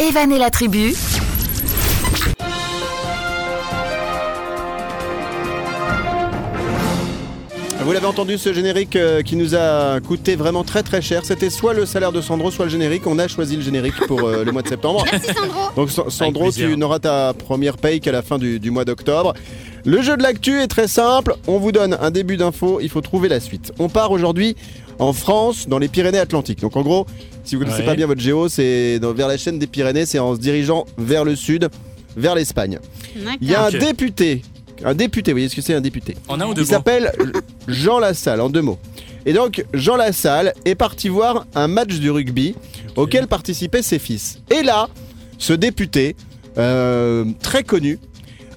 Evan 0.00 0.32
et 0.32 0.38
la 0.38 0.50
tribu, 0.50 0.94
Vous 7.84 7.92
l'avez 7.92 8.06
entendu, 8.06 8.36
ce 8.36 8.52
générique 8.52 8.96
euh, 8.96 9.22
qui 9.22 9.36
nous 9.36 9.54
a 9.54 10.00
coûté 10.00 10.34
vraiment 10.34 10.64
très 10.64 10.82
très 10.82 11.00
cher. 11.00 11.24
C'était 11.24 11.50
soit 11.50 11.72
le 11.72 11.86
salaire 11.86 12.10
de 12.10 12.20
Sandro, 12.20 12.50
soit 12.50 12.64
le 12.64 12.70
générique. 12.70 13.06
On 13.06 13.16
a 13.20 13.28
choisi 13.28 13.54
le 13.54 13.62
générique 13.62 13.94
pour 14.08 14.24
euh, 14.24 14.42
le 14.44 14.50
mois 14.50 14.62
de 14.62 14.68
septembre. 14.68 15.04
Merci, 15.12 15.28
Sandro. 15.32 15.60
Donc 15.76 15.90
Sa- 15.90 16.10
Sandro, 16.10 16.50
tu 16.50 16.76
n'auras 16.76 16.98
ta 16.98 17.32
première 17.32 17.76
paye 17.76 18.00
qu'à 18.00 18.10
la 18.10 18.22
fin 18.22 18.38
du, 18.38 18.58
du 18.58 18.72
mois 18.72 18.84
d'octobre. 18.84 19.34
Le 19.84 20.02
jeu 20.02 20.16
de 20.16 20.22
l'actu 20.24 20.60
est 20.60 20.66
très 20.66 20.88
simple. 20.88 21.36
On 21.46 21.58
vous 21.58 21.70
donne 21.70 21.96
un 22.00 22.10
début 22.10 22.36
d'info, 22.36 22.80
il 22.82 22.88
faut 22.88 23.02
trouver 23.02 23.28
la 23.28 23.38
suite. 23.38 23.72
On 23.78 23.88
part 23.88 24.10
aujourd'hui 24.10 24.56
en 24.98 25.12
France, 25.12 25.68
dans 25.68 25.78
les 25.78 25.88
Pyrénées-Atlantiques. 25.88 26.60
Donc 26.60 26.76
en 26.76 26.82
gros, 26.82 27.06
si 27.44 27.54
vous 27.54 27.62
ne 27.62 27.66
connaissez 27.66 27.82
Ouais. 27.82 27.86
pas 27.86 27.96
bien 27.96 28.06
votre 28.06 28.20
géo, 28.20 28.48
c'est 28.48 28.98
dans- 28.98 29.12
vers 29.12 29.28
la 29.28 29.36
chaîne 29.36 29.58
des 29.58 29.66
Pyrénées, 29.66 30.06
c'est 30.06 30.18
en 30.18 30.34
se 30.34 30.40
dirigeant 30.40 30.86
vers 30.98 31.24
le 31.24 31.36
sud, 31.36 31.68
vers 32.16 32.34
l'Espagne. 32.34 32.78
Il 33.40 33.48
y 33.50 33.54
a 33.54 33.68
Ok. 33.68 33.74
un 33.74 33.78
député, 33.78 34.42
un 34.84 34.94
député, 34.94 35.32
vous 35.32 35.36
voyez 35.36 35.48
ce 35.48 35.56
que 35.56 35.62
c'est 35.62 35.74
un 35.74 35.80
député? 35.80 36.16
En 36.28 36.40
un 36.40 36.46
ou 36.46 36.54
deux 36.54 36.62
il 36.62 36.64
mots 36.64 36.70
s'appelle 36.70 37.12
Jean 37.68 37.98
Lassalle, 37.98 38.40
en 38.40 38.48
deux 38.48 38.62
mots. 38.62 38.78
Et 39.26 39.32
donc, 39.32 39.64
Jean 39.74 39.96
Lassalle 39.96 40.54
est 40.64 40.76
parti 40.76 41.08
voir 41.08 41.46
un 41.54 41.66
match 41.68 41.94
du 41.98 42.10
rugby 42.10 42.54
auquel 42.94 43.26
participaient 43.26 43.82
ses 43.82 43.98
fils. 43.98 44.38
Et 44.50 44.62
là, 44.62 44.88
ce 45.38 45.52
député, 45.52 46.14
euh, 46.58 47.24
très 47.42 47.64
connu, 47.64 47.98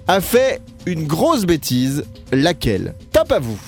a 0.08 0.22
fait 0.22 0.62
une 0.86 1.06
grosse 1.06 1.46
bêtise, 1.46 2.04
laquelle? 2.32 2.94
Tape 3.12 3.32
à 3.32 3.40
vous. 3.40 3.60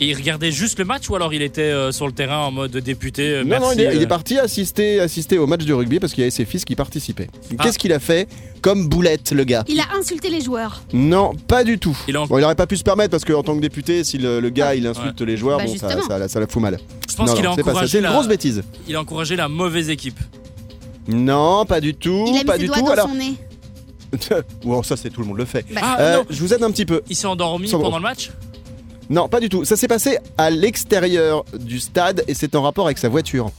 Et 0.00 0.06
il 0.06 0.14
regardait 0.16 0.50
juste 0.50 0.78
le 0.80 0.84
match 0.84 1.08
ou 1.08 1.14
alors 1.14 1.32
il 1.32 1.40
était 1.42 1.60
euh, 1.62 1.92
sur 1.92 2.06
le 2.06 2.12
terrain 2.12 2.38
en 2.38 2.50
mode 2.50 2.76
député 2.76 3.28
euh, 3.30 3.44
non, 3.44 3.60
non, 3.60 3.72
il 3.72 3.80
est, 3.80 3.94
il 3.94 4.00
est 4.02 4.04
euh, 4.04 4.08
parti 4.08 4.38
assister, 4.38 4.98
assister 5.00 5.38
au 5.38 5.46
match 5.46 5.64
du 5.64 5.72
rugby 5.72 6.00
parce 6.00 6.12
qu'il 6.12 6.22
y 6.22 6.24
avait 6.24 6.30
ses 6.32 6.44
fils 6.44 6.64
qui 6.64 6.74
participaient. 6.74 7.28
Ah. 7.58 7.62
Qu'est-ce 7.62 7.78
qu'il 7.78 7.92
a 7.92 8.00
fait 8.00 8.28
comme 8.60 8.88
boulette, 8.88 9.30
le 9.30 9.44
gars? 9.44 9.62
Il 9.68 9.78
a 9.78 9.84
insulté 9.96 10.30
les 10.30 10.40
joueurs. 10.40 10.82
Non, 10.92 11.32
pas 11.46 11.62
du 11.62 11.78
tout. 11.78 11.96
Il 12.08 12.18
en- 12.18 12.26
Bon, 12.26 12.38
il 12.38 12.44
aurait 12.44 12.56
pas 12.56 12.66
pu 12.66 12.76
se 12.76 12.82
permettre 12.82 13.10
parce 13.10 13.24
qu'en 13.24 13.42
tant 13.44 13.54
que 13.54 13.60
député, 13.60 14.02
si 14.02 14.18
le, 14.18 14.40
le 14.40 14.50
gars 14.50 14.74
il 14.74 14.84
insulte 14.86 15.20
les 15.20 15.36
joueurs, 15.36 15.58
Bah, 15.58 15.64
bon, 15.66 15.76
ça, 15.76 15.88
justement. 15.90 16.08
ça, 16.18 16.28
ça 16.28 16.40
la 16.40 16.46
fout 16.48 16.60
mal. 16.60 16.78
Je 17.08 17.14
pense 17.14 17.32
qu'il 17.34 17.46
a 17.46 17.54
c'est 17.54 17.60
encouragé 17.60 17.88
C'est 17.92 17.98
une 17.98 18.04
la... 18.04 18.10
grosse 18.10 18.26
bêtise. 18.28 18.62
il 18.88 18.96
a 18.96 19.00
encouragé 19.00 19.36
la 19.36 19.48
mauvaise 19.48 19.90
équipe. 19.90 20.18
Non, 21.06 21.64
pas 21.66 21.80
du 21.80 21.94
tout, 21.94 22.24
Il 22.28 22.34
a 22.36 22.38
mis 22.40 22.44
pas 22.44 22.54
ses 22.54 22.58
du 22.60 22.66
doigts 22.66 22.78
tout. 22.78 22.84
dans 22.86 22.90
Alors, 22.92 23.08
son 23.08 23.14
nez. 23.14 23.34
bon, 24.64 24.82
ça 24.82 24.96
c'est 24.96 25.10
tout 25.10 25.20
le 25.20 25.26
monde 25.26 25.38
le 25.38 25.44
fait. 25.44 25.64
Bah, 25.72 25.80
Ah 25.84 25.96
Euh, 26.00 26.16
non, 26.18 26.24
je 26.30 26.40
vous 26.40 26.52
aide 26.54 26.62
un 26.62 26.70
petit 26.70 26.86
peu. 26.86 27.02
il 27.08 27.16
s'est 27.16 27.26
endormi 27.26 27.70
pendant 27.70 27.96
le 27.98 28.02
match? 28.02 28.30
Non, 29.10 29.28
pas 29.28 29.40
du 29.40 29.48
tout. 29.48 29.64
Ça 29.64 29.76
s'est 29.76 29.88
passé 29.88 30.18
à 30.38 30.50
l'extérieur 30.50 31.44
du 31.58 31.80
stade 31.80 32.24
et 32.28 32.34
c'est 32.34 32.54
en 32.54 32.62
rapport 32.62 32.86
avec 32.86 32.98
sa 32.98 33.08
voiture. 33.08 33.50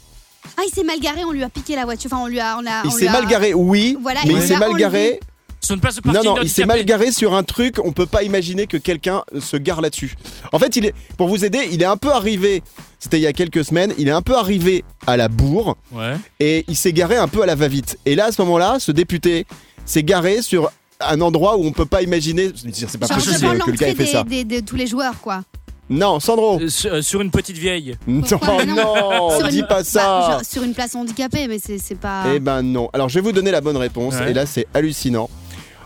Ah, 0.58 0.62
il 0.68 0.74
s'est 0.74 0.84
mal 0.84 1.00
garé, 1.00 1.24
on 1.26 1.32
lui 1.32 1.44
a 1.44 1.50
piqué 1.50 1.76
la 1.76 1.86
voiture. 1.86 2.12
Enfin, 2.14 2.24
on 2.24 2.28
lui 2.28 2.40
a. 2.40 2.58
On 2.60 2.66
a 2.66 2.84
Il 2.86 2.92
s'est 2.92 3.08
a- 3.08 3.12
mal 3.12 3.28
garé, 3.28 3.54
oui, 3.54 3.98
Voilà, 4.02 4.22
mais 4.26 4.34
il 4.34 4.42
s'est 4.42 4.58
mal 4.58 4.74
garé. 4.76 5.20
Sur 5.62 5.74
une 5.74 5.82
place 5.82 5.96
de 5.96 6.02
Non, 6.06 6.14
parking 6.14 6.30
non, 6.32 6.38
il 6.44 6.50
s'est 6.50 6.66
mal 6.66 6.86
garé 6.86 7.12
sur 7.12 7.34
un 7.34 7.42
truc. 7.42 7.78
On 7.84 7.92
peut 7.92 8.06
pas 8.06 8.22
imaginer 8.22 8.68
que 8.68 8.78
quelqu'un 8.78 9.24
se 9.40 9.58
gare 9.58 9.82
là-dessus. 9.82 10.16
En 10.52 10.60
fait, 10.60 10.76
il 10.76 10.86
est, 10.86 10.94
pour 11.18 11.28
vous 11.28 11.44
aider, 11.44 11.68
il 11.72 11.82
est 11.82 11.86
un 11.88 11.98
peu 11.98 12.12
arrivé. 12.12 12.62
C'était 13.00 13.18
il 13.18 13.24
y 13.24 13.28
a 13.28 13.34
quelques 13.34 13.66
semaines. 13.66 13.92
Il 13.98 14.08
est 14.08 14.12
un 14.12 14.22
peu 14.22 14.36
arrivé 14.36 14.84
à 15.08 15.18
la 15.18 15.28
bourre 15.28 15.76
Ouais. 15.92 16.14
et 16.40 16.66
il 16.68 16.76
s'est 16.76 16.94
garé 16.94 17.16
un 17.18 17.28
peu 17.28 17.42
à 17.42 17.48
la 17.48 17.56
va-vite. 17.56 17.98
Et 18.06 18.14
là, 18.14 18.26
à 18.26 18.32
ce 18.32 18.40
moment-là, 18.44 18.78
ce 18.80 18.92
député 18.92 19.48
s'est 19.86 20.04
garé 20.04 20.44
sur 20.44 20.72
un 21.00 21.22
endroit 21.22 21.58
où 21.58 21.66
on 21.66 21.72
peut 21.72 21.86
pas 21.86 22.02
imaginer. 22.02 22.52
C'est 22.74 22.98
pas 22.98 23.08
Genre 23.08 23.18
possible 23.18 23.40
devant 23.42 23.66
que 23.66 23.72
le 23.72 23.78
gars 23.78 23.90
ait 23.90 23.96
fait 23.96 24.06
ça. 24.06 24.24
des, 24.24 24.44
des- 24.44 24.62
de 24.62 24.66
tous 24.66 24.76
les 24.76 24.88
joueurs, 24.88 25.20
quoi. 25.22 25.42
Non, 25.90 26.20
Sandro. 26.20 26.60
Euh, 26.60 26.68
sur, 26.68 26.94
euh, 26.94 27.02
sur 27.04 27.22
une 27.22 27.30
petite 27.30 27.58
vieille. 27.58 27.96
Non, 28.08 28.22
Pourquoi 28.22 28.66
non, 28.66 29.38
Sur 29.38 29.48
dis 29.50 29.60
une- 29.60 29.68
pas 29.68 29.80
bah, 29.80 29.84
ça. 29.84 30.00
genre 30.32 30.42
sur 30.44 30.64
une 30.64 30.74
place 30.74 30.96
handicapée, 30.96 31.48
mais 31.48 31.60
c'est 31.60 31.78
c'est 31.78 31.94
pas. 31.96 32.24
Eh 32.34 32.40
ben 32.40 32.62
non. 32.64 32.90
Alors 32.94 33.08
je 33.10 33.16
vais 33.16 33.22
vous 33.22 33.32
donner 33.32 33.52
la 33.52 33.62
bonne 33.62 33.78
réponse 33.78 34.16
Ouais. 34.16 34.32
et 34.32 34.34
là 34.34 34.46
c'est 34.48 34.66
hallucinant. 34.74 35.30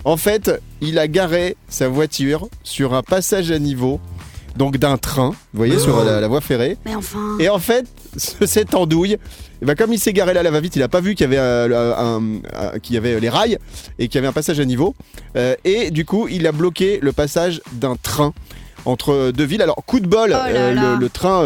En 0.06 0.16
fait, 0.16 0.50
il 0.80 0.98
a 0.98 1.10
garé 1.10 1.58
sa 1.68 1.90
voiture 1.90 2.48
sur 2.64 2.94
un 2.94 3.04
passage 3.04 3.52
à 3.52 3.60
niveau, 3.60 4.00
donc 4.60 4.78
d'un 4.78 4.98
train, 4.98 5.30
vous 5.30 5.58
voyez, 5.58 5.80
sur 5.80 6.04
la, 6.04 6.20
la 6.20 6.28
voie 6.28 6.42
ferrée. 6.42 6.78
Mais 6.86 6.94
enfin. 6.94 7.38
Et 7.40 7.48
en 7.50 7.58
fait, 7.60 7.86
ce- 8.18 8.46
cette 8.46 8.76
andouille, 8.76 9.18
eh 9.62 9.66
ben, 9.66 9.74
comme 9.74 9.94
il 9.94 9.98
s'est 10.00 10.12
garé 10.14 10.34
là, 10.34 10.44
là 10.44 10.52
va-vite, 10.52 10.76
il 10.76 10.84
a 10.84 10.90
pas 10.90 11.00
vu 11.02 11.16
qu'il 11.16 11.24
y 11.24 11.28
avait, 11.28 11.38
euh, 11.40 11.96
un- 11.98 12.22
un- 12.54 12.80
qu'il 12.80 12.94
y 12.94 12.98
avait 12.98 13.20
les 13.22 13.30
rails 13.30 13.58
et 13.98 14.08
qu'il 14.10 14.16
y 14.16 14.18
avait 14.20 14.28
un 14.28 14.34
passage 14.34 14.60
à 14.60 14.66
niveau. 14.66 14.94
Euh, 15.38 15.56
et 15.64 15.92
du 15.92 16.04
coup, 16.06 16.28
il 16.30 16.46
a 16.46 16.52
bloqué 16.52 17.00
le 17.02 17.14
passage 17.14 17.62
d'un 17.72 17.96
train 17.96 18.34
entre 18.86 19.32
deux 19.32 19.46
villes. 19.46 19.62
Alors, 19.62 19.78
coup 19.86 20.02
de 20.02 20.08
bol, 20.08 20.30
Oh 20.30 20.34
là 20.34 20.46
euh, 20.50 20.74
là. 20.74 20.94
le, 20.94 21.00
le 21.00 21.10
train 21.10 21.42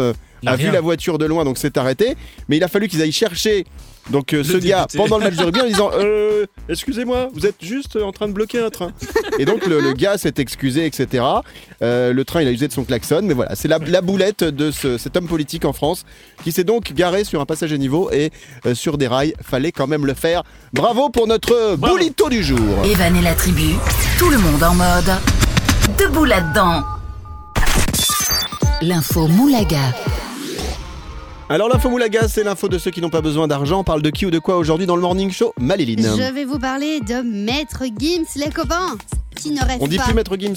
a 0.46 0.56
vu 0.56 0.70
la 0.70 0.80
voiture 0.80 1.18
de 1.18 1.24
loin, 1.26 1.44
donc 1.44 1.58
s'est 1.58 1.76
arrêté. 1.78 2.16
Mais 2.48 2.56
il 2.56 2.64
a 2.64 2.68
fallu 2.68 2.88
qu'ils 2.88 3.02
aillent 3.02 3.12
chercher 3.12 3.66
donc 4.10 4.34
euh, 4.34 4.44
ce 4.44 4.58
gars 4.58 4.86
pendant 4.94 5.16
le 5.16 5.24
match 5.24 5.36
de 5.36 5.44
rugby 5.44 5.62
en 5.62 5.66
disant 5.66 5.90
euh, 5.94 6.44
Excusez-moi, 6.68 7.28
vous 7.32 7.46
êtes 7.46 7.56
juste 7.62 7.96
en 7.96 8.12
train 8.12 8.28
de 8.28 8.32
bloquer 8.34 8.58
un 8.60 8.68
train. 8.68 8.92
Et 9.38 9.46
donc 9.46 9.64
le, 9.66 9.80
le 9.80 9.92
gars 9.94 10.18
s'est 10.18 10.34
excusé, 10.36 10.84
etc. 10.84 11.24
Euh, 11.80 12.12
le 12.12 12.24
train, 12.26 12.42
il 12.42 12.48
a 12.48 12.50
usé 12.50 12.68
de 12.68 12.72
son 12.72 12.84
klaxon, 12.84 13.20
mais 13.22 13.32
voilà, 13.32 13.54
c'est 13.54 13.68
la, 13.68 13.78
la 13.78 14.02
boulette 14.02 14.44
de 14.44 14.70
ce- 14.70 14.98
cet 14.98 15.16
homme 15.16 15.26
politique 15.26 15.64
en 15.64 15.72
France 15.72 16.04
qui 16.42 16.52
s'est 16.52 16.64
donc 16.64 16.92
garé 16.92 17.24
sur 17.24 17.40
un 17.40 17.46
passage 17.46 17.72
à 17.72 17.78
niveau 17.78 18.10
et 18.12 18.30
euh, 18.66 18.74
sur 18.74 18.98
des 18.98 19.06
rails. 19.06 19.32
Fallait 19.42 19.72
quand 19.72 19.86
même 19.86 20.04
le 20.04 20.12
faire. 20.14 20.42
Bravo 20.74 21.08
pour 21.08 21.26
notre 21.26 21.76
Bravo. 21.76 21.96
boulito 21.96 22.28
du 22.28 22.42
jour. 22.44 22.60
Evan 22.84 23.16
et 23.16 23.22
la 23.22 23.34
tribu, 23.34 23.70
tout 24.18 24.28
le 24.28 24.36
monde 24.36 24.62
en 24.62 24.74
mode. 24.74 25.12
Debout 25.98 26.24
là-dedans. 26.26 26.82
L'info 28.82 29.28
Moulaga. 29.28 29.94
Alors 31.50 31.68
l'info 31.68 31.90
Moulaga, 31.90 32.26
c'est 32.26 32.42
l'info 32.42 32.68
de 32.68 32.78
ceux 32.78 32.90
qui 32.90 33.00
n'ont 33.02 33.10
pas 33.10 33.20
besoin 33.20 33.46
d'argent. 33.46 33.80
On 33.80 33.84
parle 33.84 34.00
de 34.02 34.10
qui 34.10 34.24
ou 34.24 34.30
de 34.30 34.38
quoi 34.38 34.56
aujourd'hui 34.56 34.86
dans 34.86 34.96
le 34.96 35.02
Morning 35.02 35.30
Show 35.30 35.52
Maléline. 35.60 36.02
Je 36.16 36.32
vais 36.32 36.44
vous 36.44 36.58
parler 36.58 37.00
de 37.00 37.20
Maître 37.22 37.82
Gims, 37.98 38.24
les 38.36 38.50
copains. 38.50 38.96
Qui 39.36 39.50
ne 39.50 39.60
rêve 39.60 39.78
On 39.80 39.86
dit 39.88 39.96
pas. 39.98 40.04
plus 40.04 40.14
Maître 40.14 40.36
Gims. 40.38 40.54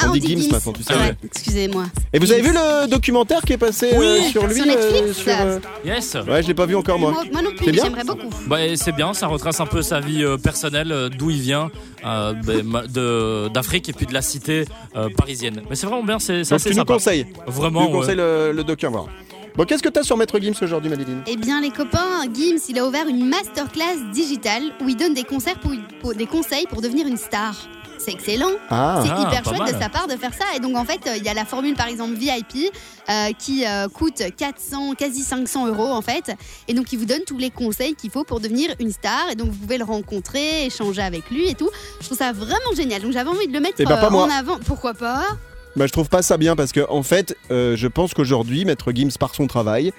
Ah, 0.00 0.06
on, 0.10 0.12
dit 0.12 0.20
Gims, 0.20 0.48
maintenant, 0.52 0.72
tu 0.72 0.82
sais. 0.84 0.94
Ouais, 0.94 1.16
Excusez-moi. 1.24 1.86
Et 2.12 2.20
vous 2.20 2.30
avez 2.30 2.42
vu 2.42 2.52
le 2.52 2.86
documentaire 2.88 3.40
qui 3.40 3.54
est 3.54 3.58
passé 3.58 3.88
Oui. 3.96 4.06
euh, 4.06 4.20
sur 4.30 4.46
lui 4.46 4.54
Sur 4.54 4.66
Netflix. 4.66 5.16
sur, 5.16 5.32
euh, 5.40 5.58
Yes. 5.84 6.14
Ouais, 6.28 6.42
je 6.42 6.46
l'ai 6.46 6.54
pas 6.54 6.66
vu 6.66 6.76
encore 6.76 6.98
moi. 7.00 7.10
Moi, 7.10 7.24
moi 7.32 7.42
non 7.42 7.50
C'est 7.58 7.64
plus, 7.64 7.72
bien 7.72 7.84
j'aimerais 7.84 8.04
beaucoup. 8.04 8.28
Bah, 8.46 8.58
c'est 8.76 8.92
bien, 8.92 9.12
ça 9.14 9.26
retrace 9.26 9.58
un 9.60 9.66
peu 9.66 9.82
sa 9.82 9.98
vie 9.98 10.22
euh, 10.22 10.36
personnelle, 10.36 10.92
euh, 10.92 11.08
d'où 11.08 11.30
il 11.30 11.40
vient, 11.40 11.70
euh, 12.04 13.48
d'Afrique 13.48 13.88
et 13.88 13.92
puis 13.92 14.06
de 14.06 14.14
la 14.14 14.22
cité 14.22 14.66
euh, 14.94 15.08
parisienne. 15.16 15.62
Mais 15.68 15.74
c'est 15.74 15.86
vraiment 15.86 16.04
bien, 16.04 16.18
c'est 16.20 16.40
assez 16.42 16.58
tu 16.68 16.76
nous 16.76 16.82
sympa. 16.82 16.92
conseilles. 16.92 17.24
Tu 17.24 17.50
Vraiment, 17.52 17.84
nous 17.84 17.90
conseilles 17.90 18.16
le, 18.16 18.52
le 18.52 18.62
docu 18.64 18.86
à 18.86 18.90
voir. 18.90 19.06
Bon, 19.58 19.64
qu'est-ce 19.64 19.82
que 19.82 19.88
t'as 19.88 20.04
sur 20.04 20.16
Maître 20.16 20.38
Gims 20.38 20.54
aujourd'hui, 20.62 20.88
Madeline? 20.88 21.20
Eh 21.26 21.36
bien, 21.36 21.60
les 21.60 21.70
copains, 21.70 22.22
Gims, 22.32 22.60
il 22.68 22.78
a 22.78 22.86
ouvert 22.86 23.08
une 23.08 23.26
masterclass 23.28 23.96
digitale 24.12 24.62
où 24.80 24.88
il 24.88 24.96
donne 24.96 25.14
des, 25.14 25.24
concerts 25.24 25.58
pour, 25.58 25.72
pour- 26.00 26.14
des 26.14 26.26
conseils 26.26 26.64
pour 26.68 26.80
devenir 26.80 27.08
une 27.08 27.16
star. 27.16 27.56
C'est 27.98 28.12
excellent. 28.12 28.52
Ah, 28.70 29.02
C'est 29.04 29.10
Ah, 29.12 29.20
hyper 29.28 29.42
chouette 29.44 29.58
mal. 29.58 29.74
de 29.74 29.78
sa 29.80 29.88
part 29.88 30.06
de 30.06 30.12
faire 30.14 30.32
ça. 30.32 30.44
Et 30.54 30.60
donc, 30.60 30.76
en 30.76 30.84
fait, 30.84 31.00
euh, 31.08 31.16
il 31.16 31.24
y 31.24 31.28
a 31.28 31.34
la 31.34 31.44
formule, 31.44 31.74
par 31.74 31.88
exemple, 31.88 32.12
VIP, 32.14 32.70
euh, 33.10 33.30
qui 33.36 33.66
euh, 33.66 33.88
coûte 33.88 34.22
400, 34.36 34.92
quasi 34.96 35.24
500 35.24 35.66
euros, 35.66 35.88
en 35.88 36.02
fait. 36.02 36.30
Et 36.68 36.74
donc, 36.74 36.92
il 36.92 36.98
vous 37.00 37.04
donne 37.06 37.22
tous 37.26 37.36
les 37.38 37.50
conseils 37.50 37.96
qu'il 37.96 38.10
faut 38.10 38.22
pour 38.22 38.38
devenir 38.38 38.72
une 38.78 38.92
star. 38.92 39.28
Et 39.32 39.34
donc, 39.34 39.48
vous 39.48 39.56
pouvez 39.58 39.78
le 39.78 39.84
rencontrer, 39.84 40.66
échanger 40.66 41.02
avec 41.02 41.28
lui 41.30 41.48
et 41.48 41.54
tout. 41.54 41.68
Je 42.00 42.06
trouve 42.06 42.18
ça 42.18 42.30
vraiment 42.30 42.72
génial. 42.76 43.02
Donc, 43.02 43.10
j'avais 43.10 43.28
envie 43.30 43.48
de 43.48 43.52
le 43.52 43.58
mettre 43.60 43.74
Eh 43.80 43.84
ben, 43.84 43.96
pas 43.96 44.06
euh, 44.06 44.10
moi. 44.10 44.22
en 44.22 44.30
avant. 44.30 44.58
Pourquoi 44.64 44.94
pas? 44.94 45.24
Bah, 45.76 45.86
je 45.86 45.92
trouve 45.92 46.08
pas 46.08 46.22
ça 46.22 46.36
bien 46.36 46.56
parce 46.56 46.72
que, 46.72 46.80
en 46.88 47.02
fait, 47.02 47.36
euh, 47.50 47.76
je 47.76 47.86
pense 47.86 48.14
qu'aujourd'hui, 48.14 48.64
Maître 48.64 48.92
Gims, 48.92 49.10
par 49.18 49.34
son 49.34 49.46
travail, 49.46 49.92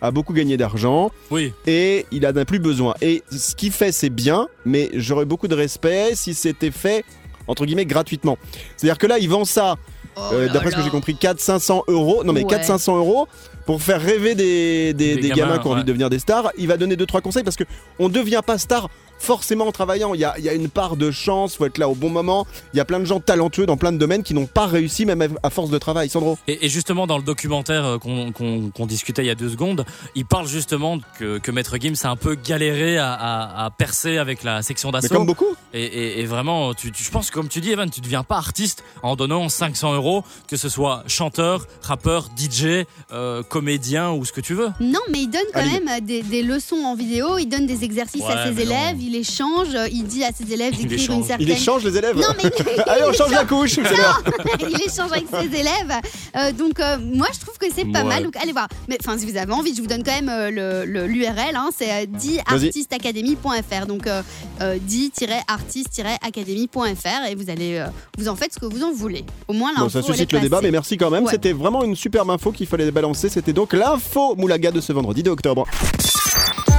a 0.00 0.10
beaucoup 0.10 0.32
gagné 0.32 0.56
d'argent 0.56 1.10
Oui. 1.30 1.52
et 1.66 2.06
il 2.12 2.26
en 2.26 2.36
a 2.36 2.44
plus 2.44 2.58
besoin. 2.58 2.94
Et 3.00 3.22
ce 3.30 3.54
qu'il 3.54 3.72
fait, 3.72 3.90
c'est 3.92 4.10
bien, 4.10 4.48
mais 4.64 4.90
j'aurais 4.94 5.24
beaucoup 5.24 5.48
de 5.48 5.54
respect 5.54 6.10
si 6.14 6.34
c'était 6.34 6.70
fait, 6.70 7.04
entre 7.46 7.64
guillemets, 7.64 7.86
gratuitement. 7.86 8.36
C'est-à-dire 8.76 8.98
que 8.98 9.06
là, 9.06 9.18
il 9.18 9.28
vend 9.28 9.44
ça, 9.44 9.76
Oh 10.16 10.20
euh, 10.32 10.48
d'après 10.48 10.70
ce 10.70 10.76
que 10.76 10.82
j'ai 10.82 10.90
compris, 10.90 11.14
400-500 11.14 11.82
euros. 11.88 12.22
Non, 12.22 12.32
mais 12.32 12.44
Ouais. 12.44 12.56
400-500 12.56 12.96
euros 12.98 13.26
pour 13.66 13.82
faire 13.82 14.00
rêver 14.00 14.36
des, 14.36 14.92
des, 14.94 15.16
Des 15.16 15.22
des 15.22 15.28
gamins, 15.30 15.48
gamins, 15.54 15.58
qui 15.58 15.66
ont 15.66 15.70
envie 15.70 15.78
ouais. 15.80 15.82
de 15.84 15.88
devenir 15.88 16.08
des 16.08 16.20
stars. 16.20 16.52
Il 16.56 16.68
va 16.68 16.76
donner 16.76 16.94
2-3 16.94 17.20
conseils 17.20 17.42
parce 17.42 17.56
que 17.56 17.64
on 17.98 18.08
devient 18.08 18.42
pas 18.46 18.56
star 18.58 18.90
forcément 19.18 19.66
en 19.66 19.72
travaillant. 19.72 20.14
Il 20.14 20.20
y 20.20 20.24
a, 20.24 20.34
il 20.38 20.44
y 20.44 20.48
a 20.48 20.52
une 20.54 20.68
part 20.68 20.96
de 20.96 21.10
chance, 21.10 21.56
faut 21.56 21.66
être 21.66 21.78
là 21.78 21.88
au 21.88 21.94
bon 21.94 22.10
moment. 22.10 22.46
Il 22.72 22.76
y 22.76 22.80
a 22.80 22.84
plein 22.84 23.00
de 23.00 23.04
gens 23.04 23.20
talentueux 23.20 23.66
dans 23.66 23.76
plein 23.76 23.92
de 23.92 23.98
domaines 23.98 24.22
qui 24.22 24.34
n'ont 24.34 24.46
pas 24.46 24.66
réussi, 24.66 25.06
même 25.06 25.22
à- 25.22 25.46
à 25.46 25.50
force 25.50 25.70
de 25.70 25.78
travail. 25.78 26.08
Sandro 26.08 26.38
Et, 26.48 26.66
et 26.66 26.68
justement, 26.68 27.06
dans 27.06 27.16
le 27.18 27.22
documentaire 27.24 27.84
euh, 27.84 27.98
qu'on 27.98 28.32
qu'on- 28.32 28.70
qu'on 28.70 28.86
discutait 28.86 29.22
il 29.22 29.26
y 29.26 29.30
a 29.30 29.34
deux 29.34 29.48
secondes, 29.50 29.84
il 30.14 30.24
parle 30.26 30.46
justement 30.48 30.98
que, 31.18 31.38
que 31.38 31.50
Maître 31.50 31.76
Gims 31.80 31.94
a 32.04 32.08
un 32.10 32.16
peu 32.16 32.34
galéré 32.34 32.98
à, 32.98 33.12
à- 33.12 33.64
à 33.66 33.70
percer 33.70 34.18
avec 34.18 34.42
la 34.42 34.62
section 34.62 34.90
Mais 34.90 35.00
d'assaut. 35.00 35.14
comme 35.14 35.26
beaucoup. 35.26 35.54
Et, 35.72 35.82
et- 35.84 36.20
et 36.20 36.24
vraiment, 36.26 36.74
tu, 36.74 36.92
tu- 36.92 37.02
je 37.04 37.10
pense 37.10 37.30
que 37.30 37.34
comme 37.34 37.48
tu 37.48 37.60
dis, 37.60 37.70
Evan, 37.70 37.88
tu 37.90 38.00
deviens 38.00 38.22
pas 38.24 38.36
artiste 38.36 38.84
en 39.02 39.16
donnant 39.16 39.48
500 39.48 39.94
euros, 39.94 40.22
que 40.48 40.56
ce 40.56 40.68
soit 40.68 41.02
chanteur, 41.06 41.66
rappeur, 41.82 42.28
DJ, 42.36 42.84
euh, 43.12 43.42
comédien 43.42 44.12
ou 44.12 44.24
ce 44.24 44.32
que 44.32 44.40
tu 44.40 44.54
veux. 44.54 44.68
Non, 44.80 45.00
mais 45.10 45.20
il 45.22 45.28
donne 45.28 45.42
quand 45.52 45.60
Aline. 45.60 45.84
même 45.84 45.88
euh, 45.88 46.00
des, 46.00 46.22
des 46.22 46.42
leçons 46.42 46.76
en 46.84 46.94
vidéo, 46.94 47.38
il 47.38 47.46
donne 47.46 47.66
des 47.66 47.84
exercices 47.84 48.22
Ouais, 48.22 48.32
à 48.32 48.46
ses 48.46 48.52
mais 48.52 48.62
élèves, 48.62 48.96
non. 48.96 49.03
Il 49.06 49.14
échange, 49.16 49.68
euh, 49.74 49.88
il 49.92 50.04
dit 50.04 50.24
à 50.24 50.30
ses 50.32 50.50
élèves 50.52 50.76
d'écrire 50.76 51.12
une 51.12 51.24
certaine... 51.24 51.46
Il 51.46 51.50
échange 51.52 51.84
les 51.84 51.96
élèves. 51.96 52.16
Non, 52.16 52.22
mais 52.42 52.50
Allez, 52.86 53.02
on 53.08 53.12
change 53.12 53.30
la 53.32 53.44
couche. 53.44 53.76
il 54.60 54.80
échange 54.82 55.12
avec 55.12 55.26
ses 55.30 55.58
élèves. 55.58 55.92
Euh, 56.36 56.52
donc, 56.52 56.80
euh, 56.80 56.96
moi, 57.00 57.26
je 57.34 57.40
trouve 57.40 57.56
que 57.58 57.66
c'est 57.74 57.84
pas 57.84 58.02
Ouais. 58.02 58.08
mal. 58.08 58.22
Donc, 58.24 58.36
allez 58.36 58.52
voir. 58.52 58.68
Mais 58.88 58.96
enfin, 59.00 59.16
si 59.18 59.26
vous 59.30 59.36
avez 59.36 59.52
envie, 59.52 59.74
je 59.74 59.80
vous 59.80 59.86
donne 59.86 60.02
quand 60.02 60.12
même 60.14 60.28
euh, 60.28 60.50
le- 60.50 60.84
le- 60.90 61.06
l'URL. 61.06 61.54
hein, 61.56 61.70
c'est 61.76 62.06
diartistacademy.fr. 62.06 63.86
Donc, 63.86 64.06
euh, 64.06 64.22
euh, 64.60 64.78
di-artiste-academy.fr 64.80 67.26
et 67.30 67.34
vous 67.34 67.50
allez, 67.50 67.76
euh, 67.78 67.86
vous 68.18 68.28
en 68.28 68.36
faites 68.36 68.54
ce 68.54 68.58
que 68.58 68.66
vous 68.66 68.82
en 68.82 68.92
voulez. 68.92 69.24
Au 69.48 69.52
moins, 69.52 69.70
l'info. 69.72 69.84
Bon, 69.84 69.88
ça 69.90 70.02
suscite 70.02 70.32
le 70.32 70.40
débat, 70.40 70.60
mais 70.62 70.70
merci 70.70 70.96
quand 70.96 71.10
même. 71.10 71.24
Ouais. 71.24 71.32
C'était 71.32 71.52
vraiment 71.52 71.82
une 71.84 71.96
superbe 71.96 72.30
info 72.30 72.52
qu'il 72.52 72.66
fallait 72.66 72.90
balancer. 72.90 73.28
C'était 73.28 73.52
donc 73.52 73.72
l'info 73.72 74.34
Moulaga 74.36 74.70
de 74.70 74.80
ce 74.80 74.92
vendredi 74.92 75.22
2 75.22 75.30
octobre. 75.30 75.66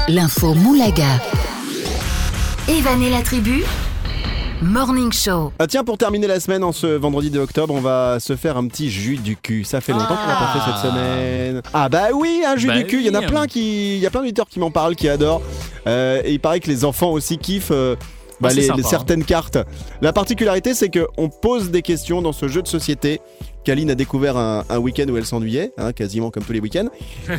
L'info 0.08 0.53
Moulaga. 0.53 1.20
Evan 2.68 3.02
et 3.02 3.10
la 3.12 3.22
tribu. 3.22 3.64
Morning 4.62 5.12
Show. 5.12 5.52
Ah 5.60 5.68
tiens, 5.68 5.84
pour 5.84 5.98
terminer 5.98 6.28
la 6.28 6.40
semaine 6.40 6.64
en 6.64 6.72
ce 6.72 6.88
vendredi 6.88 7.30
2 7.30 7.40
octobre, 7.40 7.74
on 7.74 7.82
va 7.82 8.20
se 8.20 8.36
faire 8.36 8.58
un 8.58 8.68
petit 8.68 8.90
jus 8.90 9.18
du 9.18 9.36
cul. 9.38 9.64
Ça 9.64 9.82
fait 9.82 9.92
longtemps 9.92 10.16
qu'on 10.16 10.28
l'a 10.28 10.36
pas 10.36 10.54
fait 10.54 10.72
cette 10.72 10.90
semaine. 10.92 11.62
Ah 11.74 11.90
bah 11.90 12.08
oui, 12.14 12.42
un 12.48 12.56
jus 12.56 12.68
Bah 12.68 12.78
du 12.78 12.86
cul. 12.86 13.00
Il 13.02 13.06
y 13.06 13.10
en 13.10 13.14
a 13.16 13.22
plein 13.22 13.46
qui, 13.48 13.96
il 13.98 14.00
y 14.02 14.06
a 14.08 14.10
plein 14.10 14.22
d'auditeurs 14.22 14.48
qui 14.48 14.60
m'en 14.60 14.72
parlent, 14.72 14.96
qui 14.96 15.10
adorent. 15.10 15.42
Euh, 15.88 16.22
et 16.24 16.32
il 16.34 16.40
paraît 16.40 16.60
que 16.60 16.68
les 16.70 16.86
enfants 16.86 17.12
aussi 17.12 17.38
kiffent. 17.38 17.70
euh, 17.72 17.96
bah, 18.40 18.50
Ah, 18.50 18.50
c'est 18.50 18.56
les, 18.62 18.68
sympa, 18.68 18.78
les 18.78 18.86
hein. 18.86 18.90
certaines 18.90 19.24
cartes. 19.26 19.58
La 20.02 20.14
particularité, 20.14 20.74
c'est 20.74 20.90
qu'on 20.90 21.30
pose 21.30 21.70
des 21.70 21.82
questions 21.82 22.22
dans 22.22 22.34
ce 22.34 22.48
jeu 22.48 22.62
de 22.62 22.68
société 22.68 23.20
qu'Aline 23.66 23.92
a 23.92 23.96
découvert 23.96 24.38
un, 24.38 24.64
un 24.70 24.78
week-end 24.78 25.06
où 25.10 25.18
elle 25.18 25.26
s'ennuyait, 25.26 25.74
hein, 25.78 25.92
quasiment 25.92 26.32
comme 26.32 26.44
tous 26.44 26.54
les 26.54 26.62
week-ends. 26.62 26.88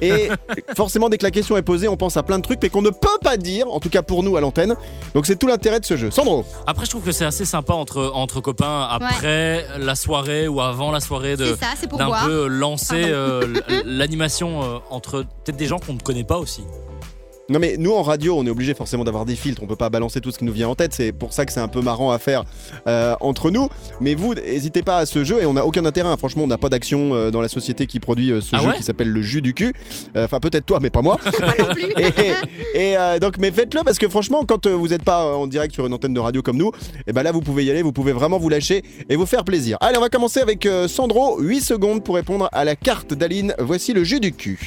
Et 0.02 0.28
forcément, 0.76 1.08
dès 1.08 1.16
que 1.16 1.24
la 1.24 1.30
question 1.30 1.56
est 1.56 1.62
posée, 1.62 1.88
on 1.88 1.96
pense 1.96 2.16
à 2.16 2.22
plein 2.22 2.38
de 2.38 2.42
trucs, 2.42 2.58
mais 2.62 2.68
qu'on 2.68 2.82
ne 2.82 2.90
peut 2.90 3.18
pas 3.22 3.36
dire, 3.36 3.66
en 3.72 3.80
tout 3.80 3.88
cas 3.88 4.02
pour 4.02 4.22
nous 4.22 4.36
à 4.36 4.40
l'antenne. 4.40 4.74
Donc 5.14 5.26
c'est 5.26 5.36
tout 5.36 5.46
l'intérêt 5.46 5.80
de 5.80 5.84
ce 5.86 5.96
jeu. 5.96 6.10
Sandro 6.10 6.44
Après, 6.66 6.84
je 6.84 6.90
trouve 6.90 7.02
que 7.02 7.12
c'est 7.12 7.24
assez 7.24 7.44
sympa 7.44 7.72
entre, 7.72 8.10
entre 8.14 8.40
copains 8.40 8.86
après 8.90 9.64
la 9.78 9.94
soirée 9.94 10.48
ou 10.48 10.60
avant 10.60 10.90
la 10.90 11.00
soirée 11.00 11.36
de 11.36 11.56
d'un 11.96 12.26
peu 12.26 12.46
lancer 12.48 13.04
euh, 13.06 13.54
l'animation 13.84 14.62
euh, 14.62 14.78
entre 14.90 15.22
peut-être 15.44 15.56
des 15.56 15.66
gens 15.66 15.78
qu'on 15.78 15.94
ne 15.94 16.00
connaît 16.00 16.24
pas 16.24 16.38
aussi. 16.38 16.62
Non 17.48 17.60
mais 17.60 17.76
nous 17.78 17.92
en 17.92 18.02
radio, 18.02 18.36
on 18.36 18.44
est 18.44 18.50
obligé 18.50 18.74
forcément 18.74 19.04
d'avoir 19.04 19.24
des 19.24 19.36
filtres, 19.36 19.62
on 19.62 19.68
peut 19.68 19.76
pas 19.76 19.88
balancer 19.88 20.20
tout 20.20 20.32
ce 20.32 20.38
qui 20.38 20.44
nous 20.44 20.52
vient 20.52 20.68
en 20.68 20.74
tête, 20.74 20.92
c'est 20.92 21.12
pour 21.12 21.32
ça 21.32 21.46
que 21.46 21.52
c'est 21.52 21.60
un 21.60 21.68
peu 21.68 21.80
marrant 21.80 22.10
à 22.10 22.18
faire 22.18 22.44
euh, 22.88 23.14
entre 23.20 23.52
nous. 23.52 23.68
Mais 24.00 24.16
vous, 24.16 24.34
n'hésitez 24.34 24.82
pas 24.82 24.98
à 24.98 25.06
ce 25.06 25.22
jeu 25.22 25.40
et 25.40 25.46
on 25.46 25.52
n'a 25.52 25.64
aucun 25.64 25.84
intérêt, 25.84 26.08
hein. 26.08 26.16
franchement, 26.16 26.42
on 26.42 26.48
n'a 26.48 26.58
pas 26.58 26.70
d'action 26.70 27.14
euh, 27.14 27.30
dans 27.30 27.40
la 27.40 27.46
société 27.46 27.86
qui 27.86 28.00
produit 28.00 28.32
euh, 28.32 28.40
ce 28.40 28.56
ah 28.56 28.58
jeu 28.58 28.72
qui 28.72 28.82
s'appelle 28.82 29.10
le 29.10 29.22
jus 29.22 29.42
du 29.42 29.54
cul. 29.54 29.74
Enfin 30.16 30.40
peut-être 30.40 30.66
toi, 30.66 30.80
mais 30.82 30.90
pas 30.90 31.02
moi. 31.02 31.18
et, 32.74 32.94
et 32.94 33.20
donc 33.20 33.38
mais 33.38 33.52
faites-le 33.52 33.82
parce 33.84 33.98
que 33.98 34.08
franchement, 34.08 34.44
quand 34.44 34.66
vous 34.66 34.88
n'êtes 34.88 35.04
pas 35.04 35.36
en 35.36 35.46
direct 35.46 35.72
sur 35.72 35.86
une 35.86 35.94
antenne 35.94 36.14
de 36.14 36.20
radio 36.20 36.42
comme 36.42 36.56
nous, 36.56 36.72
et 37.06 37.12
ben 37.12 37.22
là 37.22 37.30
vous 37.30 37.42
pouvez 37.42 37.64
y 37.64 37.70
aller, 37.70 37.82
vous 37.82 37.92
pouvez 37.92 38.12
vraiment 38.12 38.38
vous 38.38 38.48
lâcher 38.48 38.82
et 39.08 39.14
vous 39.14 39.26
faire 39.26 39.44
plaisir. 39.44 39.78
Allez, 39.80 39.98
on 39.98 40.00
va 40.00 40.08
commencer 40.08 40.40
avec 40.40 40.68
Sandro, 40.88 41.38
8 41.38 41.60
secondes 41.60 42.02
pour 42.02 42.16
répondre 42.16 42.48
à 42.50 42.64
la 42.64 42.74
carte 42.74 43.14
d'Aline. 43.14 43.54
Voici 43.60 43.92
le 43.92 44.02
jus 44.02 44.18
du 44.18 44.32
cul. 44.32 44.58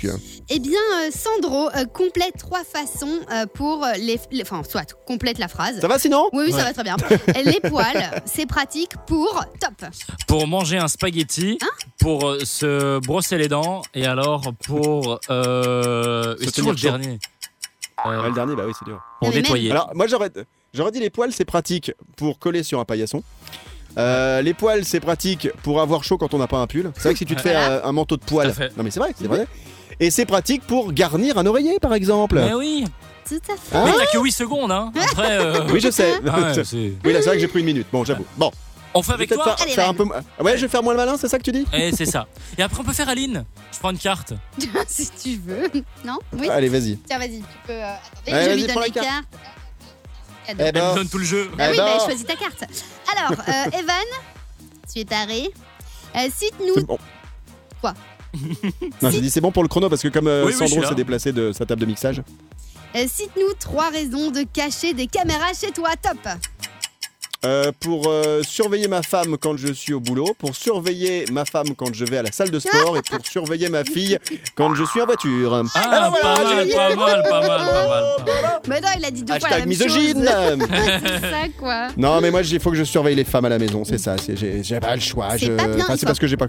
Eh 0.49 0.59
bien 0.59 0.79
Sandro 1.11 1.69
complète 1.93 2.37
3 2.37 2.59
façon 2.69 3.19
euh, 3.31 3.45
pour 3.53 3.83
euh, 3.83 3.93
les, 3.97 4.19
Enfin, 4.41 4.61
soit, 4.67 4.95
complète 5.05 5.37
la 5.37 5.47
phrase. 5.47 5.79
Ça 5.79 5.87
va 5.87 5.99
sinon? 5.99 6.29
Oui, 6.33 6.45
oui, 6.47 6.51
ça 6.51 6.63
va 6.63 6.73
très 6.73 6.83
bien. 6.83 6.95
les 7.45 7.59
poils, 7.59 8.21
c'est 8.25 8.45
pratique 8.45 8.91
pour. 9.07 9.45
Top 9.59 9.89
Pour 10.27 10.47
manger 10.47 10.77
un 10.77 10.87
spaghetti, 10.87 11.57
hein 11.61 11.67
pour 11.99 12.29
euh, 12.29 12.39
se 12.43 12.99
brosser 12.99 13.37
les 13.37 13.47
dents, 13.47 13.81
et 13.93 14.05
alors 14.05 14.53
pour. 14.65 15.19
Euh, 15.29 16.35
c'est 16.41 16.51
toujours 16.51 16.71
le 16.71 16.77
dernier. 16.77 17.19
Ah, 17.97 18.09
euh, 18.09 18.21
ouais, 18.21 18.29
le 18.29 18.33
dernier, 18.33 18.55
bah 18.55 18.63
oui, 18.65 18.73
c'est 18.77 18.85
dur. 18.85 19.01
Pour 19.19 19.29
nettoyer. 19.31 19.71
Alors, 19.71 19.91
moi, 19.93 20.07
j'aurais, 20.07 20.31
j'aurais 20.73 20.91
dit 20.91 20.99
les 20.99 21.09
poils, 21.09 21.31
c'est 21.33 21.45
pratique 21.45 21.91
pour 22.15 22.39
coller 22.39 22.63
sur 22.63 22.79
un 22.79 22.85
paillasson. 22.85 23.23
Les 23.97 24.53
poils, 24.53 24.85
c'est 24.85 25.01
pratique 25.01 25.49
pour 25.63 25.81
avoir 25.81 26.03
chaud 26.03 26.17
quand 26.17 26.33
on 26.33 26.37
n'a 26.37 26.47
pas 26.47 26.59
un 26.59 26.67
pull. 26.67 26.91
C'est 26.95 27.03
vrai 27.03 27.13
que 27.13 27.19
si 27.19 27.25
tu 27.25 27.35
te 27.35 27.41
fais 27.41 27.55
un 27.55 27.91
manteau 27.91 28.17
de 28.17 28.23
poils. 28.23 28.53
Non, 28.77 28.83
mais 28.83 28.91
c'est 28.91 28.99
vrai, 28.99 29.13
c'est 29.17 29.27
vrai. 29.27 29.47
Et 29.99 30.11
c'est 30.11 30.25
pratique 30.25 30.63
pour 30.65 30.93
garnir 30.93 31.37
un 31.37 31.45
oreiller, 31.45 31.79
par 31.79 31.93
exemple. 31.93 32.35
Mais 32.35 32.53
oui, 32.53 32.85
Tout 33.27 33.35
à 33.51 33.57
fait. 33.57 33.75
Hein 33.75 33.83
mais 33.85 33.93
t'as 33.97 34.05
que 34.11 34.17
8 34.17 34.31
secondes, 34.31 34.71
hein. 34.71 34.91
Après, 35.11 35.37
euh, 35.39 35.67
Oui, 35.71 35.79
je 35.81 35.91
sais. 35.91 36.13
ah 36.27 36.39
ouais, 36.39 36.63
c'est- 36.63 36.93
oui, 37.03 37.13
là, 37.13 37.19
c'est 37.21 37.25
vrai 37.27 37.35
que 37.35 37.39
j'ai 37.41 37.47
pris 37.47 37.59
une 37.59 37.65
minute. 37.65 37.87
Bon, 37.91 38.03
j'avoue. 38.05 38.25
Bon, 38.37 38.49
on 38.93 39.03
fait 39.03 39.13
avec 39.13 39.29
peut-être 39.29 39.43
toi. 39.43 39.55
faire, 39.57 39.65
Allez, 39.65 39.75
faire 39.75 39.89
un 39.89 39.93
peu. 39.93 40.05
Ah 40.15 40.43
Ouais, 40.43 40.57
je 40.57 40.61
vais 40.61 40.67
faire 40.67 40.81
moins 40.83 40.93
le 40.93 40.97
malin, 40.97 41.17
c'est 41.17 41.27
ça 41.27 41.37
que 41.37 41.43
tu 41.43 41.51
dis? 41.51 41.65
Et 41.73 41.91
c'est 41.91 42.05
ça. 42.05 42.27
Et 42.57 42.61
après, 42.63 42.79
on 42.79 42.83
peut 42.83 42.93
faire 42.93 43.09
Aline. 43.09 43.43
Je 43.73 43.77
prends 43.79 43.91
une 43.91 43.97
carte. 43.99 44.33
si 44.87 45.09
tu 45.11 45.35
veux. 45.45 45.69
Non? 46.05 46.17
Oui 46.33 46.49
Allez, 46.49 46.69
vas-y. 46.69 46.97
Tiens, 47.07 47.19
vas-y, 47.19 47.39
tu 47.39 47.45
peux. 47.67 47.73
euh, 47.73 47.93
attendez, 47.93 48.31
Allez, 48.31 48.43
je 48.45 48.49
vas-y, 48.49 48.57
lui 48.57 48.63
prends 48.67 48.73
donne 48.75 48.81
la 48.81 48.87
les 48.87 48.91
carte. 48.93 49.05
cartes. 49.07 49.27
Cadeau. 50.47 50.59
Eh 50.61 50.63
Elle 50.63 50.73
ben, 50.73 50.89
me 50.91 50.95
donne 50.95 51.09
tout 51.09 51.17
le 51.19 51.25
jeu. 51.25 51.51
Bah 51.55 51.65
eh 51.67 51.71
oui, 51.71 51.77
ben. 51.77 51.85
bah, 51.85 52.03
choisis 52.05 52.25
ta 52.25 52.35
carte. 52.35 52.63
Alors, 53.15 53.39
euh, 53.47 53.77
Evan, 53.79 53.95
tu 54.91 54.99
es 55.01 55.05
paré. 55.05 55.51
Euh, 56.15 56.27
Cite-nous. 56.35 56.73
c'est 56.75 56.85
bon. 56.87 56.97
Quoi? 57.81 57.93
Non, 59.01 59.09
j'ai 59.11 59.21
dit 59.21 59.29
c'est 59.29 59.41
bon 59.41 59.51
pour 59.51 59.63
le 59.63 59.69
chrono 59.69 59.89
parce 59.89 60.01
que 60.01 60.07
comme 60.09 60.27
euh, 60.27 60.45
Oui, 60.45 60.53
oui, 60.59 60.67
Sandro 60.67 60.87
s'est 60.87 60.95
déplacé 60.95 61.31
de 61.31 61.51
sa 61.51 61.65
table 61.65 61.81
de 61.81 61.85
mixage. 61.87 62.21
euh, 62.95 63.05
Cite-nous 63.07 63.53
trois 63.59 63.89
raisons 63.89 64.31
de 64.31 64.43
cacher 64.51 64.93
des 64.93 65.07
caméras 65.07 65.53
chez 65.59 65.71
toi. 65.71 65.89
Top. 66.01 66.17
Euh, 67.45 67.71
pour 67.79 68.07
euh, 68.09 68.41
surveiller 68.43 68.89
ma 68.89 69.01
femme 69.01 69.37
quand 69.37 69.55
je 69.55 69.71
suis 69.71 69.93
au 69.93 70.01
boulot, 70.01 70.35
pour 70.37 70.53
surveiller 70.53 71.23
ma 71.31 71.45
femme 71.45 71.73
quand 71.73 71.93
je 71.93 72.03
vais 72.03 72.17
à 72.17 72.21
la 72.23 72.33
salle 72.33 72.51
de 72.51 72.59
sport 72.59 72.97
et 72.97 73.01
pour 73.01 73.25
surveiller 73.25 73.69
ma 73.69 73.85
fille 73.85 74.17
quand 74.55 74.75
je 74.75 74.83
suis 74.83 74.99
en 74.99 75.05
voiture. 75.05 75.55
Ah, 75.73 75.79
Ah, 75.89 76.09
voilà, 76.09 76.35
pas, 76.35 76.43
mal, 76.43 76.67
pas 76.69 76.95
mal, 76.97 77.23
pas 77.23 77.39
mal, 77.39 77.47
pas 77.47 77.47
mal, 77.47 77.59
pas 78.25 78.41
mal. 78.41 78.61
Mais 78.67 78.81
non, 78.81 78.89
il 78.97 79.05
a 79.05 79.11
dit 79.11 79.23
deux 79.23 79.39
fois 79.39 79.49
la 79.49 79.55
Hashtag 79.55 79.59
même 79.61 79.69
misogyne 79.69 80.25
ça, 80.25 81.47
quoi. 81.57 81.87
Non 81.95 82.19
mais 82.19 82.29
moi 82.29 82.41
il 82.41 82.59
faut 82.59 82.71
que 82.71 82.75
je 82.77 82.83
surveille 82.83 83.15
les 83.15 83.23
femmes 83.23 83.45
à 83.45 83.49
la 83.49 83.57
maison, 83.57 83.85
c'est 83.85 83.97
ça, 83.97 84.17
c'est- 84.17 84.35
j'ai 84.35 84.61
j'ai 84.61 84.79
pas 84.81 84.93
le 84.95 85.01
choix. 85.01 85.29
C'est 85.37 85.45
je- 85.45 85.51
pas 85.53 85.65
bien, 85.65 85.85
enfin, 85.85 85.95
parce 86.05 86.19
que 86.19 86.27
j'ai 86.27 86.35
pas, 86.35 86.47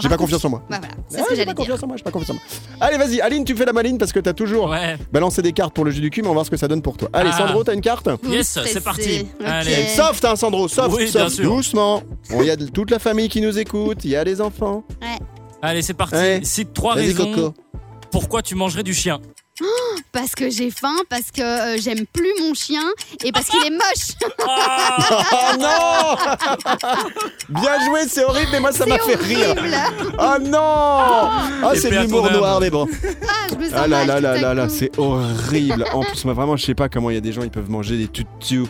j'ai 0.00 0.08
pas 0.08 0.16
confiance 0.16 0.44
en 0.44 0.50
moi. 0.50 0.62
Bah, 0.70 0.78
voilà, 0.80 0.94
c'est 1.08 1.18
Ah, 1.18 1.22
ce 1.24 1.28
que 1.28 1.30
j'ai 1.30 1.36
j'allais 1.36 1.46
pas 1.46 1.52
dire. 1.52 1.56
confiance 1.56 1.82
en 1.82 1.86
moi, 1.86 1.96
j'ai 1.96 2.02
pas 2.04 2.10
confiance 2.10 2.30
en 2.30 2.34
moi. 2.34 2.42
Allez 2.80 2.96
vas-y, 2.98 3.20
Aline 3.20 3.44
tu 3.44 3.54
fais 3.56 3.64
la 3.64 3.72
maline 3.72 3.98
parce 3.98 4.12
que 4.12 4.20
t'as 4.20 4.32
toujours 4.32 4.70
Ouais. 4.70 4.96
balancé 5.12 5.42
des 5.42 5.52
cartes 5.52 5.74
pour 5.74 5.84
le 5.84 5.90
jus 5.90 6.00
du 6.00 6.10
cul, 6.10 6.22
mais 6.22 6.28
on 6.28 6.30
va 6.30 6.34
voir 6.34 6.46
ce 6.46 6.50
que 6.50 6.56
ça 6.56 6.68
donne 6.68 6.82
pour 6.82 6.96
toi. 6.96 7.08
Allez 7.12 7.30
Ah. 7.32 7.38
Sandro, 7.38 7.64
t'as 7.64 7.74
une 7.74 7.80
carte 7.80 8.08
Yes, 8.28 8.58
c'est 8.66 8.82
parti. 8.82 9.26
Allez. 9.44 9.86
Soft 9.88 10.24
hein 10.24 10.36
Sandro, 10.36 10.68
soft, 10.68 10.94
Oui, 10.96 11.08
soft, 11.08 11.40
doucement. 11.40 12.02
Bon, 12.30 12.40
Il 12.42 12.46
y 12.46 12.50
a 12.50 12.56
toute 12.56 12.90
la 12.90 12.98
famille 12.98 13.28
qui 13.28 13.40
nous 13.40 13.58
écoute, 13.58 14.04
il 14.04 14.10
y 14.10 14.16
a 14.16 14.24
les 14.24 14.40
enfants. 14.40 14.84
Allez, 15.62 15.82
c'est 15.82 15.94
parti. 15.94 16.14
Ouais. 16.16 16.40
Cite 16.42 16.72
trois 16.74 16.94
raisons 16.94 17.32
Coco. 17.32 17.54
pourquoi 18.10 18.42
tu 18.42 18.54
mangerais 18.54 18.82
du 18.82 18.92
chien. 18.94 19.18
Parce 20.12 20.32
que 20.34 20.50
j'ai 20.50 20.70
faim, 20.70 20.96
parce 21.08 21.30
que 21.30 21.40
euh, 21.42 21.78
j'aime 21.80 22.06
plus 22.12 22.32
mon 22.40 22.54
chien 22.54 22.82
et 23.24 23.30
parce 23.30 23.46
qu'il 23.46 23.64
est 23.64 23.70
moche. 23.70 24.30
Oh 24.40 25.56
non 25.60 26.16
Bien 27.60 27.84
joué, 27.86 28.00
c'est 28.08 28.24
horrible, 28.24 28.48
mais 28.52 28.60
moi 28.60 28.72
ça 28.72 28.84
m'a 28.86 28.98
fait 28.98 29.14
rire. 29.14 29.54
horrible. 29.56 29.76
Oh 30.18 30.38
non 30.40 30.58
Ah, 30.60 31.72
c'est 31.74 31.90
de 31.90 31.96
à 31.96 32.02
l'humour 32.02 32.22
ton 32.22 32.28
âme. 32.28 32.36
noir, 32.38 32.60
mais 32.60 32.70
bon. 32.70 32.88
Ah, 33.28 33.46
je 33.50 33.54
me 33.56 33.64
sens 33.64 33.72
Ah 33.76 33.86
là 33.86 34.04
mal 34.04 34.08
là 34.08 34.16
tout 34.16 34.22
là 34.22 34.30
à 34.30 34.36
là 34.38 34.54
là, 34.54 34.66
coup. 34.66 34.74
c'est 34.76 34.98
horrible. 34.98 35.84
En 35.92 36.02
plus, 36.02 36.24
moi 36.24 36.34
vraiment, 36.34 36.56
je 36.56 36.64
sais 36.66 36.74
pas 36.74 36.88
comment 36.88 37.10
il 37.10 37.14
y 37.14 37.18
a 37.18 37.20
des 37.20 37.32
gens, 37.32 37.42
ils 37.42 37.50
peuvent 37.50 37.70
manger 37.70 37.96
des 37.96 38.08
toutous. 38.08 38.68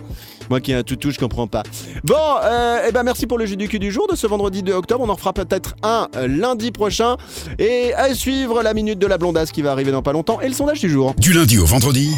Moi 0.50 0.60
qui 0.60 0.72
ai 0.72 0.74
un 0.74 0.82
toutou, 0.82 1.10
je 1.10 1.18
comprends 1.18 1.46
pas. 1.46 1.62
Bon, 2.04 2.14
euh, 2.42 2.84
eh 2.88 2.92
ben 2.92 3.02
merci 3.02 3.26
pour 3.26 3.38
le 3.38 3.46
jeu 3.46 3.56
du 3.56 3.68
cul 3.68 3.78
du 3.78 3.90
jour 3.90 4.06
de 4.10 4.16
ce 4.16 4.26
vendredi 4.26 4.62
2 4.62 4.72
octobre. 4.72 5.04
On 5.04 5.08
en 5.08 5.16
fera 5.16 5.32
peut-être 5.32 5.74
un 5.82 6.08
euh, 6.16 6.28
lundi 6.28 6.70
prochain. 6.70 7.16
Et 7.58 7.94
à 7.94 8.14
suivre 8.14 8.62
la 8.62 8.74
minute 8.74 8.98
de 8.98 9.06
la 9.06 9.18
blondasse 9.18 9.52
qui 9.52 9.62
va 9.62 9.72
arriver 9.72 9.92
dans 9.92 10.02
pas 10.02 10.12
longtemps 10.12 10.40
et 10.40 10.48
le 10.48 10.54
sondage 10.54 10.80
du 10.80 10.90
jour. 10.90 11.14
Du 11.18 11.32
lundi 11.32 11.58
au 11.58 11.64
vendredi, 11.64 12.10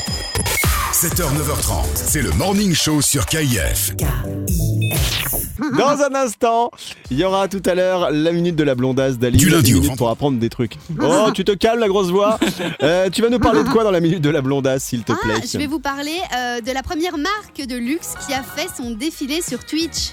7h, 0.92 1.22
9h30, 1.22 1.84
c'est 1.94 2.22
le 2.22 2.30
Morning 2.32 2.74
Show 2.74 3.00
sur 3.02 3.26
KIF. 3.26 3.94
Dans 5.78 6.02
un 6.02 6.14
instant, 6.14 6.70
il 7.10 7.18
y 7.18 7.24
aura 7.24 7.48
tout 7.48 7.62
à 7.64 7.74
l'heure 7.74 8.10
la 8.10 8.32
minute 8.32 8.56
de 8.56 8.62
la 8.62 8.74
blondasse 8.74 9.18
d'Ali. 9.18 9.38
Du 9.38 9.48
lundi 9.48 9.74
pour 9.96 10.10
apprendre 10.10 10.38
des 10.38 10.48
trucs. 10.48 10.76
Oh, 11.00 11.30
tu 11.34 11.44
te 11.44 11.52
calmes 11.52 11.80
la 11.80 11.88
grosse 11.88 12.10
voix. 12.10 12.38
Euh, 12.82 13.08
tu 13.10 13.22
vas 13.22 13.30
nous 13.30 13.38
parler 13.38 13.64
de 13.64 13.68
quoi 13.68 13.82
dans 13.82 13.90
la 13.90 14.00
minute 14.00 14.20
de 14.20 14.30
la 14.30 14.42
blondasse, 14.42 14.84
s'il 14.84 15.02
te 15.02 15.12
plaît? 15.12 15.34
Ah, 15.38 15.46
je 15.50 15.58
vais 15.58 15.66
vous 15.66 15.80
parler 15.80 16.18
euh, 16.36 16.60
de 16.60 16.70
la 16.72 16.82
première 16.82 17.16
marque 17.18 17.66
de 17.66 17.74
luxe 17.76 18.14
qui 18.26 18.34
a 18.34 18.42
fait 18.42 18.68
son 18.76 18.90
défilé 18.90 19.40
sur 19.42 19.64
Twitch. 19.64 20.12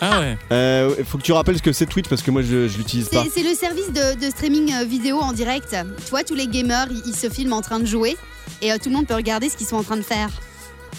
Ah 0.00 0.20
ouais. 0.20 0.38
Euh, 0.50 0.94
faut 1.04 1.18
que 1.18 1.22
tu 1.22 1.32
rappelles 1.32 1.58
ce 1.58 1.62
que 1.62 1.72
c'est 1.72 1.86
Twitch 1.86 2.08
parce 2.08 2.22
que 2.22 2.30
moi 2.30 2.42
je, 2.42 2.68
je 2.68 2.78
l'utilise 2.78 3.08
pas. 3.08 3.24
C'est 3.32 3.42
le 3.42 3.54
service 3.54 3.92
de, 3.92 4.18
de 4.18 4.30
streaming 4.30 4.84
vidéo 4.84 5.20
en 5.20 5.32
direct. 5.32 5.76
Tu 6.04 6.10
vois, 6.10 6.24
tous 6.24 6.34
les 6.34 6.48
gamers, 6.48 6.86
ils, 6.90 7.02
ils 7.06 7.16
se 7.16 7.28
filment 7.28 7.52
en 7.52 7.60
train 7.60 7.78
de 7.78 7.86
jouer 7.86 8.16
et 8.62 8.72
euh, 8.72 8.76
tout 8.82 8.88
le 8.88 8.96
monde 8.96 9.06
peut 9.06 9.14
regarder 9.14 9.48
ce 9.48 9.56
qu'ils 9.56 9.66
sont 9.66 9.76
en 9.76 9.84
train 9.84 9.96
de 9.96 10.02
faire. 10.02 10.30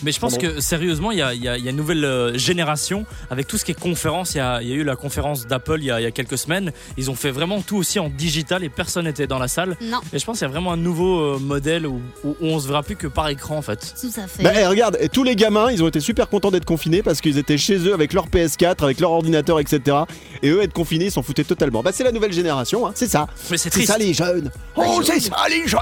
Mais 0.03 0.11
je 0.11 0.19
pense 0.19 0.37
Pardon. 0.37 0.55
que 0.55 0.61
sérieusement, 0.61 1.11
il 1.11 1.17
y 1.19 1.21
a, 1.21 1.33
il 1.33 1.43
y 1.43 1.47
a- 1.47 1.57
il 1.57 1.63
y 1.63 1.67
a 1.67 1.71
une 1.71 1.77
nouvelle 1.77 2.03
euh, 2.05 2.37
génération 2.37 3.05
avec 3.29 3.47
tout 3.47 3.57
ce 3.57 3.65
qui 3.65 3.71
est 3.71 3.79
conférence. 3.79 4.33
Il 4.33 4.37
y 4.37 4.41
a, 4.41 4.61
il 4.61 4.67
y 4.69 4.71
a 4.71 4.75
eu 4.75 4.83
la 4.83 4.95
conférence 4.95 5.45
d'Apple 5.47 5.77
il, 5.79 5.85
y 5.85 5.91
a- 5.91 5.99
il 5.99 6.03
y 6.03 6.07
a 6.07 6.11
quelques 6.11 6.37
semaines. 6.37 6.71
Ils 6.97 7.09
ont 7.11 7.15
fait 7.15 7.31
vraiment 7.31 7.61
tout 7.61 7.77
aussi 7.77 7.99
en 7.99 8.09
digital 8.09 8.63
et 8.63 8.69
personne 8.69 9.05
n'était 9.05 9.27
dans 9.27 9.39
la 9.39 9.47
salle. 9.47 9.77
Non, 9.81 9.99
Et 10.13 10.19
je 10.19 10.25
pense 10.25 10.39
qu'il 10.39 10.47
y 10.47 10.49
a 10.49 10.51
vraiment 10.51 10.71
un 10.73 10.77
nouveau 10.77 11.19
euh, 11.19 11.39
modèle 11.39 11.85
où, 11.87 12.01
où 12.23 12.35
on 12.41 12.59
se 12.59 12.67
verra 12.67 12.83
plus 12.83 12.95
que 12.95 13.07
par 13.07 13.27
écran 13.29 13.57
en 13.57 13.61
fait. 13.61 13.93
tout 13.99 14.09
ça 14.11 14.27
fait. 14.27 14.43
Bah, 14.43 14.51
eh, 14.55 14.65
regarde, 14.65 14.97
et 14.99 15.09
tous 15.09 15.23
les 15.23 15.35
gamins, 15.35 15.69
ils 15.71 15.83
ont 15.83 15.87
été 15.87 15.99
super 15.99 16.29
contents 16.29 16.51
d'être 16.51 16.65
confinés 16.65 17.03
parce 17.03 17.21
qu'ils 17.21 17.37
étaient 17.37 17.57
chez 17.57 17.77
eux 17.87 17.93
avec 17.93 18.13
leur 18.13 18.27
PS4, 18.27 18.83
avec 18.83 18.99
leur 18.99 19.11
ordinateur, 19.11 19.59
etc. 19.59 19.97
Et 20.41 20.49
eux, 20.49 20.61
être 20.61 20.73
confinés, 20.73 21.05
ils 21.05 21.11
s'en 21.11 21.21
foutaient 21.23 21.43
totalement. 21.43 21.83
Bah, 21.83 21.91
c'est 21.93 22.03
la 22.03 22.11
nouvelle 22.11 22.33
génération, 22.33 22.87
hein, 22.87 22.91
c'est 22.95 23.07
ça. 23.09 23.27
Mais 23.49 23.57
c'est 23.57 23.69
triste. 23.69 23.87
ça 23.91 23.97
les 23.97 24.13
jeunes. 24.13 24.49
Oh, 24.75 25.01
c'est 25.03 25.19
ça 25.19 25.35
les 25.49 25.67
jeunes. 25.67 25.81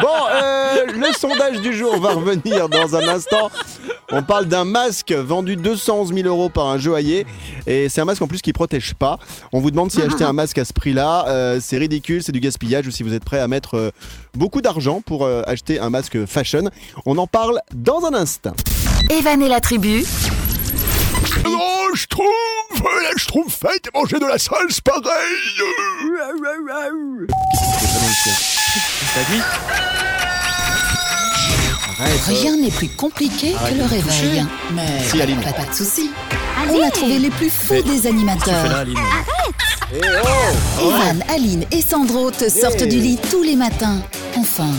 Bon, 0.00 0.08
euh, 0.32 0.86
le 0.92 1.12
sondage 1.18 1.60
du 1.60 1.72
jour 1.72 1.98
va 2.00 2.07
revenir 2.14 2.68
dans 2.68 2.96
un 2.96 3.08
instant. 3.08 3.50
On 4.10 4.22
parle 4.22 4.46
d'un 4.46 4.64
masque 4.64 5.12
vendu 5.12 5.56
211 5.56 6.14
000 6.14 6.28
euros 6.28 6.48
par 6.48 6.66
un 6.66 6.78
joaillier. 6.78 7.26
Et 7.66 7.88
c'est 7.88 8.00
un 8.00 8.04
masque 8.04 8.22
en 8.22 8.26
plus 8.26 8.40
qui 8.40 8.52
protège 8.52 8.94
pas. 8.94 9.18
On 9.52 9.60
vous 9.60 9.70
demande 9.70 9.90
si 9.90 10.00
acheter 10.00 10.24
un 10.24 10.32
masque 10.32 10.58
à 10.58 10.64
ce 10.64 10.72
prix-là, 10.72 11.26
euh, 11.28 11.58
c'est 11.60 11.78
ridicule, 11.78 12.22
c'est 12.22 12.32
du 12.32 12.40
gaspillage 12.40 12.86
ou 12.86 12.90
si 12.90 13.02
vous 13.02 13.12
êtes 13.12 13.24
prêt 13.24 13.40
à 13.40 13.48
mettre 13.48 13.76
euh, 13.76 13.90
beaucoup 14.34 14.62
d'argent 14.62 15.02
pour 15.02 15.24
euh, 15.24 15.42
acheter 15.46 15.78
un 15.78 15.90
masque 15.90 16.24
fashion. 16.26 16.70
On 17.04 17.18
en 17.18 17.26
parle 17.26 17.60
dans 17.74 18.04
un 18.06 18.14
instant. 18.14 18.54
Evan 19.10 19.42
et 19.42 19.48
la 19.48 19.60
tribu, 19.60 20.04
Oh, 21.44 21.90
je 21.94 22.06
trouve, 22.06 22.26
je 23.16 23.26
trouve 23.26 23.52
fête 23.52 23.88
manger 23.94 24.18
de 24.18 24.26
la 24.26 24.38
salse 24.38 24.80
pareil. 24.80 25.02
Rien 31.98 32.56
n'est 32.56 32.70
plus 32.70 32.88
compliqué 32.88 33.52
que 33.52 33.74
le 33.74 33.84
réveil. 33.84 34.44
Mais 34.74 35.02
Si, 35.10 35.20
Aline. 35.20 35.40
pas, 35.40 35.52
pas 35.52 35.64
de 35.64 35.74
soucis. 35.74 36.10
On 36.70 36.82
a 36.82 36.90
trouvé 36.90 37.18
les 37.18 37.30
plus 37.30 37.50
fous 37.50 37.74
des 37.74 37.82
fais 37.82 38.02
là, 38.04 38.08
animateurs. 38.10 38.76
Aline. 38.76 38.98
Evan, 40.80 41.24
Aline 41.28 41.64
et 41.72 41.82
Sandro 41.82 42.30
te 42.30 42.48
sortent 42.48 42.84
du 42.84 42.98
lit 43.00 43.18
tous 43.30 43.42
les 43.42 43.56
matins. 43.56 44.00
Enfin, 44.36 44.70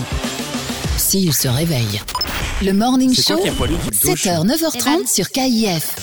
s'ils 0.98 1.34
se 1.34 1.48
réveillent. 1.48 2.02
Le 2.62 2.74
Morning 2.74 3.14
Show, 3.16 3.38
qui 3.38 3.48
est 3.48 3.52
poilu 3.52 3.76
qui 3.84 3.88
me 4.08 4.12
touche 4.12 4.26
7h, 4.26 4.46
9h30 4.46 4.88
Evan. 4.88 5.08
sur 5.08 5.30
KIF. 5.32 5.96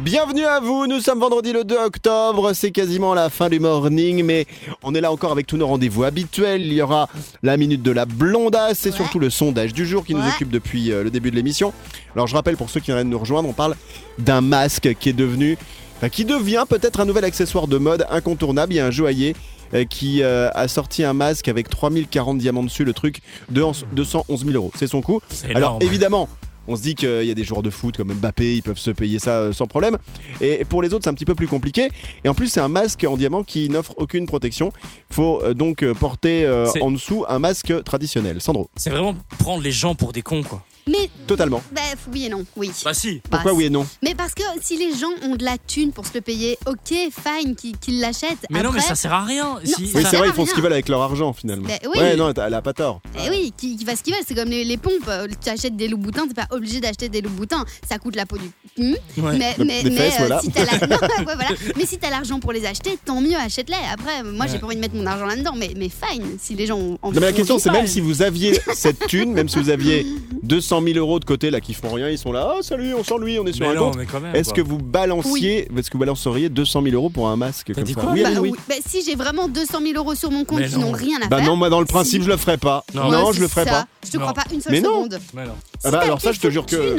Bienvenue 0.00 0.44
à 0.46 0.58
vous, 0.58 0.86
nous 0.86 1.00
sommes 1.00 1.20
vendredi 1.20 1.52
le 1.52 1.64
2 1.64 1.76
octobre, 1.76 2.54
c'est 2.54 2.70
quasiment 2.70 3.12
la 3.12 3.28
fin 3.28 3.50
du 3.50 3.60
morning, 3.60 4.24
mais 4.24 4.46
on 4.82 4.94
est 4.94 5.02
là 5.02 5.12
encore 5.12 5.32
avec 5.32 5.46
tous 5.46 5.58
nos 5.58 5.66
rendez-vous 5.66 6.04
habituels. 6.04 6.62
Il 6.62 6.72
y 6.72 6.80
aura 6.80 7.08
la 7.42 7.58
minute 7.58 7.82
de 7.82 7.90
la 7.90 8.06
blondasse 8.06 8.86
et 8.86 8.90
Ouais. 8.90 8.96
surtout 8.96 9.18
le 9.18 9.28
sondage 9.28 9.74
du 9.74 9.84
jour 9.84 10.04
qui 10.06 10.14
nous 10.14 10.26
occupe 10.26 10.48
depuis 10.48 10.90
euh, 10.92 11.04
le 11.04 11.10
début 11.10 11.30
de 11.30 11.36
l'émission. 11.36 11.74
Alors 12.14 12.26
je 12.26 12.34
rappelle 12.34 12.56
pour 12.56 12.70
ceux 12.70 12.80
qui 12.80 12.90
viennent 12.90 13.04
de 13.04 13.10
nous 13.12 13.18
rejoindre, 13.18 13.48
on 13.50 13.52
parle 13.52 13.76
d'un 14.18 14.40
masque 14.40 14.94
qui 14.98 15.10
est 15.10 15.14
devenu, 15.14 15.58
enfin, 15.98 16.08
qui 16.08 16.24
devient 16.24 16.64
peut-être 16.66 17.00
un 17.00 17.04
nouvel 17.04 17.24
accessoire 17.26 17.66
de 17.68 17.76
mode 17.76 18.06
incontournable. 18.08 18.72
Il 18.72 18.76
y 18.76 18.80
a 18.80 18.86
un 18.86 18.90
joaillier 18.90 19.36
euh, 19.74 19.84
qui 19.84 20.22
euh, 20.22 20.48
a 20.54 20.68
sorti 20.68 21.04
un 21.04 21.12
masque 21.12 21.48
avec 21.48 21.68
3040 21.68 22.38
diamants 22.38 22.62
dessus, 22.64 22.84
le 22.84 22.94
truc 22.94 23.20
de 23.50 23.62
211 23.92 24.40
000 24.46 24.56
euros. 24.56 24.72
C'est 24.74 24.86
son 24.86 25.02
coût. 25.02 25.20
C'est 25.28 25.54
Alors 25.54 25.78
évidemment, 25.82 26.30
on 26.68 26.76
se 26.76 26.82
dit 26.82 26.94
qu'il 26.94 27.24
y 27.24 27.30
a 27.30 27.34
des 27.34 27.44
joueurs 27.44 27.62
de 27.62 27.70
foot 27.70 27.96
comme 27.96 28.12
Mbappé, 28.12 28.56
ils 28.56 28.62
peuvent 28.62 28.78
se 28.78 28.90
payer 28.90 29.18
ça 29.18 29.38
euh, 29.38 29.52
sans 29.52 29.66
problème. 29.66 29.98
Et 30.40 30.64
pour 30.64 30.82
les 30.82 30.94
autres, 30.94 31.04
c'est 31.04 31.10
un 31.10 31.14
petit 31.14 31.24
peu 31.24 31.34
plus 31.34 31.48
compliqué. 31.48 31.90
Et 32.24 32.28
en 32.28 32.34
plus, 32.34 32.48
c'est 32.48 32.60
un 32.60 32.68
masque 32.68 33.04
en 33.08 33.16
diamant 33.16 33.42
qui 33.42 33.68
n'offre 33.68 33.94
aucune 33.96 34.26
protection. 34.26 34.72
Faut 35.10 35.42
euh, 35.42 35.54
donc 35.54 35.82
euh, 35.82 35.94
porter 35.94 36.48
en 36.80 36.90
dessous 36.90 37.24
un 37.28 37.38
masque 37.38 37.72
traditionnel. 37.84 38.40
Sandro, 38.40 38.68
C'est 38.76 38.90
vraiment 38.90 39.14
prendre 39.38 39.62
les 39.62 39.72
gens 39.72 39.94
pour 39.94 40.12
des 40.12 40.22
cons 40.22 40.42
quoi. 40.42 40.64
Mais, 40.88 41.08
totalement. 41.28 41.62
bah, 41.72 41.80
oui 42.12 42.26
et 42.26 42.28
non, 42.28 42.44
oui. 42.56 42.70
Bah 42.84 42.92
si. 42.92 43.20
Pourquoi 43.30 43.52
Bah, 43.52 43.56
oui 43.56 43.64
et 43.66 43.70
non? 43.70 43.86
Mais 44.02 44.14
parce 44.16 44.34
que 44.34 44.42
si 44.60 44.76
les 44.76 44.92
gens 44.96 45.10
ont 45.22 45.36
de 45.36 45.44
la 45.44 45.56
thune 45.58 45.92
pour 45.92 46.06
se 46.06 46.12
le 46.14 46.20
payer, 46.20 46.58
ok, 46.66 46.76
fine, 46.88 47.54
qu'ils 47.54 48.00
l'achètent. 48.00 48.44
Mais 48.50 48.62
non, 48.62 48.72
mais 48.72 48.80
ça 48.80 48.94
sert 48.96 49.12
à 49.12 49.24
rien. 49.24 49.58
Si- 49.64 49.74
Oui, 49.94 50.04
c'est 50.10 50.16
vrai, 50.16 50.28
ils 50.28 50.32
font 50.34 50.44
ce 50.44 50.52
qu'ils 50.54 50.62
veulent 50.62 50.72
avec 50.72 50.88
leur 50.88 51.00
argent 51.02 51.32
finalement. 51.32 51.68
Bah, 51.68 51.74
oui. 51.94 52.00
Ouais, 52.00 52.16
non, 52.16 52.32
elle 52.34 52.54
a 52.54 52.62
pas 52.62 52.72
tort. 52.72 53.00
Eh 53.24 53.30
oui, 53.30 53.52
qui, 53.56 53.76
qui 53.76 53.84
ce 53.86 54.02
qu'ils 54.02 54.12
veulent. 54.14 54.24
C'est 54.26 54.34
comme 54.34 54.48
les, 54.48 54.64
les 54.64 54.76
pompes. 54.76 54.92
Euh, 55.08 55.28
Tu 55.42 55.48
achètes 55.50 55.76
des 55.76 55.86
loups 55.88 55.98
boutins, 55.98 56.26
t'es 56.26 56.34
pas 56.34 56.48
obligé 56.50 56.80
d'acheter 56.80 57.08
des 57.08 57.20
loups 57.20 57.30
boutins. 57.30 57.64
Ça 57.88 57.98
coûte 57.98 58.16
la 58.16 58.26
peau 58.26 58.36
du. 58.38 58.50
Ouais. 58.78 58.98
Mais, 59.38 59.54
Le- 59.58 59.64
mais, 59.64 59.82
des 59.84 59.90
mais, 59.90 59.96
fesses, 59.96 60.14
euh, 60.14 60.26
voilà. 60.26 60.40
si 60.40 60.50
t'as 60.50 60.64
la- 60.64 60.86
non, 60.86 60.96
ouais, 61.26 61.34
voilà. 61.36 61.50
Mais 61.76 61.86
si 61.86 61.98
t'as 61.98 62.10
l'argent 62.10 62.40
pour 62.40 62.52
les 62.52 62.64
acheter, 62.66 62.98
tant 63.04 63.20
mieux, 63.20 63.36
achète-les. 63.36 63.76
Après, 63.92 64.22
moi, 64.24 64.46
j'ai 64.50 64.58
pas 64.58 64.66
envie 64.66 64.76
de 64.76 64.80
mettre 64.80 64.94
mon 64.96 65.06
argent 65.06 65.26
là-dedans. 65.26 65.54
Mais, 65.56 65.72
mais 65.76 65.88
fine, 65.88 66.38
si 66.40 66.54
les 66.56 66.66
gens 66.66 66.76
ont 66.78 66.98
envie 67.02 67.14
Non, 67.14 67.20
mais 67.20 67.26
la 67.28 67.32
on 67.32 67.36
question, 67.36 67.58
c'est 67.60 67.70
même 67.70 67.86
si 67.86 68.00
vous 68.00 68.22
aviez 68.22 68.58
cette 68.74 69.06
thune, 69.06 69.32
même 69.32 69.48
si 69.48 69.58
vous 69.60 69.70
aviez 69.70 70.04
200 70.42 70.71
000 70.80 70.96
euros 70.98 71.18
de 71.18 71.24
côté 71.24 71.50
là 71.50 71.60
qui 71.60 71.74
font 71.74 71.92
rien, 71.92 72.08
ils 72.08 72.18
sont 72.18 72.30
là, 72.32 72.54
ah 72.58 72.62
salut, 72.62 72.94
on 72.94 73.02
s'ennuie, 73.04 73.38
on 73.40 73.46
est 73.46 73.52
sur 73.52 73.66
Mais 73.66 73.72
un 73.72 73.74
non, 73.74 73.86
compte. 73.90 73.96
mais 73.98 74.06
quand 74.06 74.20
même. 74.20 74.34
Est-ce 74.36 74.50
quoi. 74.54 74.62
que 74.62 74.68
vous 74.68 74.78
balanciez, 74.78 75.68
est-ce 75.76 75.88
que 75.90 75.94
vous 75.94 75.98
balanceriez 76.00 76.48
200 76.48 76.82
000 76.82 76.94
euros 76.94 77.10
pour 77.10 77.28
un 77.28 77.36
masque 77.36 77.72
comme 77.74 77.84
dit 77.84 77.92
ça 77.94 78.00
quoi 78.00 78.12
Oui, 78.12 78.22
Bah, 78.22 78.28
Aline, 78.28 78.38
oui. 78.40 78.50
oui. 78.52 78.58
Bah, 78.68 78.74
si 78.86 79.02
j'ai 79.04 79.16
vraiment 79.16 79.48
200 79.48 79.80
000 79.82 79.92
euros 79.96 80.14
sur 80.14 80.30
mon 80.30 80.44
compte 80.44 80.60
Mais 80.60 80.68
qui 80.68 80.76
non. 80.78 80.86
n'ont 80.86 80.92
rien 80.92 81.18
à 81.22 81.26
Bah 81.28 81.38
faire. 81.38 81.46
non, 81.46 81.56
moi 81.56 81.68
dans 81.68 81.80
le 81.80 81.86
principe, 81.86 82.20
Si. 82.22 82.26
je 82.26 82.30
le 82.30 82.36
ferai 82.36 82.56
pas. 82.56 82.84
Non. 82.94 83.10
Je 83.32 83.40
le 83.40 83.46
c'est 83.48 83.52
ferai 83.52 83.64
ça. 83.64 83.70
pas. 83.70 83.86
Je 84.04 84.10
te 84.12 84.16
Non. 84.16 84.22
crois 84.22 84.34
pas 84.34 84.44
une 84.52 84.60
seule 84.60 84.72
Mais 84.72 84.80
non. 84.80 84.90
seconde. 85.04 85.18
Mais 85.34 85.44
non. 85.46 85.54
Ah 85.84 85.90
bah 85.90 86.00
alors 86.00 86.20
ça, 86.20 86.32
je 86.32 86.40
te 86.40 86.48
jure 86.50 86.64
que. 86.66 86.96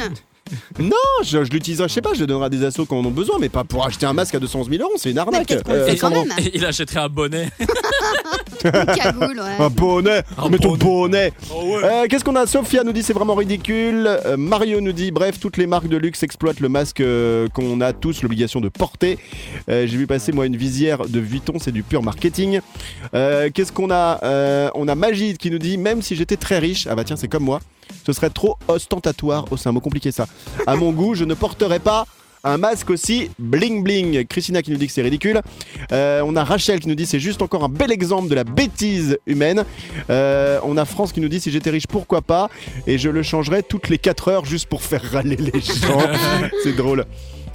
Non, 0.80 0.92
je, 1.24 1.44
je 1.44 1.50
l'utiliserai, 1.52 1.88
je 1.88 1.94
sais 1.94 2.02
pas, 2.02 2.14
je 2.14 2.22
le 2.22 2.28
donnerai 2.28 2.46
à 2.46 2.50
des 2.50 2.64
assos 2.66 2.86
qui 2.86 2.94
en 2.94 3.06
ont 3.06 3.12
besoin, 3.12 3.38
mais 3.40 3.50
pas 3.50 3.64
pour 3.64 3.86
acheter 3.86 4.06
un 4.06 4.14
masque 4.14 4.36
à 4.36 4.40
211 4.40 4.70
000 4.70 4.82
euros, 4.84 4.94
c'est 4.98 5.12
une 5.12 5.18
arnaque. 5.18 5.52
Euh, 5.68 5.96
quand 6.00 6.10
même. 6.10 6.32
Et 6.40 6.52
il 6.56 6.66
achèterait 6.66 7.00
un 7.02 7.10
bonnet. 7.10 7.50
Une 8.66 8.72
cagoule, 8.96 9.40
ouais. 9.40 9.58
Un 9.66 9.70
bonnet, 9.70 10.24
Un 10.38 10.50
mais 10.50 10.58
ton 10.58 10.76
bonnet. 10.78 11.32
bonnet. 11.32 11.34
Oh 11.54 11.64
ouais. 11.76 11.84
Euh, 11.84 12.06
Qu'est-ce 12.10 12.24
qu'on 12.24 12.36
a? 12.36 12.46
Sophia 12.48 12.84
nous 12.84 12.94
dit 12.94 13.04
c'est 13.04 13.14
vraiment 13.14 13.36
ridicule. 13.36 14.08
Euh, 14.26 14.38
Mario 14.38 14.80
nous 14.80 14.94
dit 14.94 15.12
bref, 15.12 15.38
toutes 15.40 15.58
les 15.58 15.68
marques 15.68 15.88
de 15.90 15.98
luxe 15.98 16.24
exploitent 16.24 16.62
le 16.62 16.70
masque 16.70 17.02
euh, 17.02 17.48
qu'on 17.50 17.82
a 17.82 17.92
tous 17.94 18.22
l'obligation 18.22 18.62
de 18.62 18.70
porter. 18.70 19.18
Euh, 19.70 19.86
J'ai 19.86 19.98
vu 19.98 20.08
passer 20.08 20.32
moi 20.32 20.46
une 20.46 20.56
visière 20.56 21.06
de 21.08 21.20
Vuitton, 21.20 21.54
c'est 21.60 21.72
du 21.74 21.84
pur 21.84 22.04
marketing. 22.04 22.62
Euh, 23.14 23.50
Qu'est-ce 23.54 23.72
qu'on 23.74 23.92
a? 23.92 24.20
Euh, 24.24 24.70
On 24.76 24.88
a 24.88 24.96
Magid 24.96 25.38
qui 25.38 25.52
nous 25.52 25.60
dit 25.60 25.78
même 25.78 26.02
si 26.02 26.16
j'étais 26.16 26.38
très 26.38 26.60
riche, 26.60 26.88
ah 26.90 26.96
bah 26.96 27.04
tiens 27.04 27.16
c'est 27.18 27.28
comme 27.28 27.44
moi, 27.44 27.60
ce 28.06 28.14
serait 28.14 28.30
trop 28.30 28.58
ostentatoire. 28.68 29.46
Oh 29.52 29.58
c'est 29.58 29.70
un 29.70 29.72
mot 29.72 29.80
compliqué 29.80 30.12
ça. 30.12 30.26
À 30.68 30.76
mon 30.76 30.92
goût, 30.92 31.16
je 31.16 31.26
ne 31.26 31.34
porterais 31.34 31.80
pas. 31.80 32.06
Un 32.46 32.58
masque 32.58 32.90
aussi 32.90 33.30
bling 33.40 33.84
bling. 33.84 34.26
Christina 34.26 34.62
qui 34.62 34.72
nous 34.72 34.78
dit 34.78 34.88
que 34.88 34.92
c'est 34.92 35.02
ridicule. 35.02 35.42
Euh, 35.94 36.22
on 36.26 36.36
a 36.36 36.44
Rachel 36.44 36.82
qui 36.82 36.90
nous 36.90 36.96
dit 36.96 37.06
c'est 37.06 37.20
juste 37.20 37.42
encore 37.42 37.64
un 37.64 37.70
bel 37.70 37.90
exemple 37.90 38.28
de 38.28 38.36
la 38.36 38.44
bêtise 38.44 39.18
humaine. 39.26 39.64
Euh, 40.10 40.60
on 40.64 40.76
a 40.76 40.84
France 40.84 41.14
qui 41.14 41.22
nous 41.22 41.30
dit 41.30 41.40
si 41.40 41.52
j'étais 41.52 41.70
riche 41.70 41.88
pourquoi 41.88 42.22
pas? 42.22 42.50
Et 42.86 42.98
je 42.98 43.10
le 43.10 43.24
changerais 43.24 43.64
toutes 43.64 43.88
les 43.88 43.98
4 43.98 44.28
heures 44.28 44.46
juste 44.46 44.68
pour 44.68 44.82
faire 44.82 45.02
râler 45.10 45.38
les 45.38 45.62
gens. 45.62 46.02
c'est 46.64 46.76
drôle. 46.76 47.06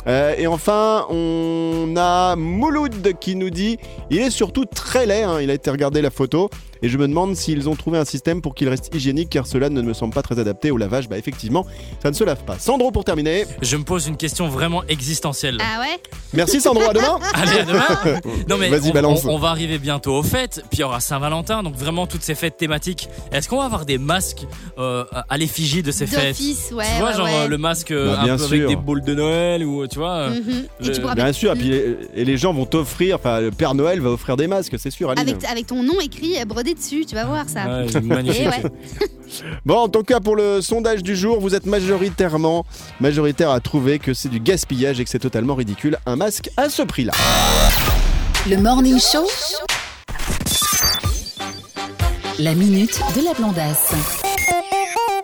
Euh, 0.06 0.34
et 0.38 0.46
enfin, 0.46 1.06
on 1.10 1.94
a 1.98 2.34
Mouloud 2.36 3.18
qui 3.20 3.36
nous 3.36 3.50
dit 3.50 3.76
il 4.10 4.20
est 4.20 4.30
surtout 4.30 4.64
très 4.64 5.04
laid, 5.04 5.24
hein, 5.24 5.38
il 5.42 5.50
a 5.50 5.54
été 5.54 5.70
regarder 5.70 6.00
la 6.00 6.10
photo, 6.10 6.48
et 6.82 6.88
je 6.88 6.96
me 6.98 7.06
demande 7.08 7.34
s'ils 7.36 7.68
ont 7.68 7.76
trouvé 7.76 7.98
un 7.98 8.04
système 8.04 8.40
pour 8.42 8.54
qu'il 8.54 8.68
reste 8.68 8.94
hygiénique 8.94 9.30
car 9.30 9.46
cela 9.46 9.68
ne 9.70 9.82
me 9.82 9.92
semble 9.92 10.14
pas 10.14 10.22
très 10.22 10.38
adapté 10.38 10.70
au 10.70 10.76
lavage. 10.76 11.08
Bah 11.08 11.18
effectivement, 11.18 11.66
ça 12.02 12.10
ne 12.10 12.14
se 12.14 12.24
lave 12.24 12.44
pas. 12.44 12.58
Sandro 12.58 12.90
pour 12.90 13.04
terminer. 13.04 13.46
Je 13.62 13.76
me 13.76 13.84
pose 13.84 14.06
une 14.06 14.16
question 14.16 14.48
vraiment 14.48 14.82
existentielle. 14.88 15.58
Ah 15.60 15.80
ouais? 15.80 15.98
Merci 16.34 16.60
Sandro, 16.60 16.82
à 16.88 16.92
demain. 16.92 17.18
Allez, 17.34 17.60
à 17.60 17.64
demain. 17.64 18.20
Non 18.48 18.56
mais 18.58 18.68
Vas-y, 18.68 18.90
on, 18.90 18.92
balance. 18.92 19.24
on- 19.24 19.30
on 19.30 19.38
va 19.38 19.48
arriver 19.50 19.78
bientôt 19.78 20.14
aux 20.14 20.22
fêtes, 20.22 20.62
puis 20.70 20.78
il 20.78 20.80
y 20.80 20.84
aura 20.84 21.00
Saint-Valentin, 21.00 21.62
donc 21.62 21.74
vraiment 21.74 22.06
toutes 22.06 22.22
ces 22.22 22.34
fêtes 22.34 22.56
thématiques. 22.56 23.08
Est-ce 23.32 23.48
qu'on 23.48 23.58
va 23.58 23.64
avoir 23.64 23.84
des 23.84 23.98
masques 23.98 24.46
euh, 24.78 25.04
à 25.28 25.36
l'effigie 25.38 25.82
de 25.82 25.90
ces 25.90 26.06
fêtes? 26.06 26.36
Ouais. 26.38 26.44
Tu 26.64 26.74
vois, 26.74 27.08
ouais, 27.10 27.14
genre 27.14 27.26
ouais. 27.26 27.48
le 27.48 27.58
masque 27.58 27.90
euh, 27.90 28.14
Bah, 28.14 28.22
un 28.22 28.36
peu 28.36 28.44
avec 28.44 28.60
sûr. 28.60 28.68
des 28.68 28.76
boules 28.76 29.02
de 29.02 29.14
Noël 29.14 29.64
ou 29.64 29.86
tu 29.86 29.98
vois. 29.98 30.12
euh, 30.16 30.28
Mhm. 30.30 30.66
Et 30.80 30.84
le- 30.86 30.92
tu 30.94 31.00
pourras 31.00 31.14
Bien 31.14 31.24
mettre- 31.24 31.38
sûr, 31.38 31.52
et 31.52 31.56
puis 31.56 31.68
les, 31.70 31.96
et 32.14 32.24
les 32.24 32.36
gens 32.36 32.52
vont 32.52 32.66
t'offrir, 32.66 33.16
enfin 33.16 33.40
le 33.40 33.50
Père 33.50 33.74
Noël 33.74 34.00
va 34.00 34.10
offrir 34.10 34.36
des 34.36 34.46
masques, 34.46 34.74
c'est 34.78 34.90
sûr, 34.90 35.10
Aline. 35.10 35.20
avec, 35.28 35.44
avec 35.44 35.66
ton 35.66 35.82
nom 35.82 36.00
écrit 36.00 36.36
euh, 36.40 36.44
dessus, 36.74 37.04
tu 37.06 37.14
vas 37.14 37.24
voir 37.24 37.48
ça. 37.48 37.66
ouais, 37.66 37.86
Et 37.94 38.00
magnifique. 38.00 38.46
ouais. 38.48 38.62
Bon, 39.66 39.76
en 39.76 39.88
tout 39.88 40.02
cas, 40.04 40.20
pour 40.20 40.36
le 40.36 40.62
sondage 40.62 41.02
du 41.02 41.14
jour, 41.14 41.38
vous 41.38 41.54
êtes 41.54 41.66
majoritairement 41.66 42.64
majoritaire 42.98 43.50
à 43.50 43.60
trouver 43.60 43.98
que 43.98 44.14
c'est 44.14 44.30
du 44.30 44.40
gaspillage 44.40 45.00
et 45.00 45.04
que 45.04 45.10
c'est 45.10 45.18
totalement 45.18 45.54
ridicule 45.54 45.98
un 46.06 46.16
masque 46.16 46.48
à 46.56 46.70
ce 46.70 46.80
prix-là. 46.82 47.12
Le 48.48 48.56
Morning 48.56 48.98
Show. 48.98 49.26
La 52.38 52.54
minute 52.54 53.00
de 53.16 53.24
la 53.24 53.34
blondasse. 53.34 53.92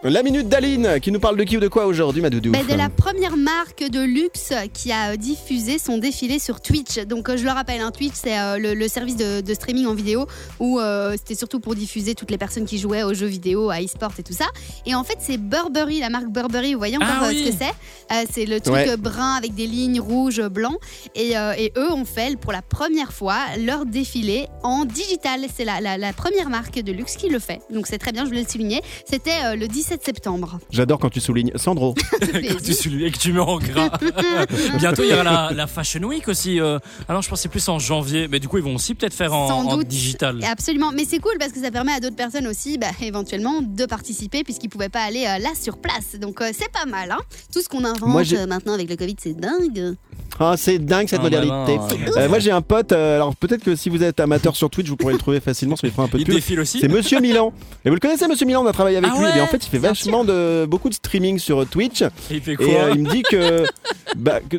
La 0.06 0.22
minute 0.22 0.50
d'Aline 0.50 1.00
qui 1.00 1.10
nous 1.10 1.18
parle 1.18 1.38
de 1.38 1.44
qui 1.44 1.56
ou 1.56 1.60
de 1.60 1.68
quoi 1.68 1.86
aujourd'hui, 1.86 2.20
ma 2.20 2.28
doudou 2.28 2.52
Bah, 2.52 2.58
de 2.68 2.74
la 2.76 2.90
première 2.90 3.38
marque 3.38 3.88
de 3.88 4.00
luxe 4.00 4.52
qui 4.74 4.92
a 4.92 5.12
euh, 5.12 5.16
diffusé 5.16 5.78
son 5.78 5.96
défilé 5.96 6.38
sur 6.38 6.60
Twitch. 6.60 6.98
Donc 7.06 7.30
euh, 7.30 7.38
je 7.38 7.44
le 7.44 7.50
rappelle, 7.50 7.80
hein, 7.80 7.90
Twitch 7.90 8.12
c'est 8.14 8.38
euh, 8.38 8.58
le, 8.58 8.74
le 8.74 8.86
service 8.86 9.16
de, 9.16 9.40
de 9.40 9.54
streaming 9.54 9.86
en 9.86 9.94
vidéo 9.94 10.26
où 10.60 10.78
euh, 10.78 11.12
c'était 11.12 11.34
surtout 11.34 11.58
pour 11.58 11.74
diffuser 11.74 12.14
toutes 12.14 12.30
les 12.30 12.36
personnes 12.36 12.66
qui 12.66 12.76
jouaient 12.76 13.02
aux 13.02 13.14
jeux 13.14 13.24
vidéo, 13.26 13.70
à 13.70 13.80
e-sport 13.80 14.12
et 14.18 14.22
tout 14.22 14.34
ça. 14.34 14.44
Et 14.84 14.94
en 14.94 15.04
fait 15.04 15.16
c'est 15.20 15.38
Burberry, 15.38 16.00
la 16.00 16.10
marque 16.10 16.28
Burberry, 16.28 16.74
vous 16.74 16.80
voyez 16.80 16.96
encore 16.98 17.08
Ah 17.22 17.26
oui. 17.28 17.42
ce 17.46 17.50
que 17.50 17.56
c'est? 17.58 18.14
Euh, 18.14 18.26
C'est 18.30 18.44
le 18.44 18.60
truc 18.60 18.74
Ouais. 18.74 18.96
brun 18.98 19.36
avec 19.36 19.54
des 19.54 19.66
lignes 19.66 20.00
rouges, 20.02 20.42
blancs. 20.42 20.76
Et, 21.14 21.38
euh, 21.38 21.54
et 21.56 21.72
eux 21.78 21.90
ont 21.90 22.04
fait 22.04 22.36
pour 22.38 22.52
la 22.52 22.60
première 22.60 23.14
fois 23.14 23.36
leur 23.58 23.86
défilé 23.86 24.48
en 24.64 24.84
digital. 24.84 25.40
C'est 25.56 25.64
la, 25.64 25.80
la- 25.80 25.96
la 25.96 26.12
première 26.12 26.50
marque 26.50 26.78
de 26.78 26.92
luxe 26.92 27.16
qui 27.16 27.30
le 27.30 27.38
fait. 27.38 27.60
Donc 27.70 27.86
c'est 27.86 27.96
très 27.98 28.12
bien, 28.12 28.24
je 28.24 28.28
voulais 28.28 28.42
le 28.42 28.48
souligner. 28.50 28.82
C'était 29.10 29.30
euh, 29.46 29.56
le 29.56 29.66
17 29.66 29.93
septembre. 30.02 30.58
J'adore 30.70 30.98
quand 30.98 31.10
tu 31.10 31.20
soulignes. 31.20 31.52
Sandro. 31.56 31.94
Quand 32.20 32.62
tu 32.62 32.72
soulignes 32.74 33.06
et 33.06 33.10
que 33.10 33.18
tu 33.18 33.32
mets 33.32 33.40
en 33.40 33.58
gras. 33.58 33.90
Bientôt, 34.78 35.02
il 35.04 35.10
y 35.10 35.12
aura 35.12 35.22
la, 35.24 35.50
la 35.54 35.66
Fashion 35.66 36.00
Week 36.02 36.26
aussi. 36.28 36.60
euh. 36.60 36.78
Alors, 37.08 37.22
je 37.22 37.28
pensais 37.28 37.48
plus 37.48 37.66
en 37.68 37.78
janvier, 37.78 38.28
mais 38.28 38.40
du 38.40 38.48
coup, 38.48 38.58
ils 38.58 38.64
vont 38.64 38.74
aussi 38.74 38.94
peut-être 38.94 39.14
faire 39.14 39.32
en, 39.34 39.48
Sans 39.48 39.66
en 39.66 39.76
doute. 39.76 39.86
digital. 39.88 40.40
Absolument, 40.50 40.90
mais 40.92 41.04
c'est 41.04 41.18
cool 41.18 41.34
parce 41.38 41.52
que 41.52 41.60
ça 41.60 41.70
permet 41.70 41.92
à 41.92 42.00
d'autres 42.00 42.16
personnes 42.16 42.46
aussi, 42.46 42.78
bah, 42.78 42.88
éventuellement, 43.02 43.60
de 43.62 43.86
participer 43.86 44.42
puisqu'ils 44.44 44.68
pouvaient 44.68 44.88
pas 44.88 45.02
aller 45.02 45.24
euh, 45.26 45.38
là 45.38 45.50
sur 45.60 45.78
place. 45.78 46.16
Donc 46.20 46.40
euh, 46.40 46.50
c'est 46.52 46.70
pas 46.72 46.86
mal. 46.86 47.10
Hein 47.10 47.18
Tout 47.52 47.60
ce 47.60 47.68
qu'on 47.68 47.84
invente 47.84 48.08
Moi, 48.08 48.22
euh, 48.32 48.46
maintenant 48.46 48.74
avec 48.74 48.88
le 48.88 48.96
Covid, 48.96 49.16
c'est 49.22 49.34
dingue. 49.38 49.94
Ah, 50.40 50.54
c'est 50.56 50.78
dingue 50.80 51.08
cette 51.08 51.20
Ah, 51.20 51.28
bah 51.30 51.40
modernité. 51.40 51.78
Euh, 52.16 52.28
moi 52.28 52.40
j'ai 52.40 52.50
un 52.50 52.60
pote, 52.60 52.90
euh, 52.90 53.14
alors 53.14 53.36
peut-être 53.36 53.62
que 53.62 53.76
si 53.76 53.88
vous 53.88 54.02
êtes 54.02 54.18
amateur 54.18 54.56
sur 54.56 54.68
Twitch, 54.68 54.88
vous 54.88 54.96
pourrez 54.96 55.12
le 55.12 55.18
trouver 55.20 55.38
facilement, 55.38 55.76
ça 55.76 55.86
lui 55.86 55.92
fera 55.92 56.02
un 56.04 56.08
peu 56.08 56.18
de 56.18 56.22
Il 56.24 56.28
défile 56.34 56.58
aussi. 56.58 56.80
C'est 56.80 56.88
Monsieur 56.88 57.20
Milan. 57.20 57.52
Et 57.84 57.88
vous 57.88 57.94
le 57.94 58.00
connaissez, 58.00 58.26
Monsieur 58.26 58.44
Milan? 58.44 58.64
On 58.64 58.66
a 58.66 58.72
travaillé 58.72 58.96
avec 58.96 59.10
Ah 59.14 59.16
lui. 59.16 59.24
ouais 59.26 59.38
Et 59.38 59.40
en 59.40 59.46
fait, 59.46 59.64
il 59.64 59.68
fait 59.68 59.78
vachement 59.88 60.24
de 60.24 60.66
beaucoup 60.66 60.88
de 60.88 60.94
streaming 60.94 61.38
sur 61.38 61.66
Twitch. 61.66 62.02
Et 62.02 62.08
il 62.30 62.40
fait 62.40 62.56
quoi 62.56 62.66
Et 62.66 62.76
euh, 62.76 62.92
il 62.94 63.02
me 63.02 63.10
dit 63.10 63.22
que, 63.22 63.64
bah, 64.16 64.40
que- 64.40 64.56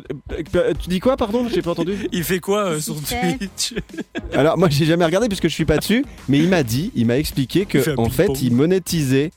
euh, 0.56 0.72
tu 0.80 0.88
dis 0.88 1.00
quoi, 1.00 1.16
pardon 1.16 1.46
J'ai 1.52 1.62
pas 1.62 1.70
entendu. 1.72 2.08
Il 2.12 2.24
fait 2.24 2.40
quoi 2.40 2.66
euh, 2.70 2.80
sur 2.80 2.96
Twitch 2.96 3.74
Alors 4.32 4.56
moi, 4.58 4.68
j'ai 4.70 4.84
jamais 4.86 5.04
regardé 5.04 5.28
puisque 5.28 5.48
je 5.48 5.54
suis 5.54 5.64
pas 5.64 5.78
dessus. 5.78 6.04
Mais 6.28 6.38
il 6.38 6.48
m'a 6.48 6.62
dit, 6.62 6.92
il 6.94 7.06
m'a 7.06 7.18
expliqué 7.18 7.66
que 7.66 7.78
Il 7.78 7.84
fait 7.84 7.90
un 7.92 7.96
en 7.96 8.10
fait, 8.10 8.42
il 8.42 8.52
monétisait. 8.52 9.30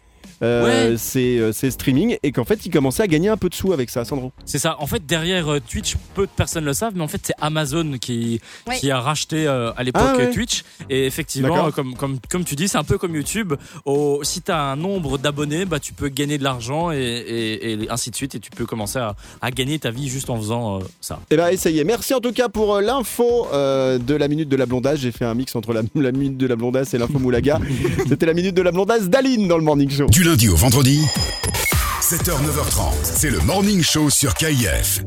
Euh, 0.43 0.91
Ouais. 0.91 0.97
ses, 0.97 1.37
euh, 1.39 1.51
ses 1.51 1.71
streamings 1.71 2.17
et 2.23 2.31
qu'en 2.31 2.43
fait 2.45 2.65
il 2.65 2.69
commençait 2.71 3.03
à 3.03 3.07
gagner 3.07 3.29
un 3.29 3.37
peu 3.37 3.49
de 3.49 3.55
sous 3.55 3.73
avec 3.73 3.89
ça, 3.89 4.05
Sandro. 4.05 4.31
C'est 4.45 4.59
ça. 4.59 4.75
En 4.79 4.87
fait, 4.87 5.05
derrière 5.05 5.51
euh, 5.51 5.59
Twitch, 5.59 5.95
peu 6.15 6.25
de 6.25 6.31
personnes 6.31 6.65
le 6.65 6.73
savent, 6.73 6.93
mais 6.95 7.03
en 7.03 7.07
fait, 7.07 7.21
c'est 7.23 7.33
Amazon 7.41 7.97
qui, 7.99 8.39
Ouais. 8.67 8.77
qui 8.77 8.91
a 8.91 8.99
racheté 8.99 9.47
euh, 9.47 9.71
à 9.75 9.83
l'époque 9.83 10.01
Ah 10.05 10.17
ouais. 10.17 10.31
Twitch. 10.31 10.63
Et 10.89 11.05
effectivement, 11.05 11.71
comme, 11.71 11.95
comme, 11.95 12.17
comme 12.29 12.43
tu 12.43 12.55
dis, 12.55 12.67
c'est 12.67 12.77
un 12.77 12.83
peu 12.83 12.97
comme 12.97 13.15
YouTube. 13.15 13.53
Au, 13.85 14.21
si 14.23 14.41
tu 14.41 14.51
as 14.51 14.61
un 14.61 14.75
nombre 14.75 15.17
d'abonnés, 15.17 15.65
bah, 15.65 15.79
tu 15.79 15.93
peux 15.93 16.09
gagner 16.09 16.37
de 16.37 16.43
l'argent 16.43 16.91
et, 16.91 16.97
et, 16.97 17.73
et 17.83 17.89
ainsi 17.89 18.09
de 18.11 18.15
suite. 18.15 18.35
Et 18.35 18.39
tu 18.39 18.49
peux 18.51 18.65
commencer 18.65 18.99
à, 18.99 19.15
à 19.41 19.51
gagner 19.51 19.79
ta 19.79 19.91
vie 19.91 20.07
juste 20.09 20.29
en 20.29 20.37
faisant 20.37 20.77
euh, 20.77 20.83
ça. 21.01 21.19
Eh 21.31 21.37
ben 21.37 21.47
essayez. 21.49 21.83
Merci 21.83 22.13
en 22.13 22.19
tout 22.19 22.31
cas 22.33 22.49
pour 22.49 22.79
l'info 22.81 23.47
euh, 23.53 23.97
de 23.97 24.15
la 24.15 24.27
minute 24.27 24.49
de 24.49 24.55
la 24.55 24.65
blondasse. 24.65 24.99
J'ai 24.99 25.11
fait 25.11 25.25
un 25.25 25.33
mix 25.33 25.55
entre 25.55 25.73
la, 25.73 25.81
la 25.95 26.11
minute 26.11 26.37
de 26.37 26.47
la 26.47 26.55
blondasse 26.55 26.93
et 26.93 26.97
l'info 26.97 27.19
moulaga. 27.19 27.59
C'était 28.07 28.25
la 28.25 28.33
minute 28.33 28.55
de 28.55 28.61
la 28.61 28.71
blondasse 28.71 29.09
d'Aline 29.09 29.47
dans 29.47 29.57
le 29.57 29.63
morning 29.63 29.89
show. 29.89 30.07
Lundi 30.29 30.47
au 30.47 30.55
vendredi, 30.55 31.01
7h, 32.01 32.33
9h30, 32.43 32.91
c'est 33.01 33.31
le 33.31 33.39
Morning 33.39 33.81
Show 33.81 34.11
sur 34.11 34.35
KIF. 34.35 35.01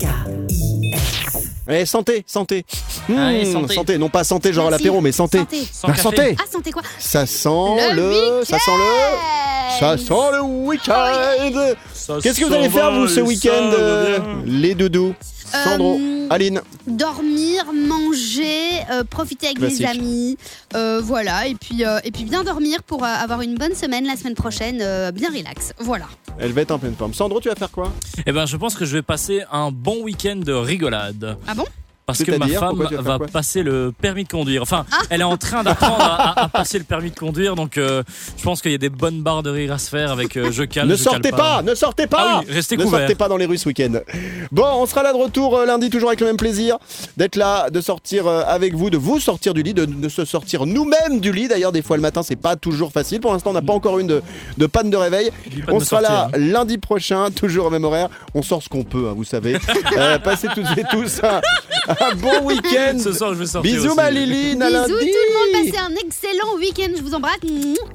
Eh 1.69 1.87
santé, 1.87 2.25
santé. 2.27 2.65
Mmh, 3.09 3.17
Allez, 3.17 3.53
santé. 3.73 3.99
non 3.99 4.09
pas 4.09 4.25
santé 4.25 4.53
genre 4.53 4.67
à 4.67 4.71
Merci. 4.71 4.83
l'apéro, 4.85 5.01
mais 5.01 5.13
santé. 5.13 5.39
Santé. 5.39 5.59
Sans 5.73 5.87
Ah, 5.87 5.93
café. 5.93 6.03
santé. 6.03 6.37
Ah, 6.41 6.45
santé 6.51 6.73
quoi 6.73 6.83
Ça 6.99 7.25
sent 7.27 7.49
Le 7.49 7.95
le, 8.41 8.45
ça 8.45 8.59
sent 8.59 8.73
le, 8.77 9.62
ça 9.79 9.97
sent 9.99 10.31
le 10.33 10.43
week-end. 10.43 11.75
Qu'est-ce 12.23 12.41
que 12.41 12.45
vous 12.47 12.55
allez 12.55 12.69
faire 12.71 12.93
vous 12.93 13.09
ce 13.09 13.21
week-end, 13.21 13.71
euh, 13.79 14.19
bien. 14.19 14.43
les 14.47 14.75
doudous 14.75 15.15
Sandro, 15.65 15.99
Euh, 16.01 16.27
Aline. 16.31 16.63
Dormir, 16.87 17.65
manger, 17.75 18.81
euh, 18.91 19.05
profiter 19.05 19.47
avec 19.49 19.59
Classique. 19.59 19.81
les 19.81 19.85
amis, 19.87 20.39
euh, 20.75 21.01
voilà, 21.05 21.47
et 21.47 21.55
puis, 21.55 21.85
euh, 21.85 21.99
et 22.05 22.11
puis 22.11 22.25
bien 22.25 22.43
dormir 22.43 22.83
pour 22.83 23.05
euh, 23.05 23.07
avoir 23.07 23.43
une 23.43 23.57
bonne 23.57 23.75
semaine 23.75 24.07
la 24.07 24.17
semaine 24.17 24.35
prochaine, 24.35 24.79
euh, 24.81 25.11
bien 25.13 25.29
relax, 25.31 25.75
voilà. 25.79 26.07
Elle 26.39 26.53
va 26.53 26.63
être 26.63 26.71
en 26.71 26.79
pleine 26.79 26.95
forme. 26.97 27.13
Sandro, 27.13 27.39
tu 27.41 27.51
vas 27.51 27.55
faire 27.55 27.71
quoi? 27.71 27.93
Eh 28.25 28.33
ben, 28.33 28.47
je 28.47 28.57
pense 28.57 28.75
que 28.75 28.87
je 28.87 28.95
vais 28.97 29.03
passer 29.03 29.43
un 29.53 29.71
bon 29.71 30.03
week-end 30.03 30.37
de 30.37 30.53
rigolade. 30.55 31.37
Ah 31.47 31.55
bon? 31.55 31.65
Parce 32.13 32.23
que 32.25 32.37
ma 32.37 32.47
femme 32.49 32.83
va 33.01 33.19
passer 33.19 33.63
le 33.63 33.93
permis 33.99 34.25
de 34.25 34.29
conduire. 34.29 34.63
Enfin, 34.63 34.85
elle 35.11 35.21
est 35.21 35.25
en 35.25 35.37
train 35.37 35.63
d'apprendre 35.63 36.01
à, 36.01 36.15
à- 36.41 36.45
à 36.45 36.49
passer 36.49 36.79
le 36.79 36.85
permis 36.85 37.11
de 37.11 37.19
conduire, 37.19 37.55
donc 37.55 37.79
euh, 37.79 38.03
je 38.37 38.43
pense 38.43 38.63
qu'il 38.63 38.73
y 38.73 38.75
a 38.75 38.79
des 38.79 38.89
bonnes 38.89 39.23
barres 39.23 39.43
de 39.43 39.51
rire 39.51 39.73
à 39.73 39.79
se 39.79 39.89
faire 39.91 40.11
avec 40.13 40.37
euh, 40.37 40.51
je 40.51 40.63
cale. 40.65 40.87
Ne 40.89 40.97
je 40.97 41.03
sortez 41.03 41.31
pas, 41.31 41.63
ne 41.63 41.75
sortez 41.75 42.07
pas 42.07 42.27
Ah 42.37 42.41
oui, 42.47 42.53
restez 42.55 42.77
Ne 42.77 42.85
couverts. 42.85 43.01
sortez 43.01 43.15
pas 43.15 43.29
dans 43.29 43.37
les 43.37 43.47
rues 43.47 43.59
ce 43.59 43.69
week-end. 43.69 43.93
Bon, 44.51 44.67
on 44.75 44.87
sera 44.87 45.03
là 45.03 45.13
de 45.13 45.19
retour 45.19 45.57
euh, 45.59 45.67
lundi, 45.67 45.91
toujours 45.91 46.09
avec 46.11 46.21
le 46.21 46.27
même 46.27 46.37
plaisir 46.37 46.79
d'être 47.17 47.37
là, 47.37 47.71
de 47.71 47.81
sortir 47.81 48.27
euh, 48.27 48.43
avec 48.47 48.75
vous, 48.75 48.91
de 48.91 48.97
vous 48.99 49.21
sortir 49.21 49.55
du 49.55 49.63
lit, 49.63 49.75
de, 49.75 49.85
de 49.85 50.09
se 50.09 50.25
sortir 50.25 50.67
nous-mêmes 50.67 51.21
du 51.21 51.33
lit. 51.33 51.49
D'ailleurs, 51.49 51.73
des 51.73 51.83
fois 51.83 51.97
le 51.97 52.03
matin, 52.03 52.23
c'est 52.23 52.37
pas 52.37 52.57
toujours 52.57 52.93
facile. 52.93 53.21
Pour 53.21 53.33
l'instant, 53.33 53.51
on 53.51 53.55
n'a 53.55 53.63
pas 53.63 53.73
encore 53.73 53.99
une 53.99 54.07
de, 54.07 54.23
de 54.59 54.67
panne 54.67 54.91
de 54.91 54.97
réveil. 54.97 55.31
On 55.69 55.81
sera 55.81 56.01
là 56.01 56.29
hein. 56.33 56.37
lundi 56.39 56.79
prochain, 56.79 57.31
toujours 57.31 57.67
au 57.67 57.71
même 57.71 57.85
horaire. 57.85 58.09
On 58.35 58.43
sort 58.43 58.63
ce 58.63 58.69
qu'on 58.69 58.85
peut, 58.85 59.09
hein, 59.09 59.15
vous 59.17 59.25
savez. 59.25 59.57
Euh, 59.99 60.19
passez 60.19 60.49
toutes 60.55 60.67
et 60.79 60.85
tous 60.91 61.21
un, 61.23 61.41
un 62.11 62.15
bon 62.17 62.47
week-end. 62.47 62.99
Ce 62.99 63.13
soir, 63.13 63.35
je 63.35 63.39
vais 63.39 63.47
sortir. 63.47 63.73
Bisous 63.73 63.87
aussi. 63.89 63.97
ma 63.97 64.05
à 64.05 64.11
Bisous 64.11 64.73
lundi. 64.73 64.93
tout 64.93 64.99
le 65.01 65.35
monde, 65.35 65.71
passez 65.71 65.79
un 65.85 65.95
excellent 65.97 66.57
week-end, 66.59 66.93
je 66.97 67.03
vous 67.03 67.15
embrasse, 67.15 67.39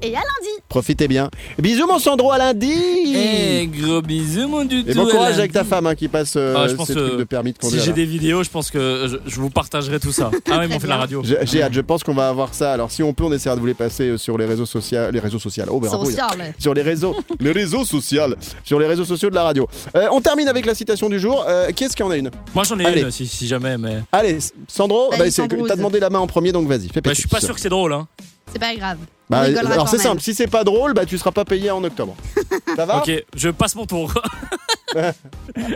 et 0.01 0.15
à 0.15 0.19
lundi 0.19 0.46
Profitez 0.69 1.07
bien. 1.07 1.29
Bisous 1.59 1.87
mon 1.87 1.97
Sandro, 1.99 2.31
à 2.31 2.37
lundi. 2.37 2.73
Eh, 3.15 3.67
gros 3.67 4.01
bisous, 4.01 4.47
mon 4.47 4.65
du 4.65 4.79
Et 4.79 4.93
bon 4.93 5.05
courage 5.07 5.37
avec 5.39 5.51
ta 5.53 5.63
femme 5.63 5.87
hein, 5.87 5.95
qui 5.95 6.07
passe 6.07 6.33
euh, 6.35 6.55
Ah, 6.57 6.67
je 6.67 6.73
pense 6.75 6.87
ces 6.87 6.93
que 6.93 6.99
trucs 6.99 7.19
de 7.19 7.23
permis 7.23 7.51
de 7.53 7.57
Si 7.57 7.61
conduire. 7.61 7.81
j'ai 7.83 7.89
là. 7.91 7.95
des 7.95 8.05
vidéos, 8.05 8.43
je 8.43 8.49
pense 8.49 8.69
que 8.69 9.07
je, 9.09 9.29
je 9.29 9.39
vous 9.39 9.49
partagerai 9.49 9.99
tout 9.99 10.11
ça. 10.11 10.29
Ah 10.51 10.59
oui, 10.59 10.65
ils 10.67 10.73
m'ont 10.73 10.79
fait 10.79 10.87
la 10.87 10.97
radio. 10.97 11.21
J'ai 11.23 11.37
j'ai 11.43 11.63
hâte, 11.63 11.73
je 11.73 11.81
pense 11.81 12.03
qu'on 12.03 12.13
va 12.13 12.29
avoir 12.29 12.53
ça. 12.53 12.73
Alors 12.73 12.91
si 12.91 13.01
on 13.03 13.13
peut, 13.13 13.23
on 13.23 13.31
essaiera 13.31 13.55
de 13.55 13.59
vous 13.61 13.65
les 13.65 13.73
passer 13.73 14.09
euh, 14.09 14.17
sur 14.17 14.37
les 14.37 14.45
réseaux 14.45 14.65
sociaux. 14.65 15.09
Les 15.11 15.19
réseaux 15.19 15.39
sociaux. 15.39 15.63
Oh, 15.69 15.79
bravo. 15.79 16.05
Social. 16.05 16.53
Sur 16.59 16.73
les 16.73 16.81
réseaux, 16.81 17.15
les 17.39 17.51
réseaux 17.51 17.85
sociaux, 17.85 18.23
sur 18.63 18.79
les 18.79 18.87
réseaux 18.87 19.05
sociaux 19.05 19.29
de 19.29 19.35
la 19.35 19.43
radio. 19.43 19.67
Euh, 19.95 20.07
on 20.11 20.21
termine 20.21 20.47
avec 20.47 20.65
la 20.65 20.75
citation 20.75 21.09
du 21.09 21.19
jour. 21.19 21.45
Euh, 21.47 21.71
qui 21.71 21.83
est-ce 21.85 21.95
qui 21.95 22.03
en 22.03 22.09
a 22.11 22.17
une? 22.17 22.29
Moi, 22.53 22.63
j'en 22.65 22.77
ai 22.79 22.85
Allez. 22.85 23.01
une, 23.01 23.11
si, 23.11 23.25
si 23.27 23.47
jamais, 23.47 23.77
mais. 23.77 23.97
Allez, 24.11 24.37
Sandro, 24.67 25.09
bah, 25.17 25.29
Sandrose. 25.31 25.67
t'as 25.67 25.75
demandé 25.75 25.99
la 25.99 26.09
main 26.09 26.19
en 26.19 26.27
premier, 26.27 26.51
donc 26.51 26.67
vas-y, 26.67 26.87
fais 26.89 27.01
Bah, 27.01 27.11
je 27.13 27.19
suis 27.19 27.27
pas 27.29 27.39
sûr 27.41 27.53
que 27.55 27.61
c'est 27.61 27.69
drôle, 27.69 27.93
hein. 27.93 28.07
C'est 28.51 28.59
pas 28.59 28.73
grave. 28.75 28.97
Bah, 29.29 29.41
alors 29.41 29.89
c'est 29.89 29.97
simple, 29.97 30.21
si 30.21 30.33
c'est 30.33 30.47
pas 30.47 30.63
drôle, 30.63 30.93
bah 30.93 31.05
tu 31.05 31.17
seras 31.17 31.31
pas 31.31 31.43
payé 31.43 31.69
en 31.69 31.83
octobre. 31.83 32.15
Ça 32.75 32.85
va 32.85 32.99
Ok, 32.99 33.11
je 33.35 33.49
passe 33.49 33.75
mon 33.75 33.85
tour. 33.85 34.13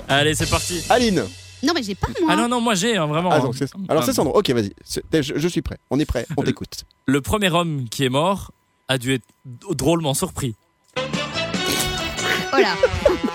Allez, 0.08 0.36
c'est 0.36 0.50
parti. 0.50 0.84
Aline. 0.90 1.24
Non, 1.64 1.74
mais 1.76 1.84
j'ai 1.84 1.96
pas 1.96 2.08
moi. 2.22 2.30
Ah 2.32 2.36
non, 2.38 2.48
non, 2.48 2.60
moi 2.62 2.74
j'ai, 2.76 2.98
hein, 2.98 3.06
vraiment. 3.08 3.30
Ah, 3.32 3.38
hein. 3.38 3.42
donc 3.42 3.56
c'est- 3.56 3.70
alors 3.90 4.04
c'est 4.04 4.14
Sandro. 4.14 4.38
Ok, 4.38 4.50
vas-y. 4.52 4.72
C'est- 4.84 5.04
Je, 5.22 5.34
je 5.36 5.48
suis 5.48 5.62
prêt. 5.62 5.78
On 5.92 6.00
est 6.00 6.06
prêt. 6.06 6.26
On 6.38 6.44
t'écoute. 6.44 6.86
Le 7.06 7.22
premier 7.22 7.52
homme 7.52 7.88
qui 7.90 8.04
est 8.06 8.10
mort 8.10 8.52
a 8.88 8.98
dû 8.98 9.14
être 9.14 9.26
drôlement 9.72 10.14
surpris. 10.14 10.56
Oh 10.98 12.58
là. 12.58 12.74
Je 13.06 13.12
suis 13.18 13.28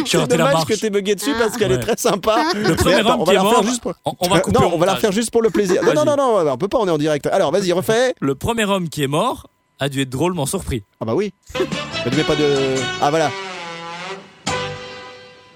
C'est 0.06 0.26
dommage 0.26 0.52
marche. 0.54 0.64
que 0.66 0.74
t'aies 0.74 0.90
bugué 0.90 1.14
dessus 1.14 1.32
parce 1.38 1.56
qu'elle 1.56 1.72
est 1.72 1.76
Ouais. 1.76 1.80
très 1.82 1.96
sympa. 1.96 2.44
Le 2.54 2.74
premier 2.76 2.96
attends, 2.96 3.14
homme 3.14 3.20
on 3.20 3.24
qui 3.24 3.26
va 3.26 3.32
est 3.32 3.36
la 3.36 3.42
refaire 3.42 3.62
mort. 3.62 3.70
juste 3.70 3.82
pour- 3.82 3.94
On, 4.04 4.12
on 4.20 4.28
va 4.28 4.40
couper 4.40 4.58
non, 4.60 4.70
on 4.74 4.78
va 4.78 4.86
la 4.86 4.94
refaire 4.94 5.12
juste 5.12 5.30
pour 5.30 5.42
le 5.42 5.50
plaisir. 5.50 5.82
Non, 5.82 5.94
non, 5.94 6.04
non, 6.04 6.16
non, 6.16 6.50
on 6.52 6.58
peut 6.58 6.68
pas, 6.68 6.78
on 6.78 6.88
est 6.88 6.90
en 6.90 6.98
direct. 6.98 7.26
Alors, 7.26 7.52
vas-y, 7.52 7.72
refais. 7.72 8.14
Le 8.20 8.34
premier 8.34 8.64
homme 8.64 8.88
qui 8.88 9.02
est 9.02 9.06
mort 9.08 9.46
a 9.78 9.88
dû 9.88 10.02
être 10.02 10.10
drôlement 10.10 10.46
surpris. 10.46 10.82
Ah 11.00 11.04
bah 11.04 11.14
oui. 11.14 11.32
Mais 11.58 12.10
tu 12.10 12.16
mets 12.16 12.24
pas 12.24 12.36
de. 12.36 12.74
Ah 13.00 13.10
voilà. 13.10 13.30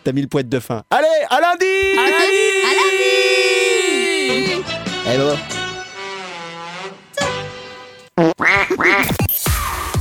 T'as 0.04 0.12
mis 0.12 0.22
le 0.22 0.28
poète 0.28 0.48
de 0.48 0.61
fin. 0.61 0.83
Allez, 0.90 1.07
à 1.30 1.40
lundi 1.40 1.64
À 1.98 2.11
lundi 2.11 4.62
Eh 5.07 5.18
bah. 5.18 5.37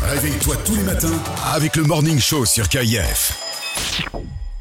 Réveille-toi 0.10 0.56
tous 0.66 0.76
les 0.76 0.84
matins 0.84 1.08
avec 1.54 1.76
le 1.76 1.84
Morning 1.84 2.20
Show 2.20 2.46
sur 2.46 2.68
KIF. 2.70 3.43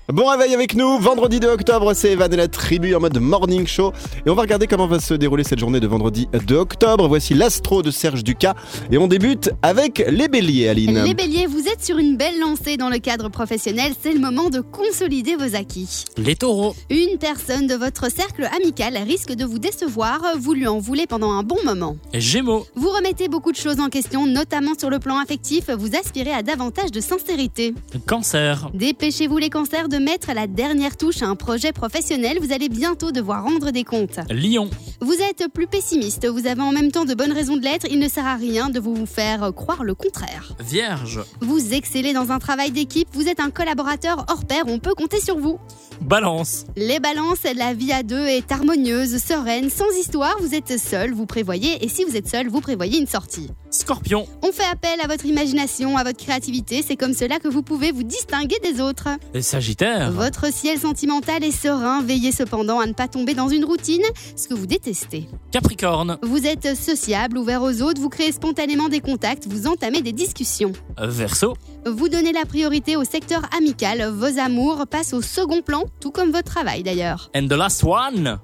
Bon 0.08 0.26
réveil 0.26 0.52
avec 0.52 0.74
nous, 0.74 0.98
vendredi 0.98 1.38
2 1.38 1.46
octobre, 1.46 1.94
c'est 1.94 2.10
Evan 2.10 2.32
et 2.34 2.36
la 2.36 2.48
tribu 2.48 2.92
en 2.96 2.98
mode 2.98 3.20
morning 3.20 3.68
show. 3.68 3.92
Et 4.26 4.30
on 4.30 4.34
va 4.34 4.42
regarder 4.42 4.66
comment 4.66 4.88
va 4.88 4.98
se 4.98 5.14
dérouler 5.14 5.44
cette 5.44 5.60
journée 5.60 5.78
de 5.78 5.86
vendredi 5.86 6.28
2 6.44 6.56
octobre. 6.56 7.06
Voici 7.06 7.34
l'astro 7.34 7.82
de 7.82 7.92
Serge 7.92 8.24
Ducas. 8.24 8.54
Et 8.90 8.98
on 8.98 9.06
débute 9.06 9.50
avec 9.62 10.04
les 10.08 10.26
béliers, 10.26 10.68
Aline. 10.68 11.04
Les 11.04 11.14
béliers, 11.14 11.46
vous 11.46 11.68
êtes 11.68 11.84
sur 11.84 11.98
une 11.98 12.16
belle 12.16 12.40
lancée 12.40 12.76
dans 12.76 12.88
le 12.88 12.98
cadre 12.98 13.28
professionnel, 13.28 13.92
c'est 14.02 14.12
le 14.12 14.18
moment 14.18 14.50
de 14.50 14.60
consolider 14.60 15.36
vos 15.36 15.54
acquis. 15.54 16.04
Les 16.16 16.34
taureaux. 16.34 16.74
Une 16.90 17.18
personne 17.18 17.68
de 17.68 17.76
votre 17.76 18.10
cercle 18.10 18.50
amical 18.56 18.96
risque 19.06 19.32
de 19.32 19.44
vous 19.44 19.60
décevoir, 19.60 20.20
vous 20.36 20.52
lui 20.52 20.66
en 20.66 20.80
voulez 20.80 21.06
pendant 21.06 21.30
un 21.30 21.44
bon 21.44 21.58
moment. 21.64 21.96
Gémeaux. 22.12 22.66
Vous 22.74 22.88
remettez 22.88 23.28
beaucoup 23.28 23.52
de 23.52 23.56
choses 23.56 23.78
en 23.78 23.88
question, 23.88 24.26
notamment 24.26 24.72
sur 24.76 24.90
le 24.90 24.98
plan 24.98 25.18
affectif, 25.18 25.70
vous 25.70 25.94
aspirez 25.94 26.32
à 26.32 26.42
davantage 26.42 26.90
de 26.90 27.00
sincérité. 27.00 27.72
Cancer. 28.08 28.68
Dépêchez-vous 28.74 29.38
les 29.38 29.48
cancers 29.48 29.88
de 29.92 29.98
mettre 29.98 30.32
la 30.32 30.46
dernière 30.46 30.96
touche 30.96 31.20
à 31.20 31.26
un 31.26 31.36
projet 31.36 31.70
professionnel, 31.72 32.38
vous 32.40 32.52
allez 32.54 32.70
bientôt 32.70 33.12
devoir 33.12 33.44
rendre 33.44 33.72
des 33.72 33.84
comptes. 33.84 34.20
Lion. 34.30 34.70
Vous 35.02 35.12
êtes 35.12 35.48
plus 35.52 35.66
pessimiste, 35.66 36.26
vous 36.26 36.46
avez 36.46 36.62
en 36.62 36.72
même 36.72 36.90
temps 36.90 37.04
de 37.04 37.12
bonnes 37.14 37.32
raisons 37.32 37.58
de 37.58 37.62
l'être, 37.62 37.86
il 37.90 37.98
ne 37.98 38.08
sert 38.08 38.24
à 38.24 38.36
rien 38.36 38.70
de 38.70 38.80
vous 38.80 39.04
faire 39.04 39.52
croire 39.54 39.84
le 39.84 39.94
contraire. 39.94 40.54
Vierge. 40.60 41.20
Vous 41.42 41.74
excellez 41.74 42.14
dans 42.14 42.32
un 42.32 42.38
travail 42.38 42.70
d'équipe, 42.70 43.08
vous 43.12 43.28
êtes 43.28 43.38
un 43.38 43.50
collaborateur 43.50 44.24
hors 44.30 44.46
pair, 44.46 44.64
on 44.66 44.78
peut 44.78 44.94
compter 44.94 45.20
sur 45.20 45.38
vous. 45.38 45.58
Balance. 46.00 46.64
Les 46.74 46.98
balances, 46.98 47.44
la 47.54 47.74
vie 47.74 47.92
à 47.92 48.02
deux 48.02 48.26
est 48.26 48.50
harmonieuse, 48.50 49.22
sereine, 49.22 49.68
sans 49.68 49.90
histoire, 50.00 50.36
vous 50.40 50.54
êtes 50.54 50.78
seul, 50.78 51.12
vous 51.12 51.26
prévoyez, 51.26 51.84
et 51.84 51.88
si 51.88 52.04
vous 52.04 52.16
êtes 52.16 52.28
seul, 52.28 52.48
vous 52.48 52.62
prévoyez 52.62 52.98
une 52.98 53.06
sortie. 53.06 53.50
Scorpion. 53.72 54.26
On 54.42 54.52
fait 54.52 54.70
appel 54.70 55.00
à 55.02 55.06
votre 55.06 55.24
imagination, 55.24 55.96
à 55.96 56.04
votre 56.04 56.18
créativité, 56.18 56.84
c'est 56.86 56.96
comme 56.96 57.14
cela 57.14 57.38
que 57.38 57.48
vous 57.48 57.62
pouvez 57.62 57.90
vous 57.90 58.02
distinguer 58.02 58.56
des 58.62 58.80
autres. 58.80 59.08
Sagittaire. 59.40 60.12
Votre 60.12 60.52
ciel 60.52 60.78
sentimental 60.78 61.42
est 61.42 61.50
serein, 61.50 62.02
veillez 62.02 62.32
cependant 62.32 62.80
à 62.80 62.86
ne 62.86 62.92
pas 62.92 63.08
tomber 63.08 63.34
dans 63.34 63.48
une 63.48 63.64
routine, 63.64 64.02
ce 64.36 64.46
que 64.46 64.54
vous 64.54 64.66
détestez. 64.66 65.26
Capricorne. 65.50 66.18
Vous 66.22 66.46
êtes 66.46 66.76
sociable, 66.76 67.38
ouvert 67.38 67.62
aux 67.62 67.82
autres, 67.82 68.00
vous 68.00 68.10
créez 68.10 68.32
spontanément 68.32 68.88
des 68.88 69.00
contacts, 69.00 69.46
vous 69.48 69.66
entamez 69.66 70.02
des 70.02 70.12
discussions. 70.12 70.72
Verseau. 70.98 71.54
Vous 71.86 72.08
donnez 72.08 72.32
la 72.32 72.44
priorité 72.44 72.96
au 72.96 73.04
secteur 73.04 73.42
amical, 73.56 74.08
vos 74.10 74.38
amours 74.38 74.86
passent 74.86 75.14
au 75.14 75.22
second 75.22 75.62
plan, 75.62 75.84
tout 75.98 76.10
comme 76.10 76.30
votre 76.30 76.50
travail 76.52 76.82
d'ailleurs. 76.82 77.30
And 77.34 77.48
the 77.48 77.54
last 77.54 77.82
one. 77.82 78.38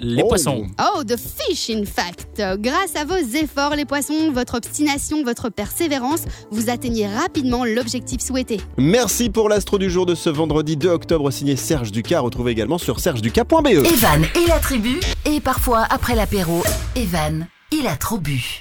Les 0.00 0.22
Oh. 0.22 0.28
poissons. 0.28 0.66
Oh, 0.80 1.02
the 1.04 1.16
fish 1.16 1.70
in 1.70 1.84
fact 1.84 2.40
Grâce 2.60 2.96
à 2.96 3.04
vos 3.04 3.16
efforts, 3.16 3.76
les 3.76 3.84
poissons, 3.84 4.32
votre 4.32 4.56
obstination, 4.56 5.22
votre 5.22 5.48
persévérance, 5.50 6.22
vous 6.50 6.70
atteignez 6.70 7.06
rapidement 7.06 7.64
l'objectif 7.64 8.20
souhaité. 8.20 8.60
Merci 8.78 9.30
pour 9.30 9.48
l'astro 9.48 9.78
du 9.78 9.90
jour 9.90 10.06
de 10.06 10.14
ce 10.14 10.30
vendredi 10.30 10.76
2 10.76 10.88
octobre 10.88 11.30
signé 11.30 11.56
Serge 11.56 11.92
Ducas, 11.92 12.20
retrouvé 12.20 12.52
également 12.52 12.78
sur 12.78 13.00
sergeducas.be. 13.00 13.66
Evan 13.68 14.24
et 14.34 14.48
la 14.48 14.58
tribu. 14.58 15.00
Et 15.26 15.40
parfois, 15.40 15.86
après 15.90 16.14
l'apéro, 16.14 16.62
Evan, 16.96 17.46
il 17.72 17.86
a 17.86 17.96
trop 17.96 18.18
bu. 18.18 18.60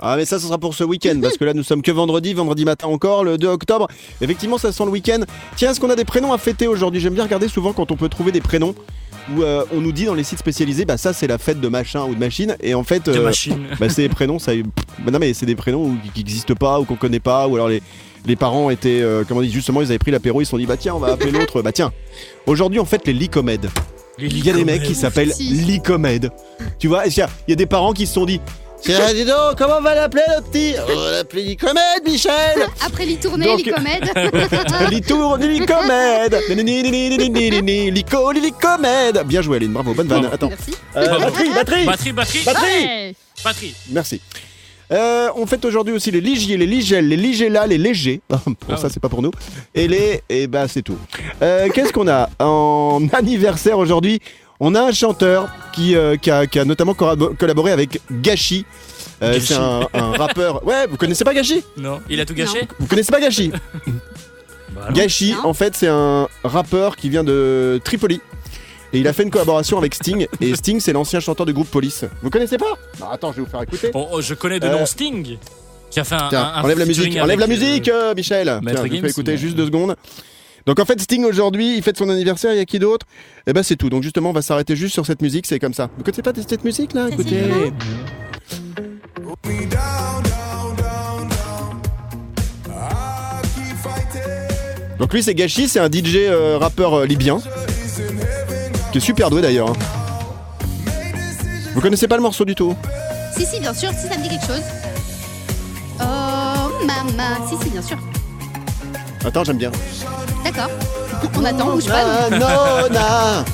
Ah 0.00 0.16
mais 0.16 0.24
ça 0.24 0.38
ce 0.40 0.46
sera 0.46 0.58
pour 0.58 0.74
ce 0.74 0.82
week-end 0.84 1.18
parce 1.22 1.36
que 1.36 1.44
là 1.44 1.54
nous 1.54 1.62
sommes 1.62 1.82
que 1.82 1.92
vendredi, 1.92 2.34
vendredi 2.34 2.64
matin 2.64 2.88
encore, 2.88 3.22
le 3.24 3.38
2 3.38 3.46
octobre. 3.48 3.88
Effectivement 4.20 4.58
ça 4.58 4.72
sent 4.72 4.84
le 4.84 4.90
week-end. 4.90 5.20
Tiens, 5.56 5.70
est-ce 5.70 5.80
qu'on 5.80 5.90
a 5.90 5.96
des 5.96 6.04
prénoms 6.04 6.32
à 6.32 6.38
fêter 6.38 6.66
aujourd'hui? 6.66 7.00
J'aime 7.00 7.14
bien 7.14 7.24
regarder 7.24 7.48
souvent 7.48 7.72
quand 7.72 7.92
on 7.92 7.96
peut 7.96 8.08
trouver 8.08 8.32
des 8.32 8.40
prénoms 8.40 8.74
où 9.34 9.42
euh, 9.42 9.64
on 9.72 9.80
nous 9.80 9.92
dit 9.92 10.04
dans 10.04 10.14
les 10.14 10.24
sites 10.24 10.40
spécialisés, 10.40 10.84
bah 10.84 10.98
ça 10.98 11.12
c'est 11.12 11.26
la 11.28 11.38
fête 11.38 11.60
de 11.60 11.68
machin 11.68 12.04
ou 12.04 12.14
de 12.14 12.20
machine 12.20 12.56
et 12.60 12.74
en 12.74 12.82
fait 12.82 13.06
De 13.08 13.18
euh, 13.18 13.22
machine. 13.22 13.68
bah, 13.80 13.88
c'est 13.88 14.02
des 14.02 14.08
prénoms, 14.10 14.38
ça, 14.38 14.52
pff, 14.52 14.64
bah 14.98 15.10
non 15.12 15.18
mais 15.18 15.32
c'est 15.32 15.46
des 15.46 15.54
prénoms 15.56 15.84
où- 15.84 15.96
qui 16.12 16.20
n'existent 16.20 16.54
pas 16.54 16.78
ou 16.80 16.84
qu'on 16.84 16.96
connaît 16.96 17.20
pas 17.20 17.46
ou 17.48 17.54
alors 17.54 17.68
les 17.68 17.80
les 18.26 18.36
parents 18.36 18.70
étaient, 18.70 19.00
euh, 19.02 19.22
comment 19.28 19.40
on 19.40 19.42
dit, 19.42 19.50
justement 19.50 19.80
ils 19.82 19.86
avaient 19.86 19.98
pris 19.98 20.10
l'apéro, 20.10 20.40
ils 20.40 20.44
se 20.46 20.50
sont 20.50 20.58
dit 20.58 20.66
bah 20.66 20.76
tiens 20.78 20.94
on 20.94 20.98
va 20.98 21.12
appeler 21.12 21.30
l'autre, 21.30 21.62
bah 21.62 21.72
tiens. 21.72 21.92
Aujourd'hui 22.46 22.80
on 22.80 22.84
fête 22.84 23.06
les 23.06 23.12
licomèdes. 23.12 23.70
Il 24.18 24.44
y 24.44 24.50
a 24.50 24.52
des 24.52 24.64
mecs 24.64 24.82
qui 24.82 24.94
s'appellent 24.94 25.32
licomèdes. 25.40 26.30
Tu 26.78 26.88
vois, 26.88 27.06
il 27.06 27.16
y 27.16 27.52
a 27.52 27.56
des 27.56 27.66
parents 27.66 27.92
qui 27.92 28.06
se 28.06 28.14
sont 28.14 28.24
dit 28.26 28.40
dis 28.82 29.24
donc, 29.24 29.56
comment 29.56 29.78
on 29.78 29.82
va 29.82 29.94
l'appeler 29.94 30.22
le 30.36 30.42
petit 30.42 30.74
On 30.78 30.94
va 31.00 31.10
l'appeler 31.12 31.42
Licomède, 31.44 32.04
Michel 32.04 32.32
Après 32.86 33.06
les 33.06 33.16
tournées, 33.16 33.46
Donc- 33.46 33.64
les 33.64 33.72
comèdes, 33.72 34.10
Litour 34.90 35.38
du 35.38 35.48
Licomède 35.48 36.36
Lico, 37.92 38.32
Licomède 38.32 39.22
Bien 39.26 39.42
joué 39.42 39.56
Aline, 39.56 39.72
bravo, 39.72 39.94
bonne 39.94 40.08
vanne. 40.08 40.28
Attends. 40.32 40.48
merci. 40.48 40.74
Euh, 40.96 41.18
batterie, 41.18 41.50
batterie 41.54 41.84
Batterie, 41.84 42.12
batterie. 42.12 42.42
Batterie 42.44 42.84
Ouais. 42.84 43.14
Batterie. 43.44 43.74
Merci. 43.90 44.20
Euh, 44.92 45.28
on 45.36 45.46
fête 45.46 45.64
aujourd'hui 45.64 45.94
aussi 45.94 46.10
les 46.10 46.20
ligiers, 46.20 46.58
les 46.58 46.66
ligelles, 46.66 47.08
les 47.08 47.16
ligélas, 47.16 47.66
les 47.66 47.78
légers. 47.78 48.20
Bon, 48.46 48.54
Ah 48.68 48.76
ça 48.76 48.88
c'est 48.90 49.00
pas 49.00 49.08
pour 49.08 49.22
nous. 49.22 49.30
Et 49.74 49.88
les, 49.88 50.22
et 50.28 50.46
bah 50.46 50.68
c'est 50.68 50.82
tout. 50.82 50.98
Euh, 51.42 51.68
Qu'est-ce 51.72 51.92
qu'on 51.92 52.06
a 52.06 52.28
en 52.38 53.00
anniversaire 53.12 53.78
aujourd'hui? 53.78 54.20
On 54.60 54.74
a 54.74 54.82
un 54.82 54.92
chanteur 54.92 55.48
qui, 55.72 55.96
euh, 55.96 56.16
qui, 56.16 56.30
a, 56.30 56.46
qui 56.46 56.58
a 56.58 56.64
notamment 56.64 56.94
collaboré 56.94 57.72
avec 57.72 58.00
Gachi. 58.10 58.64
Euh, 59.22 59.38
c'est 59.40 59.54
un, 59.54 59.88
un 59.94 60.12
rappeur. 60.16 60.64
Ouais, 60.66 60.86
vous 60.88 60.96
connaissez 60.96 61.24
pas 61.24 61.34
Gachi 61.34 61.62
Non. 61.76 62.00
Il 62.08 62.20
a 62.20 62.26
tout 62.26 62.34
gâché 62.34 62.66
Vous 62.78 62.86
connaissez 62.86 63.12
pas 63.12 63.20
Gachi 63.20 63.50
Bah 64.74 64.86
non. 64.88 64.92
Gachi, 64.94 65.32
Non. 65.34 65.46
en 65.50 65.54
fait, 65.54 65.76
c'est 65.76 65.88
un 65.88 66.28
rappeur 66.42 66.96
qui 66.96 67.08
vient 67.08 67.22
de 67.24 67.80
Tripoli. 67.84 68.20
Et 68.92 68.98
il 69.00 69.08
a 69.08 69.12
fait 69.12 69.22
une 69.24 69.30
collaboration 69.30 69.78
avec 69.78 69.94
Sting. 69.94 70.26
Et 70.40 70.54
Sting, 70.56 70.80
c'est 70.80 70.92
l'ancien 70.92 71.20
chanteur 71.20 71.46
du 71.46 71.52
groupe 71.52 71.68
Police. 71.70 72.04
Vous 72.22 72.30
connaissez 72.30 72.58
pas? 72.58 72.74
Non, 73.00 73.08
attends, 73.10 73.30
je 73.32 73.36
vais 73.38 73.42
vous 73.44 73.50
faire 73.50 73.62
écouter. 73.62 73.90
Oh, 73.94 74.08
oh, 74.12 74.20
je 74.20 74.34
connais 74.34 74.58
de 74.60 74.66
Euh, 74.66 74.78
nom 74.78 74.86
Sting. 74.86 75.36
Qui 75.90 76.00
a 76.00 76.04
fait 76.04 76.14
un. 76.16 76.28
Tiens, 76.28 76.42
un- 76.42 76.58
un 76.60 76.62
enlève 76.64 76.78
la 76.80 76.86
musique, 76.86 77.16
enlève 77.20 77.38
la 77.38 77.44
euh, 77.44 77.48
musique, 77.48 77.88
euh, 77.88 78.14
Michel. 78.14 78.60
Tiens, 78.66 78.84
je 78.84 79.00
fais 79.00 79.10
écouter 79.10 79.36
juste 79.36 79.54
deux 79.56 79.66
secondes. 79.66 79.94
Donc 80.66 80.78
en 80.80 80.84
fait, 80.84 80.98
Sting 81.00 81.24
aujourd'hui, 81.24 81.76
il 81.76 81.82
fête 81.82 81.98
son 81.98 82.08
anniversaire. 82.08 82.52
Il 82.52 82.56
y 82.56 82.60
a 82.60 82.64
qui 82.64 82.78
d'autre? 82.78 83.06
Eh 83.46 83.52
ben 83.52 83.62
c'est 83.62 83.76
tout. 83.76 83.90
Donc 83.90 84.02
justement, 84.02 84.30
on 84.30 84.32
va 84.32 84.42
s'arrêter 84.42 84.76
juste 84.76 84.94
sur 84.94 85.04
cette 85.04 85.20
musique. 85.22 85.46
C'est 85.46 85.58
comme 85.58 85.74
ça. 85.74 85.90
Vous 85.96 86.02
connaissez 86.04 86.22
pas 86.22 86.32
cette 86.34 86.64
musique 86.64 86.94
là? 86.94 87.08
Écoutez. 87.10 87.42
Donc 94.98 95.12
lui, 95.12 95.22
c'est 95.22 95.34
Gachi, 95.34 95.68
c'est 95.68 95.80
un 95.80 95.90
DJ 95.90 96.16
euh, 96.16 96.56
rappeur 96.58 96.94
euh, 96.94 97.06
libyen 97.06 97.38
qui 98.92 98.98
est 98.98 99.00
super 99.00 99.28
doué 99.28 99.42
d'ailleurs. 99.42 99.70
hein. 99.70 99.76
Vous 101.74 101.80
connaissez 101.80 102.06
pas 102.06 102.16
le 102.16 102.22
morceau 102.22 102.44
du 102.44 102.54
tout? 102.54 102.76
Si, 103.36 103.44
si, 103.44 103.58
bien 103.58 103.74
sûr, 103.74 103.90
si 103.90 104.06
ça 104.06 104.16
me 104.16 104.22
dit 104.22 104.28
quelque 104.28 104.46
chose. 104.46 104.62
Oh, 106.00 106.84
maman. 106.86 107.48
Si, 107.48 107.56
si, 107.64 107.70
bien 107.70 107.82
sûr. 107.82 107.98
Attends, 109.24 109.44
j'aime 109.44 109.58
bien. 109.58 109.70
D'accord. 110.44 110.68
On 111.38 111.44
attend, 111.44 111.72
bouge 111.72 111.86
pas. 111.86 112.04
Ah, 112.04 112.30
Nona. 112.30 113.44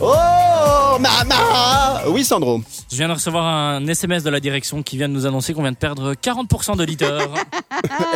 Oh, 0.00 0.98
maman 1.00 2.02
Oui, 2.08 2.24
Sandro. 2.24 2.60
Je 2.90 2.96
viens 2.96 3.08
de 3.08 3.14
recevoir 3.14 3.46
un 3.46 3.86
SMS 3.86 4.22
de 4.22 4.30
la 4.30 4.40
direction 4.40 4.82
qui 4.82 4.96
vient 4.98 5.08
de 5.08 5.14
nous 5.14 5.24
annoncer 5.26 5.54
qu'on 5.54 5.62
vient 5.62 5.72
de 5.72 5.76
perdre 5.76 6.14
40% 6.14 6.76
d'auditeurs. 6.76 7.30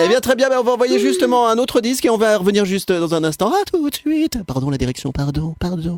Eh 0.03 0.09
bien, 0.09 0.21
très 0.21 0.35
bien, 0.35 0.49
ben, 0.49 0.59
on 0.61 0.65
va 0.65 0.73
envoyer 0.73 0.99
justement 0.99 1.49
un 1.49 1.59
autre 1.59 1.81
disque 1.81 2.05
et 2.05 2.11
on 2.11 2.17
va 2.17 2.39
revenir 2.39 2.65
juste 2.65 2.91
dans 2.91 3.15
un 3.15 3.23
instant. 3.25 3.49
À 3.53 3.65
tout 3.71 3.91
de 3.91 3.95
suite. 3.95 4.39
Pardon, 4.47 4.71
la 4.71 4.79
direction, 4.79 5.13
pardon, 5.13 5.55
pardon. 5.59 5.97